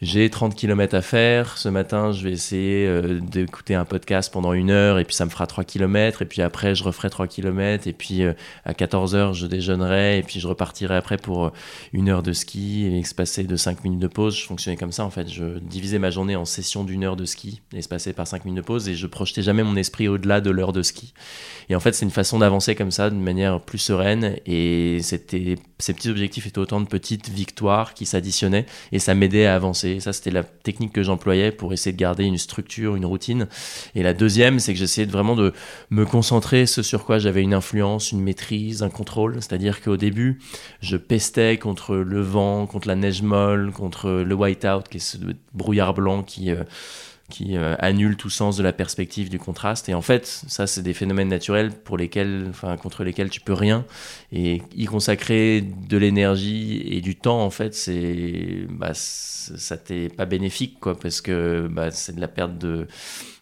j'ai 0.00 0.28
30 0.28 0.54
km 0.54 0.94
à 0.94 1.02
faire. 1.02 1.56
Ce 1.56 1.68
matin, 1.68 2.12
je 2.12 2.24
vais 2.24 2.32
essayer 2.32 2.86
euh, 2.86 3.20
d'écouter 3.20 3.74
un 3.74 3.84
podcast 3.84 4.32
pendant 4.32 4.52
une 4.52 4.70
heure 4.70 4.98
et 4.98 5.04
puis 5.04 5.14
ça 5.14 5.24
me 5.24 5.30
fera 5.30 5.46
3 5.46 5.64
km. 5.64 6.22
Et 6.22 6.24
puis 6.24 6.42
après, 6.42 6.74
je 6.74 6.84
referai 6.84 7.10
3 7.10 7.26
km. 7.26 7.86
Et 7.86 7.92
puis 7.92 8.22
euh, 8.22 8.32
à 8.64 8.74
14 8.74 9.14
heures, 9.14 9.34
je 9.34 9.46
déjeunerai 9.46 10.18
et 10.18 10.22
puis 10.22 10.40
je 10.40 10.48
repartirai 10.48 10.96
après 10.96 11.16
pour 11.16 11.46
euh, 11.46 11.50
une 11.92 12.08
heure 12.08 12.22
de 12.22 12.32
ski 12.32 12.86
et 12.86 12.98
espacé 12.98 13.44
de 13.44 13.56
5 13.56 13.84
minutes 13.84 14.00
de 14.00 14.08
pause. 14.08 14.36
Je 14.36 14.44
fonctionnais 14.44 14.76
comme 14.76 14.92
ça 14.92 15.04
en 15.04 15.10
fait. 15.10 15.28
Je 15.28 15.58
divisais 15.58 15.98
ma 15.98 16.10
journée 16.10 16.36
en 16.36 16.44
sessions 16.44 16.84
d'une 16.84 17.04
heure 17.04 17.16
de 17.16 17.24
ski 17.24 17.62
espacée 17.74 18.12
par 18.12 18.26
5 18.26 18.44
minutes 18.44 18.62
de 18.62 18.66
pause 18.66 18.88
et 18.88 18.94
je 18.94 19.06
projetais 19.06 19.42
jamais 19.42 19.62
mon 19.62 19.76
esprit 19.76 20.08
au-delà 20.08 20.40
de 20.40 20.50
l'heure 20.50 20.72
de 20.72 20.82
ski. 20.82 21.14
Et 21.68 21.76
en 21.76 21.80
fait, 21.80 21.92
c'est 21.92 22.04
une 22.04 22.10
façon 22.10 22.40
d'avancer 22.40 22.74
comme 22.74 22.90
ça, 22.90 23.10
d'une 23.10 23.22
manière 23.22 23.60
plus 23.60 23.78
sereine. 23.78 24.36
Et 24.46 24.98
ces 25.02 25.18
petits 25.18 26.10
objectifs 26.10 26.46
étaient 26.46 26.58
autant 26.58 26.80
de 26.80 26.86
petites 26.86 27.28
victoires 27.28 27.94
qui 27.94 28.06
s'additionnaient 28.06 28.66
et 28.92 28.98
ça 28.98 29.14
m'aidait 29.14 29.46
à 29.46 29.54
avancer 29.54 29.83
ça, 30.00 30.12
c'était 30.12 30.30
la 30.30 30.42
technique 30.42 30.92
que 30.92 31.02
j'employais 31.02 31.50
pour 31.50 31.72
essayer 31.72 31.92
de 31.92 31.98
garder 31.98 32.24
une 32.24 32.38
structure, 32.38 32.96
une 32.96 33.06
routine. 33.06 33.46
Et 33.94 34.02
la 34.02 34.14
deuxième, 34.14 34.58
c'est 34.58 34.72
que 34.72 34.78
j'essayais 34.78 35.06
vraiment 35.06 35.36
de 35.36 35.52
me 35.90 36.04
concentrer 36.04 36.66
ce 36.66 36.82
sur 36.82 37.04
quoi 37.04 37.18
j'avais 37.18 37.42
une 37.42 37.54
influence, 37.54 38.12
une 38.12 38.22
maîtrise, 38.22 38.82
un 38.82 38.90
contrôle. 38.90 39.36
C'est-à-dire 39.36 39.80
qu'au 39.82 39.96
début, 39.96 40.38
je 40.80 40.96
pestais 40.96 41.58
contre 41.58 41.96
le 41.96 42.20
vent, 42.20 42.66
contre 42.66 42.88
la 42.88 42.96
neige 42.96 43.22
molle, 43.22 43.72
contre 43.72 44.10
le 44.10 44.34
whiteout, 44.34 44.82
qui 44.90 44.98
est 44.98 45.00
ce 45.00 45.18
brouillard 45.52 45.94
blanc 45.94 46.22
qui... 46.22 46.50
Euh, 46.50 46.64
qui 47.30 47.56
euh, 47.56 47.74
annule 47.78 48.16
tout 48.16 48.30
sens 48.30 48.56
de 48.56 48.62
la 48.62 48.72
perspective 48.72 49.30
du 49.30 49.38
contraste. 49.38 49.88
Et 49.88 49.94
en 49.94 50.02
fait, 50.02 50.26
ça, 50.26 50.66
c'est 50.66 50.82
des 50.82 50.94
phénomènes 50.94 51.28
naturels 51.28 51.72
pour 51.72 51.96
lesquels, 51.96 52.46
enfin, 52.50 52.76
contre 52.76 53.04
lesquels 53.04 53.30
tu 53.30 53.40
peux 53.40 53.54
rien. 53.54 53.84
Et 54.32 54.62
y 54.74 54.84
consacrer 54.84 55.62
de 55.62 55.96
l'énergie 55.96 56.82
et 56.86 57.00
du 57.00 57.16
temps, 57.16 57.42
en 57.42 57.50
fait, 57.50 57.74
c'est, 57.74 58.66
bah, 58.68 58.92
ça 58.94 59.76
t'est 59.76 60.08
pas 60.08 60.26
bénéfique, 60.26 60.78
quoi, 60.80 60.98
parce 60.98 61.20
que 61.20 61.68
bah, 61.70 61.90
c'est 61.90 62.14
de 62.14 62.20
la 62.20 62.28
perte 62.28 62.58
de 62.58 62.86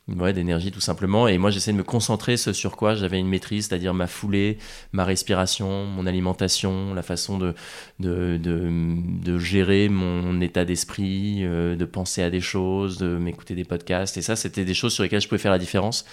ouais, 0.08 0.32
d'énergie 0.32 0.70
tout 0.70 0.80
simplement. 0.80 1.28
Et 1.28 1.38
moi, 1.38 1.50
j'essaie 1.50 1.72
de 1.72 1.76
me 1.76 1.82
concentrer 1.82 2.36
ce 2.36 2.52
sur 2.52 2.76
quoi 2.76 2.94
j'avais 2.94 3.18
une 3.18 3.28
maîtrise, 3.28 3.66
c'est-à-dire 3.66 3.94
ma 3.94 4.06
foulée, 4.06 4.58
ma 4.92 5.04
respiration, 5.04 5.86
mon 5.86 6.06
alimentation, 6.06 6.94
la 6.94 7.02
façon 7.02 7.38
de, 7.38 7.54
de, 8.00 8.38
de, 8.42 9.38
gérer 9.38 9.88
mon 9.88 10.40
état 10.40 10.64
d'esprit, 10.64 11.44
euh, 11.44 11.76
de 11.76 11.84
penser 11.84 12.22
à 12.22 12.30
des 12.30 12.40
choses, 12.40 12.98
de 12.98 13.16
m'écouter 13.16 13.54
des 13.54 13.64
podcasts. 13.64 14.16
Et 14.16 14.22
ça, 14.22 14.36
c'était 14.36 14.64
des 14.64 14.74
choses 14.74 14.92
sur 14.92 15.02
lesquelles 15.02 15.20
je 15.20 15.28
pouvais 15.28 15.38
faire 15.38 15.52
la 15.52 15.58
différence. 15.58 16.04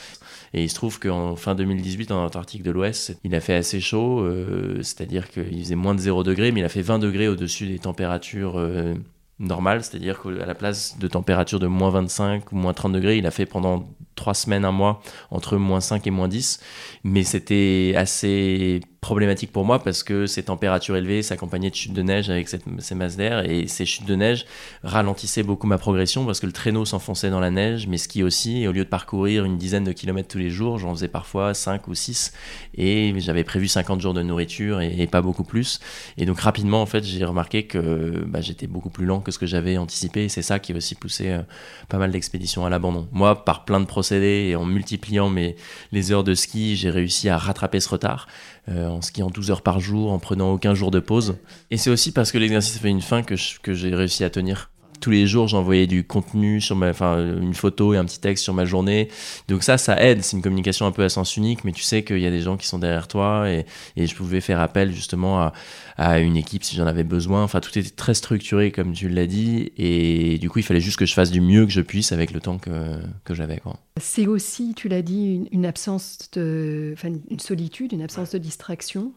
Et 0.53 0.63
il 0.63 0.69
se 0.69 0.75
trouve 0.75 0.99
qu'en 0.99 1.35
fin 1.35 1.55
2018, 1.55 2.11
en 2.11 2.25
Antarctique 2.25 2.63
de 2.63 2.71
l'Ouest, 2.71 3.17
il 3.23 3.35
a 3.35 3.39
fait 3.39 3.55
assez 3.55 3.79
chaud, 3.79 4.21
euh, 4.21 4.81
c'est-à-dire 4.81 5.29
qu'il 5.29 5.61
faisait 5.63 5.75
moins 5.75 5.95
de 5.95 5.99
0 5.99 6.23
degré, 6.23 6.51
mais 6.51 6.61
il 6.61 6.65
a 6.65 6.69
fait 6.69 6.81
20 6.81 6.99
degrés 6.99 7.27
au-dessus 7.27 7.67
des 7.67 7.79
températures. 7.79 8.57
Euh, 8.57 8.95
normal, 9.39 9.83
c'est-à-dire 9.83 10.21
qu'à 10.21 10.45
la 10.45 10.55
place 10.55 10.97
de 10.99 11.07
température 11.07 11.59
de 11.59 11.67
moins 11.67 11.89
25 11.89 12.51
ou 12.51 12.55
moins 12.55 12.73
30 12.73 12.93
degrés, 12.93 13.17
il 13.17 13.25
a 13.25 13.31
fait 13.31 13.45
pendant 13.45 13.87
trois 14.15 14.33
semaines, 14.33 14.65
un 14.65 14.71
mois, 14.71 15.01
entre 15.31 15.57
moins 15.57 15.79
5 15.79 16.05
et 16.07 16.11
moins 16.11 16.27
10. 16.27 16.59
Mais 17.03 17.23
c'était 17.23 17.93
assez 17.95 18.81
problématique 19.01 19.51
pour 19.51 19.65
moi 19.65 19.79
parce 19.79 20.03
que 20.03 20.25
ces 20.25 20.43
températures 20.43 20.97
élevées 20.97 21.21
s'accompagnaient 21.21 21.69
de 21.69 21.75
chutes 21.75 21.93
de 21.93 22.01
neige 22.01 22.29
avec 22.29 22.49
ces 22.49 22.95
masses 22.95 23.15
d'air 23.15 23.49
et 23.49 23.67
ces 23.67 23.85
chutes 23.85 24.05
de 24.05 24.15
neige 24.15 24.45
ralentissaient 24.83 25.43
beaucoup 25.43 25.67
ma 25.67 25.77
progression 25.77 26.25
parce 26.25 26.39
que 26.39 26.45
le 26.45 26.51
traîneau 26.51 26.85
s'enfonçait 26.85 27.29
dans 27.29 27.39
la 27.39 27.49
neige, 27.49 27.87
mes 27.87 27.97
skis 27.97 28.23
aussi, 28.23 28.61
et 28.63 28.67
au 28.67 28.71
lieu 28.71 28.83
de 28.83 28.89
parcourir 28.89 29.45
une 29.45 29.57
dizaine 29.57 29.83
de 29.83 29.93
kilomètres 29.93 30.27
tous 30.27 30.37
les 30.37 30.49
jours, 30.49 30.79
j'en 30.79 30.93
faisais 30.93 31.07
parfois 31.07 31.53
5 31.53 31.87
ou 31.87 31.95
6 31.95 32.33
et 32.75 33.13
j'avais 33.17 33.43
prévu 33.43 33.67
50 33.67 34.01
jours 34.01 34.13
de 34.13 34.21
nourriture 34.21 34.81
et, 34.81 35.07
pas 35.07 35.21
beaucoup 35.21 35.43
plus. 35.43 35.79
Et 36.17 36.25
donc 36.25 36.39
rapidement, 36.39 36.81
en 36.81 36.85
fait, 36.85 37.03
j'ai 37.03 37.25
remarqué 37.25 37.63
que 37.63 38.23
bah, 38.27 38.41
j'étais 38.41 38.67
beaucoup 38.67 38.89
plus 38.89 39.05
lent 39.05 39.21
que 39.21 39.31
ce 39.31 39.39
que 39.39 39.45
j'avais 39.45 39.77
anticipé 39.77 40.25
et 40.25 40.29
c'est 40.29 40.41
ça 40.41 40.59
qui 40.59 40.73
a 40.73 40.75
aussi 40.75 40.93
poussé 40.93 41.29
euh, 41.29 41.41
pas 41.87 41.97
mal 41.97 42.11
d'expéditions 42.11 42.65
à 42.65 42.69
l'abandon. 42.69 43.07
Moi, 43.11 43.43
par 43.43 43.65
plein 43.65 43.79
de 43.79 43.85
procédés 43.85 44.49
et 44.49 44.55
en 44.55 44.65
multipliant 44.65 45.29
mes, 45.29 45.55
les 45.91 46.11
heures 46.11 46.23
de 46.23 46.35
ski, 46.35 46.75
j'ai 46.75 46.89
réussi 46.89 47.29
à 47.29 47.37
rattraper 47.37 47.79
ce 47.79 47.89
retard. 47.89 48.27
Euh, 48.69 48.87
en 48.87 49.01
skiant 49.01 49.29
12 49.29 49.49
heures 49.49 49.61
par 49.63 49.79
jour, 49.79 50.11
en 50.11 50.19
prenant 50.19 50.51
aucun 50.51 50.75
jour 50.75 50.91
de 50.91 50.99
pause. 50.99 51.37
Et 51.71 51.77
c'est 51.77 51.89
aussi 51.89 52.11
parce 52.11 52.31
que 52.31 52.37
l'exercice 52.37 52.77
avait 52.77 52.89
une 52.89 53.01
fin 53.01 53.23
que 53.23 53.35
j'ai 53.73 53.95
réussi 53.95 54.23
à 54.23 54.29
tenir. 54.29 54.69
Tous 54.99 55.11
les 55.11 55.27
jours, 55.27 55.47
j'envoyais 55.47 55.87
du 55.87 56.03
contenu 56.03 56.61
sur 56.61 56.75
ma, 56.75 56.89
enfin, 56.89 57.17
une 57.41 57.53
photo 57.53 57.93
et 57.93 57.97
un 57.97 58.05
petit 58.05 58.19
texte 58.19 58.43
sur 58.43 58.53
ma 58.53 58.65
journée. 58.65 59.09
Donc 59.47 59.63
ça, 59.63 59.77
ça 59.77 60.01
aide. 60.01 60.23
C'est 60.23 60.35
une 60.35 60.43
communication 60.43 60.85
un 60.85 60.91
peu 60.91 61.03
à 61.03 61.09
sens 61.09 61.37
unique, 61.37 61.63
mais 61.63 61.71
tu 61.71 61.83
sais 61.83 62.03
qu'il 62.03 62.19
y 62.19 62.25
a 62.25 62.31
des 62.31 62.41
gens 62.41 62.57
qui 62.57 62.67
sont 62.67 62.79
derrière 62.79 63.07
toi 63.07 63.49
et, 63.49 63.65
et 63.95 64.07
je 64.07 64.15
pouvais 64.15 64.41
faire 64.41 64.59
appel 64.59 64.93
justement 64.93 65.39
à, 65.41 65.53
à 65.97 66.19
une 66.19 66.37
équipe 66.37 66.63
si 66.63 66.75
j'en 66.75 66.87
avais 66.87 67.03
besoin. 67.03 67.43
Enfin, 67.43 67.59
tout 67.59 67.77
était 67.77 67.89
très 67.89 68.13
structuré, 68.13 68.71
comme 68.71 68.93
tu 68.93 69.09
l'as 69.09 69.27
dit, 69.27 69.71
et 69.77 70.37
du 70.37 70.49
coup, 70.49 70.59
il 70.59 70.63
fallait 70.63 70.79
juste 70.79 70.97
que 70.97 71.05
je 71.05 71.13
fasse 71.13 71.29
du 71.29 71.41
mieux 71.41 71.65
que 71.65 71.71
je 71.71 71.81
puisse 71.81 72.11
avec 72.13 72.31
le 72.31 72.39
temps 72.39 72.57
que, 72.57 72.99
que 73.25 73.33
j'avais. 73.33 73.61
C'est 73.99 74.27
aussi, 74.27 74.73
tu 74.75 74.87
l'as 74.87 75.01
dit, 75.01 75.47
une, 75.51 75.65
absence 75.65 76.29
de, 76.31 76.91
enfin, 76.93 77.09
une 77.29 77.39
solitude, 77.39 77.91
une 77.91 78.01
absence 78.01 78.31
de 78.31 78.37
distraction. 78.37 79.11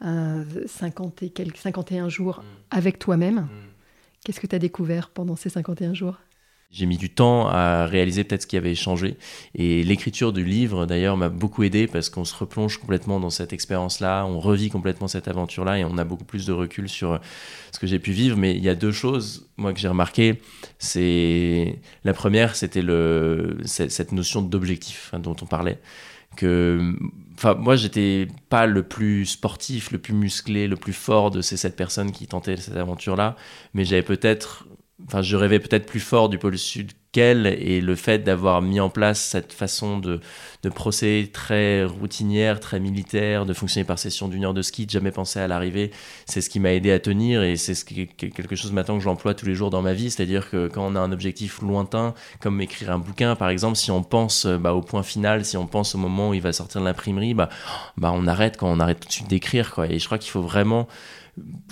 50 0.00 1.22
et 1.22 1.30
quelques, 1.30 1.56
51 1.58 2.08
jours 2.08 2.38
mmh. 2.38 2.44
avec 2.70 2.98
toi-même. 2.98 3.40
Mmh. 3.40 3.48
Qu'est-ce 4.26 4.40
que 4.40 4.48
tu 4.48 4.56
as 4.56 4.58
découvert 4.58 5.10
pendant 5.10 5.36
ces 5.36 5.50
51 5.50 5.94
jours? 5.94 6.16
J'ai 6.72 6.86
mis 6.86 6.96
du 6.96 7.10
temps 7.10 7.46
à 7.46 7.86
réaliser 7.86 8.24
peut-être 8.24 8.42
ce 8.42 8.48
qui 8.48 8.56
avait 8.56 8.74
changé. 8.74 9.16
Et 9.54 9.84
l'écriture 9.84 10.32
du 10.32 10.44
livre, 10.44 10.84
d'ailleurs, 10.84 11.16
m'a 11.16 11.28
beaucoup 11.28 11.62
aidé 11.62 11.86
parce 11.86 12.10
qu'on 12.10 12.24
se 12.24 12.34
replonge 12.34 12.78
complètement 12.78 13.20
dans 13.20 13.30
cette 13.30 13.52
expérience-là, 13.52 14.26
on 14.26 14.40
revit 14.40 14.68
complètement 14.68 15.06
cette 15.06 15.28
aventure-là 15.28 15.78
et 15.78 15.84
on 15.84 15.96
a 15.96 16.02
beaucoup 16.02 16.24
plus 16.24 16.44
de 16.44 16.52
recul 16.52 16.88
sur 16.88 17.20
ce 17.70 17.78
que 17.78 17.86
j'ai 17.86 18.00
pu 18.00 18.10
vivre. 18.10 18.36
Mais 18.36 18.56
il 18.56 18.64
y 18.64 18.68
a 18.68 18.74
deux 18.74 18.90
choses, 18.90 19.48
moi, 19.58 19.72
que 19.72 19.78
j'ai 19.78 19.86
remarqué. 19.86 20.42
C'est 20.80 21.78
la 22.02 22.12
première, 22.12 22.56
c'était 22.56 22.82
le 22.82 23.58
cette 23.64 24.10
notion 24.10 24.42
d'objectif 24.42 25.10
hein, 25.12 25.20
dont 25.20 25.36
on 25.40 25.46
parlait. 25.46 25.78
Que, 26.36 26.96
enfin, 27.36 27.54
moi, 27.54 27.76
j'étais 27.76 28.28
pas 28.48 28.66
le 28.66 28.82
plus 28.82 29.26
sportif, 29.26 29.90
le 29.92 29.98
plus 29.98 30.14
musclé, 30.14 30.68
le 30.68 30.76
plus 30.76 30.92
fort 30.92 31.30
de 31.30 31.40
ces 31.40 31.56
sept 31.56 31.76
personnes 31.76 32.12
qui 32.12 32.26
tentaient 32.26 32.56
cette 32.56 32.76
aventure-là, 32.76 33.36
mais 33.74 33.84
j'avais 33.84 34.02
peut-être 34.02 34.66
enfin, 35.06 35.22
je 35.22 35.36
rêvais 35.36 35.60
peut-être 35.60 35.86
plus 35.86 36.00
fort 36.00 36.28
du 36.28 36.38
pôle 36.38 36.58
sud 36.58 36.92
et 37.16 37.80
le 37.80 37.94
fait 37.94 38.18
d'avoir 38.18 38.62
mis 38.62 38.80
en 38.80 38.88
place 38.88 39.20
cette 39.20 39.52
façon 39.52 39.98
de, 39.98 40.20
de 40.62 40.68
procéder 40.68 41.28
très 41.28 41.84
routinière, 41.84 42.60
très 42.60 42.80
militaire, 42.80 43.46
de 43.46 43.52
fonctionner 43.52 43.84
par 43.84 43.98
session 43.98 44.28
d'une 44.28 44.44
heure 44.44 44.54
de 44.54 44.62
ski, 44.62 44.86
de 44.86 44.90
jamais 44.90 45.10
penser 45.10 45.38
à 45.40 45.48
l'arrivée, 45.48 45.90
c'est 46.26 46.40
ce 46.40 46.50
qui 46.50 46.60
m'a 46.60 46.72
aidé 46.72 46.92
à 46.92 46.98
tenir, 46.98 47.42
et 47.42 47.56
c'est 47.56 47.74
quelque 47.84 48.56
chose 48.56 48.72
maintenant 48.72 48.98
que 48.98 49.04
j'emploie 49.04 49.34
tous 49.34 49.46
les 49.46 49.54
jours 49.54 49.70
dans 49.70 49.82
ma 49.82 49.94
vie, 49.94 50.10
c'est-à-dire 50.10 50.50
que 50.50 50.68
quand 50.68 50.86
on 50.86 50.96
a 50.96 51.00
un 51.00 51.12
objectif 51.12 51.60
lointain, 51.62 52.14
comme 52.40 52.60
écrire 52.60 52.90
un 52.90 52.98
bouquin 52.98 53.36
par 53.36 53.48
exemple, 53.48 53.76
si 53.76 53.90
on 53.90 54.02
pense 54.02 54.46
bah, 54.46 54.74
au 54.74 54.82
point 54.82 55.02
final, 55.02 55.44
si 55.44 55.56
on 55.56 55.66
pense 55.66 55.94
au 55.94 55.98
moment 55.98 56.30
où 56.30 56.34
il 56.34 56.42
va 56.42 56.52
sortir 56.52 56.80
de 56.80 56.86
l'imprimerie, 56.86 57.34
bah, 57.34 57.48
bah 57.96 58.12
on 58.14 58.26
arrête 58.26 58.56
quand 58.56 58.70
on 58.70 58.80
arrête 58.80 59.00
tout 59.00 59.08
de 59.08 59.12
suite 59.12 59.28
d'écrire, 59.28 59.74
et 59.88 59.98
je 59.98 60.04
crois 60.06 60.18
qu'il 60.18 60.30
faut 60.30 60.42
vraiment 60.42 60.86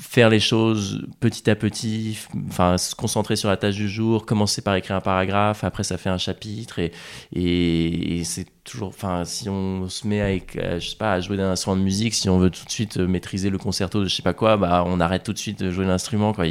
faire 0.01 0.29
les 0.29 0.41
choses 0.41 1.07
petit 1.21 1.49
à 1.51 1.57
petit, 1.57 2.19
enfin 2.49 2.79
se 2.79 2.95
concentrer 2.95 3.37
sur 3.37 3.49
la 3.49 3.57
tâche 3.57 3.75
du 3.75 3.89
jour, 3.89 4.27
commencer 4.27 4.63
par 4.63 4.75
écrire 4.77 4.97
un 4.97 5.01
paragraphe, 5.01 5.65
après 5.65 5.85
ça 5.85 5.97
fait 5.99 6.11
un 6.11 6.19
chapitre 6.19 6.79
et, 6.79 6.93
et 7.33 8.25
c'est 8.25 8.47
toujours, 8.65 8.89
enfin, 8.89 9.25
si 9.27 9.49
on 9.51 9.89
se 9.91 10.07
met 10.07 10.23
à, 10.23 10.79
je 10.79 10.89
sais 10.89 10.97
pas, 10.97 11.13
à 11.13 11.21
jouer 11.21 11.37
d'un 11.37 11.51
instrument 11.51 11.77
de 11.77 11.83
musique, 11.83 12.15
si 12.15 12.31
on 12.31 12.39
veut 12.39 12.49
tout 12.49 12.65
de 12.65 12.71
suite 12.71 12.97
euh, 12.97 13.07
maîtriser 13.07 13.51
le 13.51 13.59
concerto 13.59 14.01
de 14.03 14.09
je 14.09 14.15
sais 14.15 14.23
pas 14.23 14.33
quoi, 14.33 14.57
bah, 14.57 14.85
on 14.87 15.01
arrête 15.01 15.23
tout 15.23 15.35
de 15.35 15.39
suite 15.39 15.63
de 15.63 15.71
jouer 15.71 15.85
l'instrument, 15.85 16.33
quoi. 16.33 16.47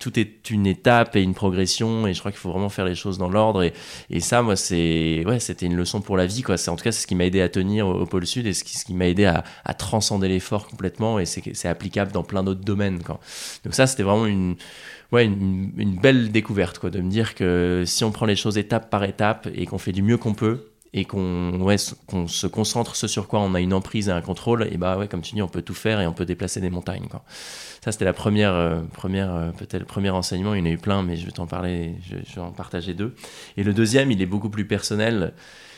tout 0.00 0.18
est 0.18 0.50
une 0.50 0.66
étape 0.66 1.14
et 1.14 1.22
une 1.22 1.34
progression, 1.34 2.06
et 2.08 2.14
je 2.14 2.18
crois 2.18 2.32
qu'il 2.32 2.40
faut 2.40 2.50
vraiment 2.50 2.68
faire 2.68 2.84
les 2.84 2.96
choses 2.96 3.16
dans 3.16 3.28
l'ordre. 3.28 3.62
Et, 4.10 4.20
ça, 4.20 4.42
moi, 4.42 4.56
c'est, 4.56 5.22
ouais, 5.24 5.38
c'était 5.38 5.66
une 5.66 5.76
leçon 5.76 6.00
pour 6.00 6.16
la 6.16 6.26
vie, 6.26 6.42
quoi. 6.42 6.56
C'est, 6.56 6.70
en 6.70 6.76
tout 6.76 6.82
cas, 6.82 6.90
c'est 6.90 7.02
ce 7.02 7.06
qui 7.06 7.14
m'a 7.14 7.24
aidé 7.24 7.40
à 7.40 7.48
tenir 7.48 7.86
au, 7.86 8.06
pôle 8.06 8.26
sud 8.26 8.46
et 8.46 8.52
ce 8.52 8.64
qui, 8.64 8.76
ce 8.76 8.84
qui 8.84 8.94
m'a 8.94 9.06
aidé 9.06 9.24
à, 9.26 9.44
transcender 9.74 10.28
l'effort 10.28 10.66
complètement, 10.66 11.20
et 11.20 11.26
c'est, 11.26 11.68
applicable 11.68 12.10
dans 12.10 12.24
plein 12.24 12.42
d'autres 12.42 12.64
domaines, 12.64 13.02
quoi. 13.04 13.20
Donc 13.64 13.74
ça, 13.74 13.86
c'était 13.86 14.02
vraiment 14.02 14.26
une, 14.26 14.56
ouais, 15.12 15.24
une 15.24 15.98
belle 16.02 16.32
découverte, 16.32 16.80
quoi, 16.80 16.90
de 16.90 17.00
me 17.00 17.10
dire 17.10 17.36
que 17.36 17.84
si 17.86 18.02
on 18.02 18.10
prend 18.10 18.26
les 18.26 18.36
choses 18.36 18.58
étape 18.58 18.90
par 18.90 19.04
étape 19.04 19.48
et 19.54 19.66
qu'on 19.66 19.78
fait 19.78 19.92
du 19.92 20.02
mieux 20.02 20.16
qu'on 20.16 20.34
peut, 20.34 20.70
et 20.92 21.04
qu'on 21.04 21.60
ouais, 21.60 21.76
qu'on 22.06 22.26
se 22.26 22.46
concentre 22.46 22.96
ce 22.96 23.06
sur 23.06 23.28
quoi 23.28 23.40
on 23.40 23.54
a 23.54 23.60
une 23.60 23.74
emprise 23.74 24.08
et 24.08 24.12
un 24.12 24.20
contrôle, 24.20 24.68
et 24.70 24.76
bah 24.76 24.96
ouais, 24.96 25.08
comme 25.08 25.22
tu 25.22 25.34
dis, 25.34 25.42
on 25.42 25.48
peut 25.48 25.62
tout 25.62 25.74
faire 25.74 26.00
et 26.00 26.06
on 26.06 26.12
peut 26.12 26.24
déplacer 26.24 26.60
des 26.60 26.70
montagnes. 26.70 27.06
Quoi. 27.08 27.24
Ça, 27.84 27.92
c'était 27.92 28.04
la 28.04 28.12
première, 28.12 28.54
euh, 28.54 28.80
première 28.92 29.34
euh, 29.34 29.50
peut-être 29.50 29.80
le 29.80 29.86
premier 29.86 30.10
enseignement. 30.10 30.54
Il 30.54 30.60
y 30.60 30.62
en 30.62 30.66
a 30.66 30.70
eu 30.70 30.78
plein, 30.78 31.02
mais 31.02 31.16
je 31.16 31.26
vais 31.26 31.32
t'en 31.32 31.46
parler, 31.46 31.94
je, 32.02 32.16
je, 32.28 32.34
vais 32.36 32.40
en 32.40 32.52
partager 32.52 32.94
deux. 32.94 33.14
Et 33.56 33.62
le 33.62 33.72
deuxième, 33.72 34.10
il 34.10 34.20
est 34.20 34.26
beaucoup 34.26 34.50
plus 34.50 34.66
personnel. 34.66 35.34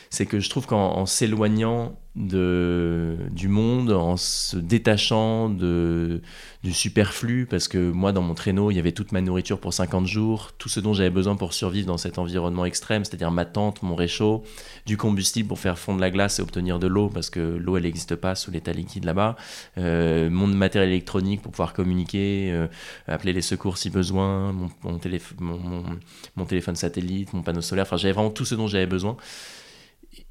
C'est 0.09 0.25
que 0.25 0.39
je 0.39 0.49
trouve 0.49 0.65
qu'en 0.65 1.05
s'éloignant 1.05 1.95
de, 2.15 3.17
du 3.31 3.47
monde 3.47 3.91
en 3.91 4.17
se 4.17 4.57
détachant 4.57 5.49
de, 5.49 6.21
du 6.63 6.73
superflu, 6.73 7.45
parce 7.45 7.67
que 7.67 7.91
moi, 7.91 8.11
dans 8.11 8.21
mon 8.21 8.33
traîneau, 8.33 8.71
il 8.71 8.75
y 8.75 8.79
avait 8.79 8.91
toute 8.91 9.11
ma 9.11 9.21
nourriture 9.21 9.59
pour 9.59 9.73
50 9.73 10.05
jours, 10.05 10.51
tout 10.57 10.67
ce 10.67 10.79
dont 10.79 10.93
j'avais 10.93 11.09
besoin 11.09 11.35
pour 11.35 11.53
survivre 11.53 11.87
dans 11.87 11.97
cet 11.97 12.17
environnement 12.17 12.65
extrême, 12.65 13.05
c'est-à-dire 13.05 13.31
ma 13.31 13.45
tente, 13.45 13.83
mon 13.83 13.95
réchaud, 13.95 14.43
du 14.85 14.97
combustible 14.97 15.47
pour 15.47 15.59
faire 15.59 15.79
fondre 15.79 16.01
la 16.01 16.09
glace 16.09 16.39
et 16.39 16.41
obtenir 16.41 16.79
de 16.79 16.87
l'eau, 16.87 17.09
parce 17.09 17.29
que 17.29 17.39
l'eau, 17.39 17.77
elle 17.77 17.83
n'existe 17.83 18.15
pas 18.15 18.35
sous 18.35 18.51
l'état 18.51 18.73
liquide 18.73 19.05
là-bas, 19.05 19.37
euh, 19.77 20.29
mon 20.29 20.47
matériel 20.47 20.89
électronique 20.89 21.41
pour 21.41 21.51
pouvoir 21.51 21.73
communiquer, 21.73 22.49
euh, 22.51 22.67
appeler 23.07 23.31
les 23.31 23.41
secours 23.41 23.77
si 23.77 23.89
besoin, 23.89 24.51
mon, 24.83 24.97
téléphone 24.99 26.75
satellite, 26.75 27.33
mon 27.33 27.43
panneau 27.43 27.61
solaire, 27.61 27.85
enfin, 27.85 27.97
j'avais 27.97 28.13
vraiment 28.13 28.31
tout 28.31 28.45
ce 28.45 28.55
dont 28.55 28.67
j'avais 28.67 28.87
besoin 28.87 29.15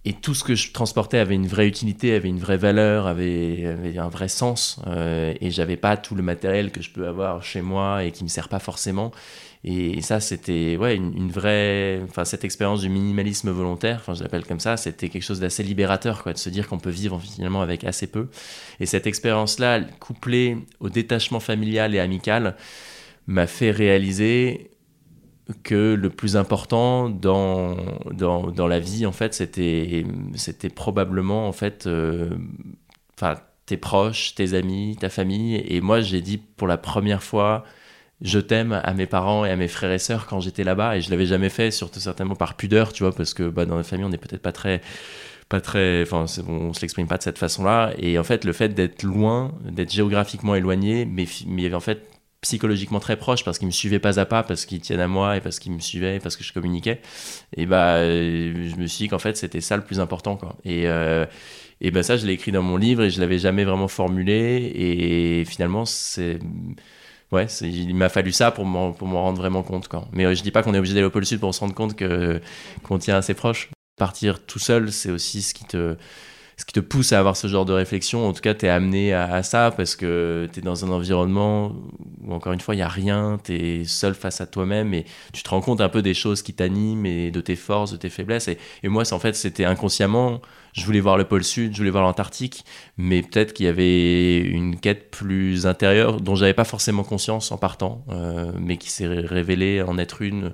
et 0.04 0.12
tout 0.12 0.32
ce 0.32 0.44
que 0.44 0.54
je 0.54 0.72
transportais 0.72 1.18
avait 1.18 1.34
une 1.34 1.46
vraie 1.46 1.66
utilité, 1.66 2.14
avait 2.14 2.28
une 2.28 2.38
vraie 2.38 2.56
valeur, 2.56 3.06
avait, 3.06 3.96
un 3.98 4.08
vrai 4.08 4.28
sens. 4.28 4.80
Euh, 4.86 5.34
et 5.40 5.50
j'avais 5.50 5.76
pas 5.76 5.96
tout 5.96 6.14
le 6.14 6.22
matériel 6.22 6.70
que 6.70 6.80
je 6.80 6.90
peux 6.90 7.06
avoir 7.06 7.42
chez 7.42 7.62
moi 7.62 8.04
et 8.04 8.12
qui 8.12 8.24
me 8.24 8.28
sert 8.28 8.48
pas 8.48 8.60
forcément. 8.60 9.10
Et, 9.64 10.00
ça, 10.02 10.20
c'était 10.20 10.76
ouais, 10.76 10.94
une, 10.94 11.30
vraie. 11.32 12.00
Enfin, 12.08 12.24
cette 12.24 12.44
expérience 12.44 12.80
du 12.80 12.88
minimalisme 12.88 13.50
volontaire, 13.50 13.96
enfin, 14.00 14.14
je 14.14 14.22
l'appelle 14.22 14.46
comme 14.46 14.60
ça, 14.60 14.76
c'était 14.76 15.08
quelque 15.08 15.24
chose 15.24 15.40
d'assez 15.40 15.64
libérateur, 15.64 16.22
quoi, 16.22 16.32
de 16.32 16.38
se 16.38 16.48
dire 16.48 16.68
qu'on 16.68 16.78
peut 16.78 16.90
vivre 16.90 17.20
finalement 17.20 17.60
avec 17.60 17.82
assez 17.82 18.06
peu. 18.06 18.28
Et 18.78 18.86
cette 18.86 19.06
expérience-là, 19.06 19.80
couplée 19.98 20.58
au 20.78 20.90
détachement 20.90 21.40
familial 21.40 21.94
et 21.94 21.98
amical, 21.98 22.56
m'a 23.26 23.48
fait 23.48 23.72
réaliser 23.72 24.70
que 25.62 25.94
le 25.94 26.10
plus 26.10 26.36
important 26.36 27.08
dans, 27.08 27.76
dans, 28.12 28.50
dans 28.50 28.66
la 28.66 28.80
vie, 28.80 29.06
en 29.06 29.12
fait, 29.12 29.34
c'était, 29.34 30.04
probablement, 30.74 31.48
en 31.48 31.52
fait, 31.52 31.86
euh, 31.86 32.30
tes 33.66 33.76
proches, 33.76 34.34
tes 34.34 34.54
amis, 34.54 34.96
ta 34.98 35.08
famille. 35.08 35.62
Et 35.68 35.80
moi, 35.80 36.00
j'ai 36.00 36.20
dit 36.20 36.38
pour 36.38 36.68
la 36.68 36.78
première 36.78 37.22
fois, 37.22 37.64
je 38.20 38.38
t'aime 38.38 38.72
à 38.72 38.94
mes 38.94 39.06
parents 39.06 39.44
et 39.44 39.50
à 39.50 39.56
mes 39.56 39.68
frères 39.68 39.92
et 39.92 39.98
sœurs 39.98 40.26
quand 40.26 40.40
j'étais 40.40 40.64
là-bas. 40.64 40.96
Et 40.96 41.00
je 41.00 41.10
l'avais 41.10 41.26
jamais 41.26 41.50
fait, 41.50 41.70
surtout 41.70 42.00
certainement 42.00 42.36
par 42.36 42.54
pudeur, 42.54 42.92
tu 42.92 43.02
vois, 43.04 43.12
parce 43.12 43.34
que 43.34 43.48
bah, 43.48 43.66
dans 43.66 43.76
la 43.76 43.84
famille, 43.84 44.04
on 44.06 44.10
n'est 44.10 44.18
peut-être 44.18 44.42
pas 44.42 44.52
très 44.52 44.80
pas 45.48 45.60
très 45.62 46.02
enfin 46.02 46.26
on 46.46 46.74
se 46.74 46.80
l'exprime 46.82 47.06
pas 47.06 47.16
de 47.16 47.22
cette 47.22 47.38
façon-là 47.38 47.94
et 47.96 48.18
en 48.18 48.24
fait 48.24 48.44
le 48.44 48.52
fait 48.52 48.68
d'être 48.68 49.02
loin 49.02 49.54
d'être 49.64 49.90
géographiquement 49.90 50.54
éloigné 50.54 51.06
mais 51.06 51.24
mais 51.46 51.72
en 51.72 51.80
fait 51.80 52.06
psychologiquement 52.40 53.00
très 53.00 53.16
proche 53.16 53.44
parce 53.44 53.58
qu'ils 53.58 53.66
me 53.66 53.72
suivaient 53.72 53.98
pas 53.98 54.20
à 54.20 54.26
pas, 54.26 54.42
parce 54.42 54.64
qu'ils 54.64 54.80
tiennent 54.80 55.00
à 55.00 55.08
moi 55.08 55.36
et 55.36 55.40
parce 55.40 55.58
qu'ils 55.58 55.72
me 55.72 55.80
suivaient, 55.80 56.20
parce 56.20 56.36
que 56.36 56.44
je 56.44 56.52
communiquais. 56.52 57.00
Et 57.56 57.66
bah, 57.66 57.96
euh, 57.96 58.70
je 58.70 58.76
me 58.76 58.86
suis 58.86 59.04
dit 59.04 59.08
qu'en 59.08 59.18
fait, 59.18 59.36
c'était 59.36 59.60
ça 59.60 59.76
le 59.76 59.82
plus 59.82 60.00
important, 60.00 60.36
quoi. 60.36 60.56
Et, 60.64 60.86
euh, 60.86 61.26
et 61.80 61.90
bah, 61.90 62.02
ça, 62.02 62.16
je 62.16 62.26
l'ai 62.26 62.34
écrit 62.34 62.52
dans 62.52 62.62
mon 62.62 62.76
livre 62.76 63.02
et 63.02 63.10
je 63.10 63.20
l'avais 63.20 63.38
jamais 63.38 63.64
vraiment 63.64 63.88
formulé. 63.88 64.72
Et 64.74 65.44
finalement, 65.44 65.84
c'est. 65.84 66.38
Ouais, 67.30 67.46
il 67.60 67.94
m'a 67.94 68.08
fallu 68.08 68.32
ça 68.32 68.50
pour 68.50 68.64
m'en, 68.64 68.92
rendre 68.92 69.38
vraiment 69.38 69.62
compte, 69.62 69.88
quoi. 69.88 70.08
Mais 70.12 70.24
euh, 70.24 70.34
je 70.34 70.42
dis 70.42 70.50
pas 70.50 70.62
qu'on 70.62 70.74
est 70.74 70.78
obligé 70.78 70.94
d'aller 70.94 71.06
au 71.06 71.10
pôle 71.10 71.26
sud 71.26 71.40
pour 71.40 71.54
se 71.54 71.60
rendre 71.60 71.74
compte 71.74 71.94
qu'on 72.82 72.98
tient 72.98 73.16
assez 73.16 73.34
proche. 73.34 73.68
Partir 73.98 74.44
tout 74.46 74.60
seul, 74.60 74.92
c'est 74.92 75.10
aussi 75.10 75.42
ce 75.42 75.52
qui 75.52 75.64
te 75.64 75.96
ce 76.58 76.64
qui 76.64 76.72
te 76.72 76.80
pousse 76.80 77.12
à 77.12 77.20
avoir 77.20 77.36
ce 77.36 77.46
genre 77.46 77.64
de 77.64 77.72
réflexion. 77.72 78.26
En 78.26 78.32
tout 78.32 78.40
cas, 78.40 78.52
tu 78.52 78.66
es 78.66 78.68
amené 78.68 79.14
à, 79.14 79.42
ça 79.44 79.72
parce 79.74 79.94
que 79.94 80.48
tu 80.52 80.58
es 80.58 80.62
dans 80.62 80.84
un 80.84 80.90
environnement 80.90 81.72
où, 82.24 82.34
encore 82.34 82.52
une 82.52 82.60
fois, 82.60 82.74
il 82.74 82.78
n'y 82.78 82.82
a 82.82 82.88
rien, 82.88 83.38
tu 83.42 83.54
es 83.54 83.84
seul 83.84 84.14
face 84.14 84.40
à 84.40 84.46
toi-même 84.46 84.92
et 84.92 85.04
tu 85.32 85.44
te 85.44 85.48
rends 85.50 85.60
compte 85.60 85.80
un 85.80 85.88
peu 85.88 86.02
des 86.02 86.14
choses 86.14 86.42
qui 86.42 86.52
t'animent 86.52 87.06
et 87.06 87.30
de 87.30 87.40
tes 87.40 87.54
forces, 87.54 87.92
de 87.92 87.96
tes 87.96 88.10
faiblesses. 88.10 88.48
Et, 88.48 88.58
moi, 88.88 89.04
en 89.12 89.18
fait, 89.20 89.36
c'était 89.36 89.66
inconsciemment, 89.66 90.42
je 90.72 90.84
voulais 90.84 91.00
voir 91.00 91.16
le 91.16 91.24
pôle 91.24 91.44
Sud, 91.44 91.74
je 91.74 91.78
voulais 91.78 91.90
voir 91.90 92.02
l'Antarctique, 92.02 92.64
mais 92.96 93.22
peut-être 93.22 93.52
qu'il 93.52 93.66
y 93.66 93.68
avait 93.68 94.38
une 94.40 94.80
quête 94.80 95.12
plus 95.12 95.64
intérieure 95.64 96.20
dont 96.20 96.34
j'avais 96.34 96.54
pas 96.54 96.64
forcément 96.64 97.04
conscience 97.04 97.52
en 97.52 97.56
partant, 97.56 98.04
euh, 98.10 98.50
mais 98.58 98.78
qui 98.78 98.90
s'est 98.90 99.06
révélée 99.06 99.80
en 99.82 99.96
être 99.96 100.22
une 100.22 100.52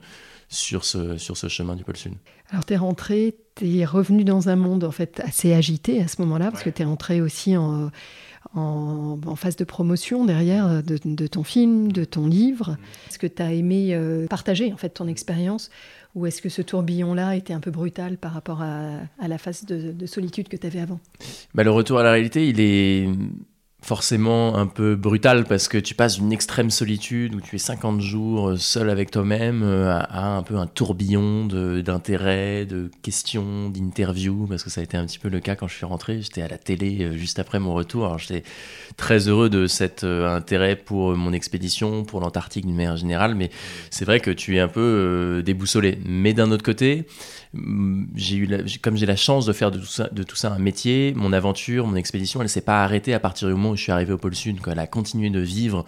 sur 0.55 0.85
ce, 0.85 1.19
sur 1.19 1.37
ce 1.37 1.49
chemin 1.49 1.77
du 1.77 1.85
pôle 1.85 1.97
Sud. 1.97 2.15
Alors, 2.51 2.65
tu 2.65 2.75
es 2.75 2.77
rentré, 2.77 3.35
tu 3.55 3.79
es 3.79 3.85
revenu 3.85 4.25
dans 4.25 4.49
un 4.49 4.57
monde 4.57 4.85
en 4.85 4.91
fait 4.91 5.21
assez 5.21 5.53
agité 5.53 6.01
à 6.01 6.09
ce 6.09 6.21
moment-là, 6.23 6.51
parce 6.51 6.63
que 6.63 6.71
tu 6.71 6.83
es 6.83 6.85
rentré 6.85 7.21
aussi 7.21 7.57
en, 7.57 7.91
en, 8.55 9.37
phase 9.37 9.57
de 9.57 9.65
promotion 9.65 10.25
derrière 10.25 10.83
de, 10.83 11.27
ton 11.27 11.45
film, 11.45 11.91
de 11.91 12.05
ton 12.05 12.27
livre. 12.27 12.71
Mm. 12.71 13.09
Est-ce 13.09 13.19
que 13.19 13.27
tu 13.27 13.43
as 13.43 13.53
aimé 13.53 13.89
euh, 13.93 14.27
partager 14.27 14.73
en 14.73 14.77
fait 14.77 14.91
ton 14.91 15.09
expérience? 15.09 15.71
Ou 16.15 16.27
est-ce 16.27 16.41
que 16.41 16.49
ce 16.49 16.63
tourbillon-là 16.63 17.35
était 17.35 17.53
un 17.53 17.61
peu 17.61 17.73
brutal 17.73 18.19
par 18.19 18.33
rapport 18.33 18.63
à, 18.63 19.01
la 19.27 19.39
phase 19.39 19.65
de, 19.65 20.07
solitude 20.07 20.47
que 20.49 20.57
tu 20.57 20.67
avais 20.67 20.79
avant? 20.79 21.01
Bah, 21.55 21.65
Le 21.65 21.73
retour 21.73 21.99
à 21.99 22.05
la 22.05 22.13
réalité, 22.13 22.49
il 22.49 22.61
est 22.61 23.09
forcément 23.85 24.57
un 24.57 24.67
peu 24.67 24.97
brutal 24.97 25.45
parce 25.45 25.69
que 25.69 25.77
tu 25.77 25.95
passes 25.95 26.17
d'une 26.17 26.33
extrême 26.33 26.71
solitude 26.71 27.35
où 27.35 27.41
tu 27.43 27.57
es 27.57 27.59
50 27.59 28.01
jours 28.01 28.49
euh, 28.49 28.57
seul 28.57 28.89
avec 28.89 29.11
toi-même 29.11 29.63
euh, 29.63 29.93
à, 29.93 30.27
un 30.27 30.43
peu 30.43 30.57
un 30.57 30.67
tourbillon 30.67 31.45
d'intérêts, 31.47 32.65
de, 32.65 32.91
questions, 33.03 33.69
d'interviews 33.69 34.47
parce 34.49 34.65
que 34.65 34.71
ça 34.71 34.81
a 34.81 34.85
été 34.85 34.97
un 34.97 35.05
petit 35.05 35.19
peu 35.19 35.29
le 35.29 35.39
cas 35.41 35.55
quand 35.55 35.69
je 35.69 35.75
suis 35.75 35.85
rentré. 35.85 36.23
J'étais 36.23 36.41
à 36.41 36.49
la 36.49 36.57
télé 36.57 37.03
euh, 37.03 37.13
juste 37.13 37.39
après 37.39 37.61
mon 37.61 37.75
retour. 37.75 38.19
J'étais 38.19 38.43
très 38.97 39.29
heureux 39.29 39.51
de 39.51 39.67
cet 39.67 40.05
intérêt 40.05 40.77
pour 40.77 41.15
mon 41.15 41.33
expédition, 41.33 42.05
pour 42.05 42.21
l'Antarctique 42.21 42.65
d'une 42.65 42.77
manière 42.77 42.97
générale, 42.97 43.35
mais 43.35 43.51
c'est 43.91 44.05
vrai 44.05 44.21
que 44.21 44.31
tu 44.31 44.57
es 44.57 44.61
un 44.61 44.69
peu 44.69 45.43
déboussolé. 45.45 45.99
Mais 46.07 46.33
d'un 46.33 46.51
autre 46.53 46.63
côté, 46.63 47.07
j'ai 48.15 48.37
eu 48.37 48.49
comme 48.83 48.97
j'ai 48.97 49.07
la 49.07 49.17
chance 49.17 49.47
de 49.47 49.53
faire 49.53 49.71
de 49.71 49.79
tout, 49.79 49.87
ça, 49.87 50.09
de 50.11 50.23
tout 50.23 50.37
ça 50.37 50.53
un 50.53 50.59
métier, 50.59 51.13
mon 51.17 51.33
aventure, 51.33 51.87
mon 51.87 51.97
expédition, 51.97 52.41
elle 52.43 52.49
s'est 52.49 52.61
pas 52.61 52.83
arrêtée 52.83 53.15
à 53.15 53.21
partir 53.21 53.49
du 53.49 53.55
moment 53.55 53.71
où 53.71 53.74
je 53.77 53.83
suis 53.83 53.93
arrivé 53.93 54.13
au 54.13 54.19
pôle 54.19 54.35
Sud. 54.35 54.59
Elle 54.67 54.79
a 54.79 54.87
continué 54.87 55.31
de 55.31 55.41
vivre 55.41 55.85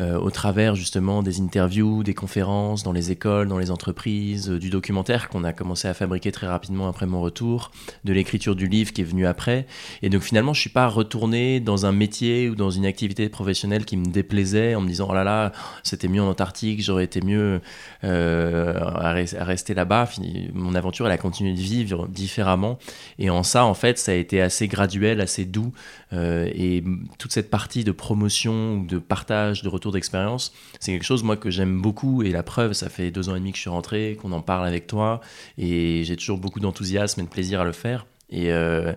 euh, 0.00 0.18
au 0.18 0.30
travers 0.30 0.76
justement 0.76 1.22
des 1.22 1.40
interviews, 1.40 2.02
des 2.02 2.14
conférences 2.14 2.82
dans 2.82 2.92
les 2.92 3.10
écoles, 3.10 3.48
dans 3.48 3.58
les 3.58 3.70
entreprises, 3.70 4.48
euh, 4.48 4.58
du 4.58 4.70
documentaire 4.70 5.28
qu'on 5.28 5.44
a 5.44 5.52
commencé 5.52 5.88
à 5.88 5.94
fabriquer 5.94 6.32
très 6.32 6.46
rapidement 6.46 6.88
après 6.88 7.04
mon 7.04 7.20
retour, 7.20 7.70
de 8.04 8.12
l'écriture 8.14 8.56
du 8.56 8.66
livre 8.66 8.92
qui 8.92 9.02
est 9.02 9.04
venu 9.04 9.26
après. 9.26 9.66
Et 10.00 10.08
donc 10.08 10.22
finalement, 10.22 10.54
je 10.54 10.60
suis 10.60 10.70
pas 10.70 10.86
retourné 10.86 11.60
dans 11.60 11.84
un 11.84 11.92
métier 11.92 12.48
ou 12.48 12.54
dans 12.54 12.70
une 12.70 12.86
activité 12.86 13.28
professionnelle 13.28 13.84
qui 13.84 13.98
me 13.98 14.06
déplaisait 14.06 14.74
en 14.74 14.80
me 14.80 14.88
disant 14.88 15.08
oh 15.10 15.14
là 15.14 15.24
là, 15.24 15.52
c'était 15.82 16.08
mieux 16.08 16.22
en 16.22 16.30
Antarctique, 16.30 16.82
j'aurais 16.82 17.04
été 17.04 17.20
mieux 17.20 17.60
euh, 18.04 18.80
à, 18.80 19.12
rester 19.12 19.74
là-bas. 19.74 20.08
Mon 20.54 20.74
aventure, 20.74 21.06
elle 21.06 21.12
a 21.12 21.18
continué 21.18 21.52
de 21.52 21.60
vivre 21.60 22.08
différemment. 22.08 22.78
Et 23.18 23.28
en 23.28 23.42
ça, 23.42 23.64
en 23.64 23.74
fait, 23.74 23.98
ça 23.98 24.12
a 24.12 24.14
été 24.14 24.40
assez 24.40 24.66
graduel, 24.68 25.20
assez 25.20 25.44
doux. 25.44 25.72
et 26.12 26.82
toute 27.18 27.32
cette 27.32 27.50
partie 27.50 27.84
de 27.84 27.92
promotion 27.92 28.82
de 28.82 28.98
partage, 28.98 29.62
de 29.62 29.68
retour 29.68 29.89
d'expérience, 29.92 30.52
c'est 30.78 30.92
quelque 30.92 31.04
chose 31.04 31.22
moi 31.22 31.36
que 31.36 31.50
j'aime 31.50 31.80
beaucoup 31.80 32.22
et 32.22 32.30
la 32.30 32.42
preuve, 32.42 32.72
ça 32.72 32.88
fait 32.88 33.10
deux 33.10 33.28
ans 33.28 33.36
et 33.36 33.38
demi 33.38 33.52
que 33.52 33.56
je 33.56 33.62
suis 33.62 33.70
rentré, 33.70 34.18
qu'on 34.20 34.32
en 34.32 34.42
parle 34.42 34.66
avec 34.66 34.86
toi 34.86 35.20
et 35.58 36.02
j'ai 36.04 36.16
toujours 36.16 36.38
beaucoup 36.38 36.60
d'enthousiasme 36.60 37.20
et 37.20 37.24
de 37.24 37.28
plaisir 37.28 37.60
à 37.60 37.64
le 37.64 37.72
faire. 37.72 38.06
Et, 38.32 38.52
euh, 38.52 38.92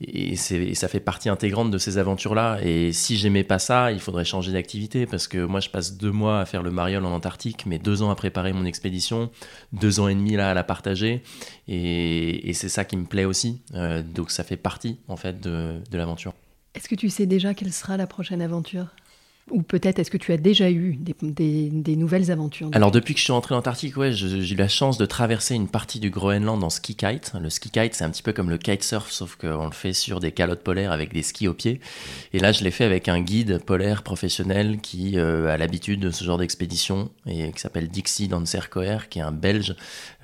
et, 0.00 0.34
ça 0.36 0.88
fait 0.88 1.00
partie 1.00 1.28
intégrante 1.28 1.70
de 1.70 1.78
ces 1.78 1.98
aventures-là. 1.98 2.58
Et 2.62 2.92
si 2.92 3.16
j'aimais 3.16 3.44
pas 3.44 3.58
ça, 3.58 3.92
il 3.92 4.00
faudrait 4.00 4.24
changer 4.24 4.52
d'activité 4.52 5.06
parce 5.06 5.28
que 5.28 5.44
moi, 5.44 5.60
je 5.60 5.68
passe 5.68 5.96
deux 5.96 6.10
mois 6.10 6.40
à 6.40 6.46
faire 6.46 6.62
le 6.62 6.70
mariole 6.70 7.04
en 7.04 7.12
Antarctique, 7.12 7.66
mais 7.66 7.78
deux 7.78 8.02
ans 8.02 8.10
à 8.10 8.14
préparer 8.14 8.52
mon 8.52 8.64
expédition, 8.64 9.30
deux 9.72 10.00
ans 10.00 10.08
et 10.08 10.14
demi 10.14 10.36
là 10.36 10.50
à 10.50 10.54
la 10.54 10.64
partager. 10.64 11.22
Et, 11.68 12.50
c'est 12.54 12.68
ça 12.68 12.84
qui 12.84 12.96
me 12.96 13.04
plaît 13.04 13.24
aussi. 13.24 13.60
Euh, 13.74 14.02
donc 14.02 14.30
ça 14.30 14.44
fait 14.44 14.56
partie 14.56 14.98
en 15.08 15.16
fait 15.16 15.40
de 15.40 15.82
l'aventure. 15.92 16.32
Est-ce 16.74 16.88
que 16.88 16.94
tu 16.94 17.10
sais 17.10 17.26
déjà 17.26 17.52
quelle 17.54 17.72
sera 17.72 17.96
la 17.96 18.06
prochaine 18.06 18.40
aventure? 18.40 18.86
Ou 19.50 19.62
peut-être 19.62 19.98
est-ce 19.98 20.10
que 20.10 20.16
tu 20.16 20.32
as 20.32 20.36
déjà 20.36 20.70
eu 20.70 20.98
des, 21.00 21.96
nouvelles 21.96 22.30
aventures 22.30 22.70
Alors 22.72 22.90
depuis 22.92 23.14
que 23.14 23.18
je 23.18 23.24
suis 23.24 23.32
rentré 23.32 23.54
en 23.54 23.58
Antarctique, 23.58 23.96
ouais, 23.96 24.12
j'ai 24.12 24.52
eu 24.52 24.56
la 24.56 24.68
chance 24.68 24.98
de 24.98 25.06
traverser 25.06 25.54
une 25.54 25.68
partie 25.68 25.98
du 25.98 26.10
Groenland 26.10 26.62
en 26.62 26.70
ski 26.70 26.94
kite. 26.94 27.32
Le 27.40 27.50
ski 27.50 27.70
kite, 27.70 27.94
c'est 27.94 28.04
un 28.04 28.10
petit 28.10 28.22
peu 28.22 28.32
comme 28.32 28.50
le 28.50 28.58
kitesurf, 28.58 29.10
sauf 29.10 29.36
qu'on 29.36 29.66
le 29.66 29.72
fait 29.72 29.92
sur 29.92 30.20
des 30.20 30.30
calottes 30.30 30.62
polaires 30.62 30.92
avec 30.92 31.12
des 31.12 31.22
skis 31.22 31.48
aux 31.48 31.54
pieds. 31.54 31.80
Et 32.32 32.38
là, 32.38 32.52
je 32.52 32.62
l'ai 32.62 32.70
fait 32.70 32.84
avec 32.84 33.08
un 33.08 33.20
guide 33.20 33.58
polaire 33.64 34.02
professionnel 34.02 34.78
qui 34.80 35.18
euh, 35.18 35.48
a 35.48 35.56
l'habitude 35.56 36.00
de 36.00 36.10
ce 36.10 36.22
genre 36.22 36.38
d'expédition 36.38 37.10
et 37.26 37.50
qui 37.50 37.60
s'appelle 37.60 37.88
Dixie 37.88 38.28
Danserkoer, 38.28 39.08
qui 39.10 39.18
est 39.18 39.22
un 39.22 39.32
Belge 39.32 39.74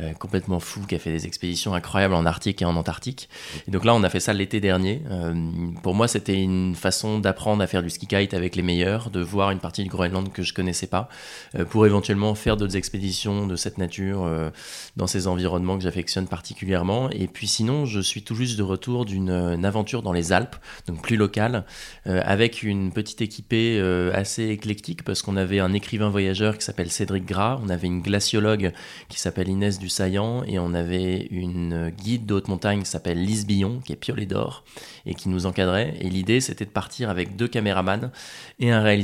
euh, 0.01 0.13
complètement 0.13 0.61
fou, 0.61 0.83
qui 0.87 0.95
a 0.95 0.99
fait 0.99 1.13
des 1.13 1.27
expéditions 1.27 1.75
incroyables 1.75 2.15
en 2.15 2.25
Arctique 2.25 2.63
et 2.63 2.65
en 2.65 2.77
Antarctique. 2.77 3.29
Et 3.67 3.73
donc 3.73 3.85
là, 3.85 3.95
on 3.95 4.03
a 4.05 4.11
fait 4.11 4.21
ça 4.21 4.33
l'été 4.33 4.61
dernier. 4.61 5.03
Euh, 5.11 5.35
pour 5.83 5.95
moi, 5.95 6.07
c'était 6.07 6.41
une 6.41 6.77
façon 6.77 7.19
d'apprendre 7.19 7.63
à 7.63 7.67
faire 7.67 7.83
du 7.83 7.91
ski 7.91 8.07
kite 8.07 8.33
avec 8.33 8.55
les 8.55 8.63
meilleurs 8.63 9.08
de 9.11 9.21
voir 9.21 9.51
une 9.51 9.59
partie 9.59 9.83
du 9.83 9.89
Groenland 9.89 10.33
que 10.33 10.43
je 10.43 10.55
connaissais 10.55 10.87
pas, 10.87 11.09
euh, 11.55 11.65
pour 11.65 11.87
éventuellement 11.87 12.35
faire 12.35 12.57
d'autres 12.57 12.77
expéditions 12.77 13.47
de 13.47 13.57
cette 13.57 13.79
nature 13.79 14.25
euh, 14.25 14.51
dans 14.97 15.07
ces 15.07 15.27
environnements 15.27 15.77
que 15.77 15.85
j'affectionne 15.85 16.27
particulièrement. 16.27 17.11
Et 17.11 17.27
puis 17.27 17.47
sinon, 17.47 17.87
je 17.87 18.01
suis 18.01 18.23
tout 18.23 18.35
juste 18.35 18.59
de 18.59 18.63
retour 18.63 19.05
d'une 19.05 19.31
aventure 19.65 20.03
dans 20.03 20.13
les 20.13 20.33
Alpes, 20.33 20.57
donc 20.87 21.03
plus 21.03 21.17
locale, 21.17 21.65
euh, 22.07 22.21
avec 22.25 22.63
une 22.63 22.93
petite 22.93 23.21
équipée 23.21 23.79
assez 24.13 24.49
éclectique 24.49 25.05
parce 25.05 25.23
qu'on 25.23 25.37
avait 25.37 25.61
un 25.61 25.73
écrivain 25.73 26.09
voyageur 26.09 26.59
qui 26.59 26.65
s'appelle 26.65 26.91
Cédric 26.91 27.25
Gras, 27.27 27.59
on 27.63 27.69
avait 27.69 27.87
une 27.87 28.01
glaciologue 28.01 28.73
qui 29.09 29.21
s'appelle 29.21 29.49
Inès 29.49 29.79
Dussaillant 29.79 30.43
et 30.45 30.59
on 30.59 30.75
avait 30.75 31.27
une 31.31 31.91
guide 31.91 32.27
de 32.27 32.35
haute 32.35 32.49
montagne 32.49 32.83
qui 32.83 32.91
s'appelle 32.91 33.23
Lise 33.23 33.47
Billon, 33.47 33.81
qui 33.85 33.93
est 33.93 33.97
piolet 33.97 34.27
d'or 34.27 34.65
et 35.07 35.15
qui 35.15 35.29
nous 35.29 35.47
encadrait. 35.47 35.95
Et 36.01 36.09
l'idée, 36.09 36.41
c'était 36.41 36.65
de 36.65 36.71
partir 36.71 37.11
avec 37.11 37.37
deux 37.37 37.49
caméramans 37.49 38.11
et 38.59 38.71
un 38.71 38.83
réalisateur 38.83 38.98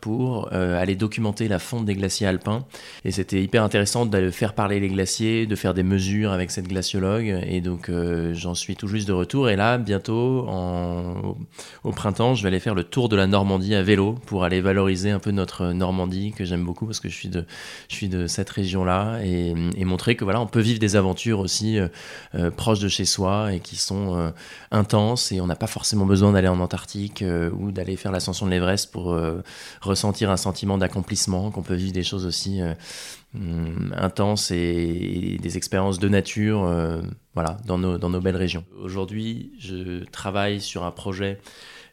pour 0.00 0.48
euh, 0.52 0.80
aller 0.80 0.96
documenter 0.96 1.48
la 1.48 1.58
fonte 1.58 1.84
des 1.84 1.94
glaciers 1.94 2.26
alpins. 2.26 2.64
Et 3.04 3.10
c'était 3.10 3.42
hyper 3.42 3.62
intéressant 3.62 4.06
de 4.06 4.30
faire 4.30 4.54
parler 4.54 4.80
les 4.80 4.88
glaciers, 4.88 5.46
de 5.46 5.56
faire 5.56 5.74
des 5.74 5.82
mesures 5.82 6.32
avec 6.32 6.50
cette 6.50 6.68
glaciologue. 6.68 7.42
Et 7.46 7.60
donc 7.60 7.88
euh, 7.88 8.34
j'en 8.34 8.54
suis 8.54 8.76
tout 8.76 8.88
juste 8.88 9.08
de 9.08 9.12
retour. 9.12 9.48
Et 9.48 9.56
là, 9.56 9.78
bientôt, 9.78 10.46
en, 10.48 11.36
au 11.84 11.92
printemps, 11.92 12.34
je 12.34 12.42
vais 12.42 12.48
aller 12.48 12.60
faire 12.60 12.74
le 12.74 12.84
tour 12.84 13.08
de 13.08 13.16
la 13.16 13.26
Normandie 13.26 13.74
à 13.74 13.82
vélo 13.82 14.14
pour 14.26 14.44
aller 14.44 14.60
valoriser 14.60 15.10
un 15.10 15.18
peu 15.18 15.30
notre 15.30 15.72
Normandie 15.72 16.32
que 16.32 16.44
j'aime 16.44 16.64
beaucoup 16.64 16.86
parce 16.86 17.00
que 17.00 17.08
je 17.08 17.14
suis 17.14 17.28
de, 17.28 17.44
je 17.88 17.94
suis 17.94 18.08
de 18.08 18.26
cette 18.26 18.50
région-là 18.50 19.20
et, 19.24 19.54
montrer 19.88 20.16
que 20.16 20.24
voilà, 20.24 20.38
on 20.42 20.46
peut 20.46 20.60
vivre 20.60 20.78
des 20.78 20.96
aventures 20.96 21.38
aussi 21.40 21.78
euh, 21.78 22.50
proches 22.50 22.80
de 22.80 22.88
chez 22.88 23.06
soi 23.06 23.54
et 23.54 23.60
qui 23.60 23.76
sont 23.76 24.34
intenses 24.70 25.32
et 25.32 25.40
on 25.40 25.46
n'a 25.46 25.56
pas 25.56 25.66
forcément 25.66 26.04
besoin 26.04 26.32
d'aller 26.32 26.48
en 26.48 26.60
Antarctique 26.60 27.24
ou 27.58 27.72
d'aller 27.72 27.96
faire 27.96 28.12
l'ascension 28.12 28.44
de 28.44 28.50
l'Everest 28.50 28.92
pour 28.92 29.14
euh, 29.28 29.42
ressentir 29.80 30.30
un 30.30 30.36
sentiment 30.36 30.78
d'accomplissement, 30.78 31.50
qu'on 31.50 31.62
peut 31.62 31.74
vivre 31.74 31.92
des 31.92 32.02
choses 32.02 32.26
aussi 32.26 32.60
euh, 32.60 32.74
hum, 33.34 33.94
intenses 33.96 34.50
et, 34.50 35.38
des 35.40 35.56
expériences 35.56 35.98
de 35.98 36.08
nature 36.08 36.64
euh, 36.64 37.00
voilà, 37.34 37.58
dans, 37.66 37.78
nos, 37.78 37.98
dans 37.98 38.10
nos 38.10 38.20
belles 38.20 38.36
régions. 38.36 38.64
Aujourd'hui, 38.80 39.52
je 39.58 40.04
travaille 40.04 40.60
sur 40.60 40.84
un 40.84 40.90
projet 40.90 41.38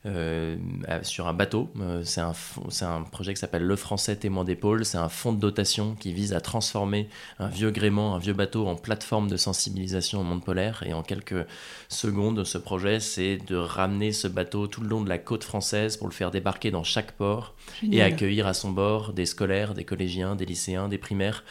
euh, 0.06 0.56
sur 1.02 1.28
un 1.28 1.34
bateau. 1.34 1.70
Euh, 1.80 2.04
c'est 2.04 2.22
un, 2.22 2.34
un, 2.82 3.02
projet 3.02 3.34
qui 3.34 3.40
s'appelle 3.40 3.64
Le 3.64 3.76
Français 3.76 4.16
Témoin 4.16 4.44
d'épaule. 4.44 4.86
C'est 4.86 4.98
un 4.98 5.10
fonds 5.10 5.34
de 5.34 5.40
dotation 5.40 5.96
qui 5.96 6.14
vise 6.14 6.34
à 6.34 6.42
transformer 6.42 7.10
un 7.40 7.48
vieux 7.48 7.72
gréement, 7.72 8.16
un 8.16 8.20
vieux 8.20 8.34
bateau 8.34 8.68
en 8.68 8.76
plateforme 8.76 9.28
de 9.28 9.38
sensibilisation 9.38 10.22
au 10.22 10.24
monde 10.24 10.44
polaire. 10.44 10.84
Et 10.86 10.94
en 10.94 11.02
quelques 11.02 11.46
secondes, 11.90 12.44
ce 12.44 12.58
projet, 12.58 13.00
c'est 13.00 13.38
de 13.48 13.56
ramener 13.56 14.12
ce 14.12 14.28
bateau 14.28 14.68
tout 14.68 14.82
le 14.82 14.90
long 14.90 15.02
de 15.02 15.10
la 15.10 15.18
côte 15.18 15.44
française 15.44 15.98
pour 15.98 16.08
le 16.08 16.14
faire 16.14 16.30
débarquer 16.30 16.72
dans 16.72 16.84
chaque 16.84 17.14
port 17.14 17.56
et 17.92 18.02
accueillir 18.02 18.48
à 18.48 18.54
son 18.54 18.72
bord 18.72 19.14
des 19.14 19.26
scolaires, 19.26 19.74
des 19.74 19.86
collégiens, 19.86 20.36
des 20.36 20.46
lycéens, 20.46 20.88
des 20.88 20.98
primaires 20.98 21.44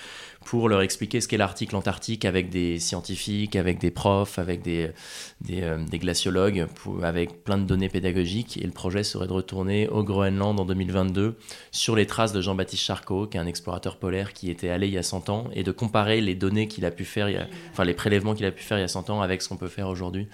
pour 0.45 0.69
leur 0.69 0.83
expliquer 0.83 1.21
ce 1.21 1.29
qu'est 1.29 1.37
l'article 1.37 1.77
antarctique 1.77 2.25
avec 2.25 2.51
des 2.51 2.79
scientifiques, 2.79 3.57
avec 3.57 3.79
des 3.79 3.91
profs, 3.91 4.39
avec 4.39 4.63
des, 4.63 4.91
des, 5.41 5.63
euh, 5.63 5.79
glaciologues, 5.93 6.67
avec 7.03 7.45
plein 7.45 7.59
de 7.59 7.65
données 7.65 7.89
pédagogiques. 7.89 8.57
Et 8.59 8.65
le 8.65 8.73
projet 8.73 9.03
serait 9.03 9.27
de 9.27 9.33
retourner 9.33 9.89
au 9.89 10.03
Groenland 10.03 10.59
en 10.59 10.65
2022 10.65 11.37
sur 11.71 11.97
les 11.97 12.07
traces 12.07 12.33
de 12.33 12.41
Jean-Baptiste 12.41 12.83
Charcot, 12.83 13.27
qui 13.27 13.37
est 13.37 13.41
un 13.41 13.47
explorateur 13.47 13.97
polaire 13.99 14.33
qui 14.33 14.51
était 14.51 14.69
allé 14.69 14.87
il 14.87 14.93
y 14.95 14.99
a 14.99 15.03
100 15.03 15.29
ans, 15.31 15.49
et 15.55 15.63
de 15.63 15.73
comparer 15.73 16.21
les 16.21 16.35
données 16.35 16.69
qu'il 16.69 16.85
a 16.85 16.91
pu 16.91 17.05
faire, 17.05 17.49
enfin 17.71 17.85
les 17.85 17.95
prélèvements 17.95 18.35
qu'il 18.35 18.47
a 18.47 18.53
pu 18.53 18.63
faire 18.63 18.79
il 18.79 18.83
y 18.83 18.85
a 18.85 18.89
100 18.89 19.11
ans 19.11 19.23
avec 19.23 19.43
ce 19.43 19.49
qu'on 19.49 19.57
peut 19.57 19.69
faire 19.69 19.89
aujourd'hui. 19.89 20.29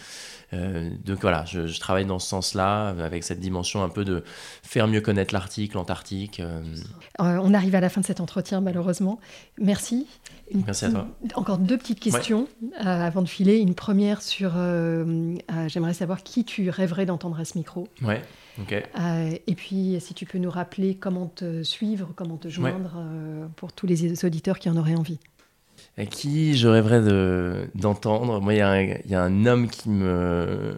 Euh, 0.52 0.90
donc 1.04 1.20
voilà, 1.20 1.44
je, 1.44 1.78
travaille 1.78 2.06
dans 2.06 2.18
ce 2.18 2.28
sens-là, 2.28 2.88
avec 2.88 3.24
cette 3.24 3.40
dimension 3.40 3.82
un 3.82 3.88
peu 3.88 4.04
de 4.04 4.24
faire 4.62 4.88
mieux 4.88 5.00
connaître 5.00 5.32
l'Arctique, 5.32 5.74
l'Antarctique. 5.74 6.40
Euh. 6.40 6.62
on 7.18 7.54
arrive 7.54 7.74
à 7.74 7.80
la 7.80 7.88
fin 7.88 8.00
de 8.00 8.06
cet 8.06 8.20
entretien, 8.20 8.60
malheureusement. 8.60 9.20
Merci. 9.58 9.99
Merci 10.66 10.86
à 10.86 10.90
toi. 10.90 11.08
Encore 11.34 11.58
deux 11.58 11.78
petites 11.78 12.00
questions 12.00 12.48
euh, 12.80 12.84
avant 12.84 13.22
de 13.22 13.28
filer. 13.28 13.58
Une 13.58 13.74
première 13.74 14.20
sur, 14.22 14.52
j'aimerais 15.68 15.94
savoir 15.94 16.22
qui 16.22 16.44
tu 16.44 16.70
rêverais 16.70 17.06
d'entendre 17.06 17.38
à 17.38 17.44
ce 17.44 17.56
micro. 17.56 17.86
Ouais. 18.02 18.22
et 19.46 19.54
puis, 19.54 19.96
si 20.00 20.14
tu 20.14 20.26
peux 20.26 20.38
nous 20.38 20.50
rappeler 20.50 20.94
comment 20.94 21.26
te 21.26 21.62
suivre, 21.62 22.10
comment 22.16 22.36
te 22.36 22.48
joindre 22.48 23.02
pour 23.56 23.72
tous 23.72 23.86
les 23.86 24.24
auditeurs 24.24 24.58
qui 24.58 24.68
en 24.68 24.76
auraient 24.76 24.96
envie 24.96 25.18
à 25.96 26.06
qui 26.06 26.56
je 26.56 26.68
rêverais 26.68 27.00
d'entendre? 27.74 28.40
Moi, 28.40 28.54
il 28.54 28.58
y, 29.06 29.14
a 29.14 29.22
un 29.22 29.46
homme 29.46 29.68
qui 29.68 29.88
me. 29.88 30.74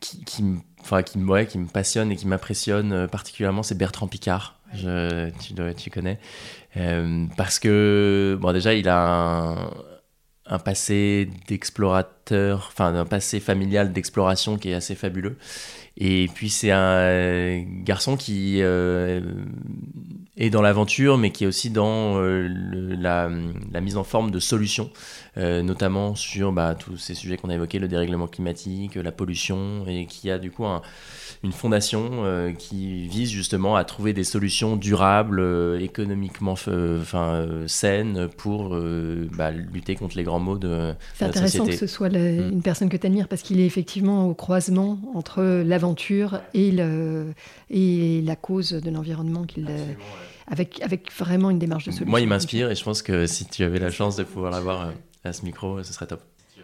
qui, 0.00 0.24
qui 0.24 0.42
me 0.42 0.58
Enfin, 0.82 1.02
qui, 1.02 1.18
ouais, 1.18 1.46
qui 1.46 1.58
me 1.58 1.68
passionne 1.68 2.10
et 2.10 2.16
qui 2.16 2.26
m'impressionne 2.26 2.92
euh, 2.92 3.06
particulièrement, 3.06 3.62
c'est 3.62 3.76
Bertrand 3.76 4.08
Picard. 4.08 4.58
Je, 4.74 5.30
tu, 5.38 5.54
tu 5.76 5.90
connais. 5.90 6.18
Euh, 6.76 7.26
parce 7.36 7.58
que, 7.58 8.36
bon, 8.40 8.52
déjà, 8.52 8.74
il 8.74 8.88
a 8.88 8.98
un, 8.98 9.70
un 10.46 10.58
passé 10.58 11.28
d'explorateur 11.48 12.12
explorateur, 12.22 12.68
enfin 12.72 12.92
d'un 12.92 13.04
passé 13.04 13.40
familial 13.40 13.92
d'exploration 13.92 14.58
qui 14.58 14.70
est 14.70 14.74
assez 14.74 14.94
fabuleux. 14.94 15.36
Et 15.96 16.28
puis 16.34 16.48
c'est 16.48 16.70
un 16.70 17.62
garçon 17.84 18.16
qui 18.16 18.58
euh, 18.62 19.20
est 20.36 20.50
dans 20.50 20.62
l'aventure, 20.62 21.18
mais 21.18 21.30
qui 21.30 21.44
est 21.44 21.46
aussi 21.46 21.70
dans 21.70 22.16
euh, 22.16 22.48
la, 22.98 23.28
mise 23.80 23.96
en 23.96 24.04
forme 24.04 24.30
de 24.30 24.40
solutions, 24.40 24.90
euh, 25.36 25.62
notamment 25.62 26.14
sur 26.14 26.52
bah, 26.52 26.74
tous 26.78 26.96
ces 26.96 27.14
sujets 27.14 27.36
qu'on 27.36 27.50
a 27.50 27.54
évoqués, 27.54 27.78
le 27.78 27.88
dérèglement 27.88 28.26
climatique, 28.26 28.96
la 28.96 29.12
pollution, 29.12 29.84
et 29.86 30.06
qui 30.06 30.30
a 30.30 30.38
du 30.38 30.50
coup 30.50 30.64
une 31.44 31.52
fondation 31.52 32.54
qui 32.58 33.08
vise 33.08 33.30
justement 33.30 33.76
à 33.76 33.84
trouver 33.84 34.12
des 34.12 34.24
solutions 34.24 34.76
durables, 34.76 35.42
économiquement 35.80 36.52
enfin, 36.52 37.46
saines 37.66 38.28
pour 38.36 38.76
bah, 39.36 39.50
lutter 39.50 39.96
contre 39.96 40.16
les 40.16 40.22
grands 40.22 40.38
maux 40.38 40.58
de, 40.58 40.68
la 40.68 40.92
société. 40.92 40.98
C'est 41.14 41.24
intéressant 41.24 41.66
que 41.66 41.76
ce 41.76 41.86
soit 41.86 42.10
mm. 42.10 42.52
une 42.52 42.62
personne 42.62 42.88
que 42.88 42.96
tu 42.96 43.06
admires 43.06 43.28
parce 43.28 43.42
qu'il 43.42 43.60
est 43.60 43.66
effectivement 43.66 44.28
au 44.28 44.34
croisement 44.34 44.98
entre 45.14 45.42
l'aventure 45.42 46.40
et, 46.54 46.70
le, 46.70 47.32
et 47.70 48.22
la 48.22 48.36
cause 48.36 48.72
de 48.72 48.90
l'environnement 48.90 49.44
qu'il 49.44 49.68
avec, 50.52 50.82
avec 50.82 51.10
vraiment 51.12 51.48
une 51.48 51.58
démarche 51.58 51.86
de 51.86 51.90
solution. 51.90 52.10
Moi, 52.10 52.20
il 52.20 52.28
m'inspire 52.28 52.70
et 52.70 52.74
je 52.74 52.84
pense 52.84 53.00
que 53.00 53.26
si 53.26 53.46
tu 53.46 53.64
avais 53.64 53.78
la 53.78 53.90
chance 53.90 54.16
de 54.16 54.22
pouvoir 54.22 54.52
l'avoir 54.52 54.82
euh, 54.82 54.90
à 55.24 55.32
ce 55.32 55.46
micro, 55.46 55.82
ce 55.82 55.94
serait 55.94 56.06
top. 56.06 56.20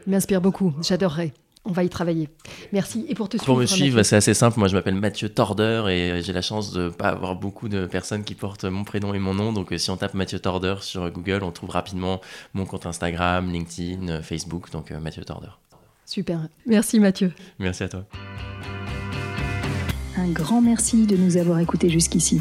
Il 0.07 0.11
m'inspire 0.11 0.43
beaucoup, 0.43 0.74
j'adorerais. 0.82 1.32
On 1.64 1.72
va 1.72 1.84
y 1.84 1.89
travailler. 1.89 2.28
Merci. 2.72 3.07
Et 3.09 3.14
pour 3.14 3.30
te 3.30 3.36
suivre 3.36 3.47
Pour 3.47 3.59
me 3.59 3.66
suivre, 3.66 4.03
c'est 4.03 4.16
assez 4.16 4.34
simple. 4.34 4.59
Moi, 4.59 4.68
je 4.68 4.76
m'appelle 4.76 4.95
Mathieu 4.95 5.30
Tordeur 5.30 5.89
et 5.89 6.20
j'ai 6.22 6.32
la 6.34 6.43
chance 6.43 6.72
de 6.72 6.84
ne 6.84 6.89
pas 6.91 7.09
avoir 7.09 7.34
beaucoup 7.34 7.68
de 7.68 7.86
personnes 7.86 8.24
qui 8.24 8.34
portent 8.34 8.64
mon 8.64 8.84
prénom 8.84 9.14
et 9.14 9.18
mon 9.18 9.34
nom. 9.34 9.53
Donc, 9.55 9.72
euh, 9.72 9.78
si 9.78 9.91
on 9.91 9.97
tape 9.97 10.14
Mathieu 10.14 10.39
Tordeur 10.39 10.82
sur 10.82 11.11
Google, 11.11 11.43
on 11.43 11.51
trouve 11.51 11.70
rapidement 11.70 12.20
mon 12.53 12.66
compte 12.66 12.84
Instagram, 12.84 13.51
LinkedIn, 13.51 14.09
euh, 14.09 14.22
Facebook. 14.22 14.70
Donc, 14.70 14.91
Mathieu 14.91 15.24
Tordeur. 15.24 15.61
Super. 16.05 16.49
Merci, 16.66 17.01
Mathieu. 17.01 17.32
Merci 17.59 17.84
à 17.84 17.89
toi. 17.89 18.05
Un 20.16 20.28
grand 20.28 20.61
merci 20.61 21.07
de 21.07 21.16
nous 21.16 21.39
avoir 21.39 21.59
écoutés 21.59 21.89
jusqu'ici. 21.89 22.41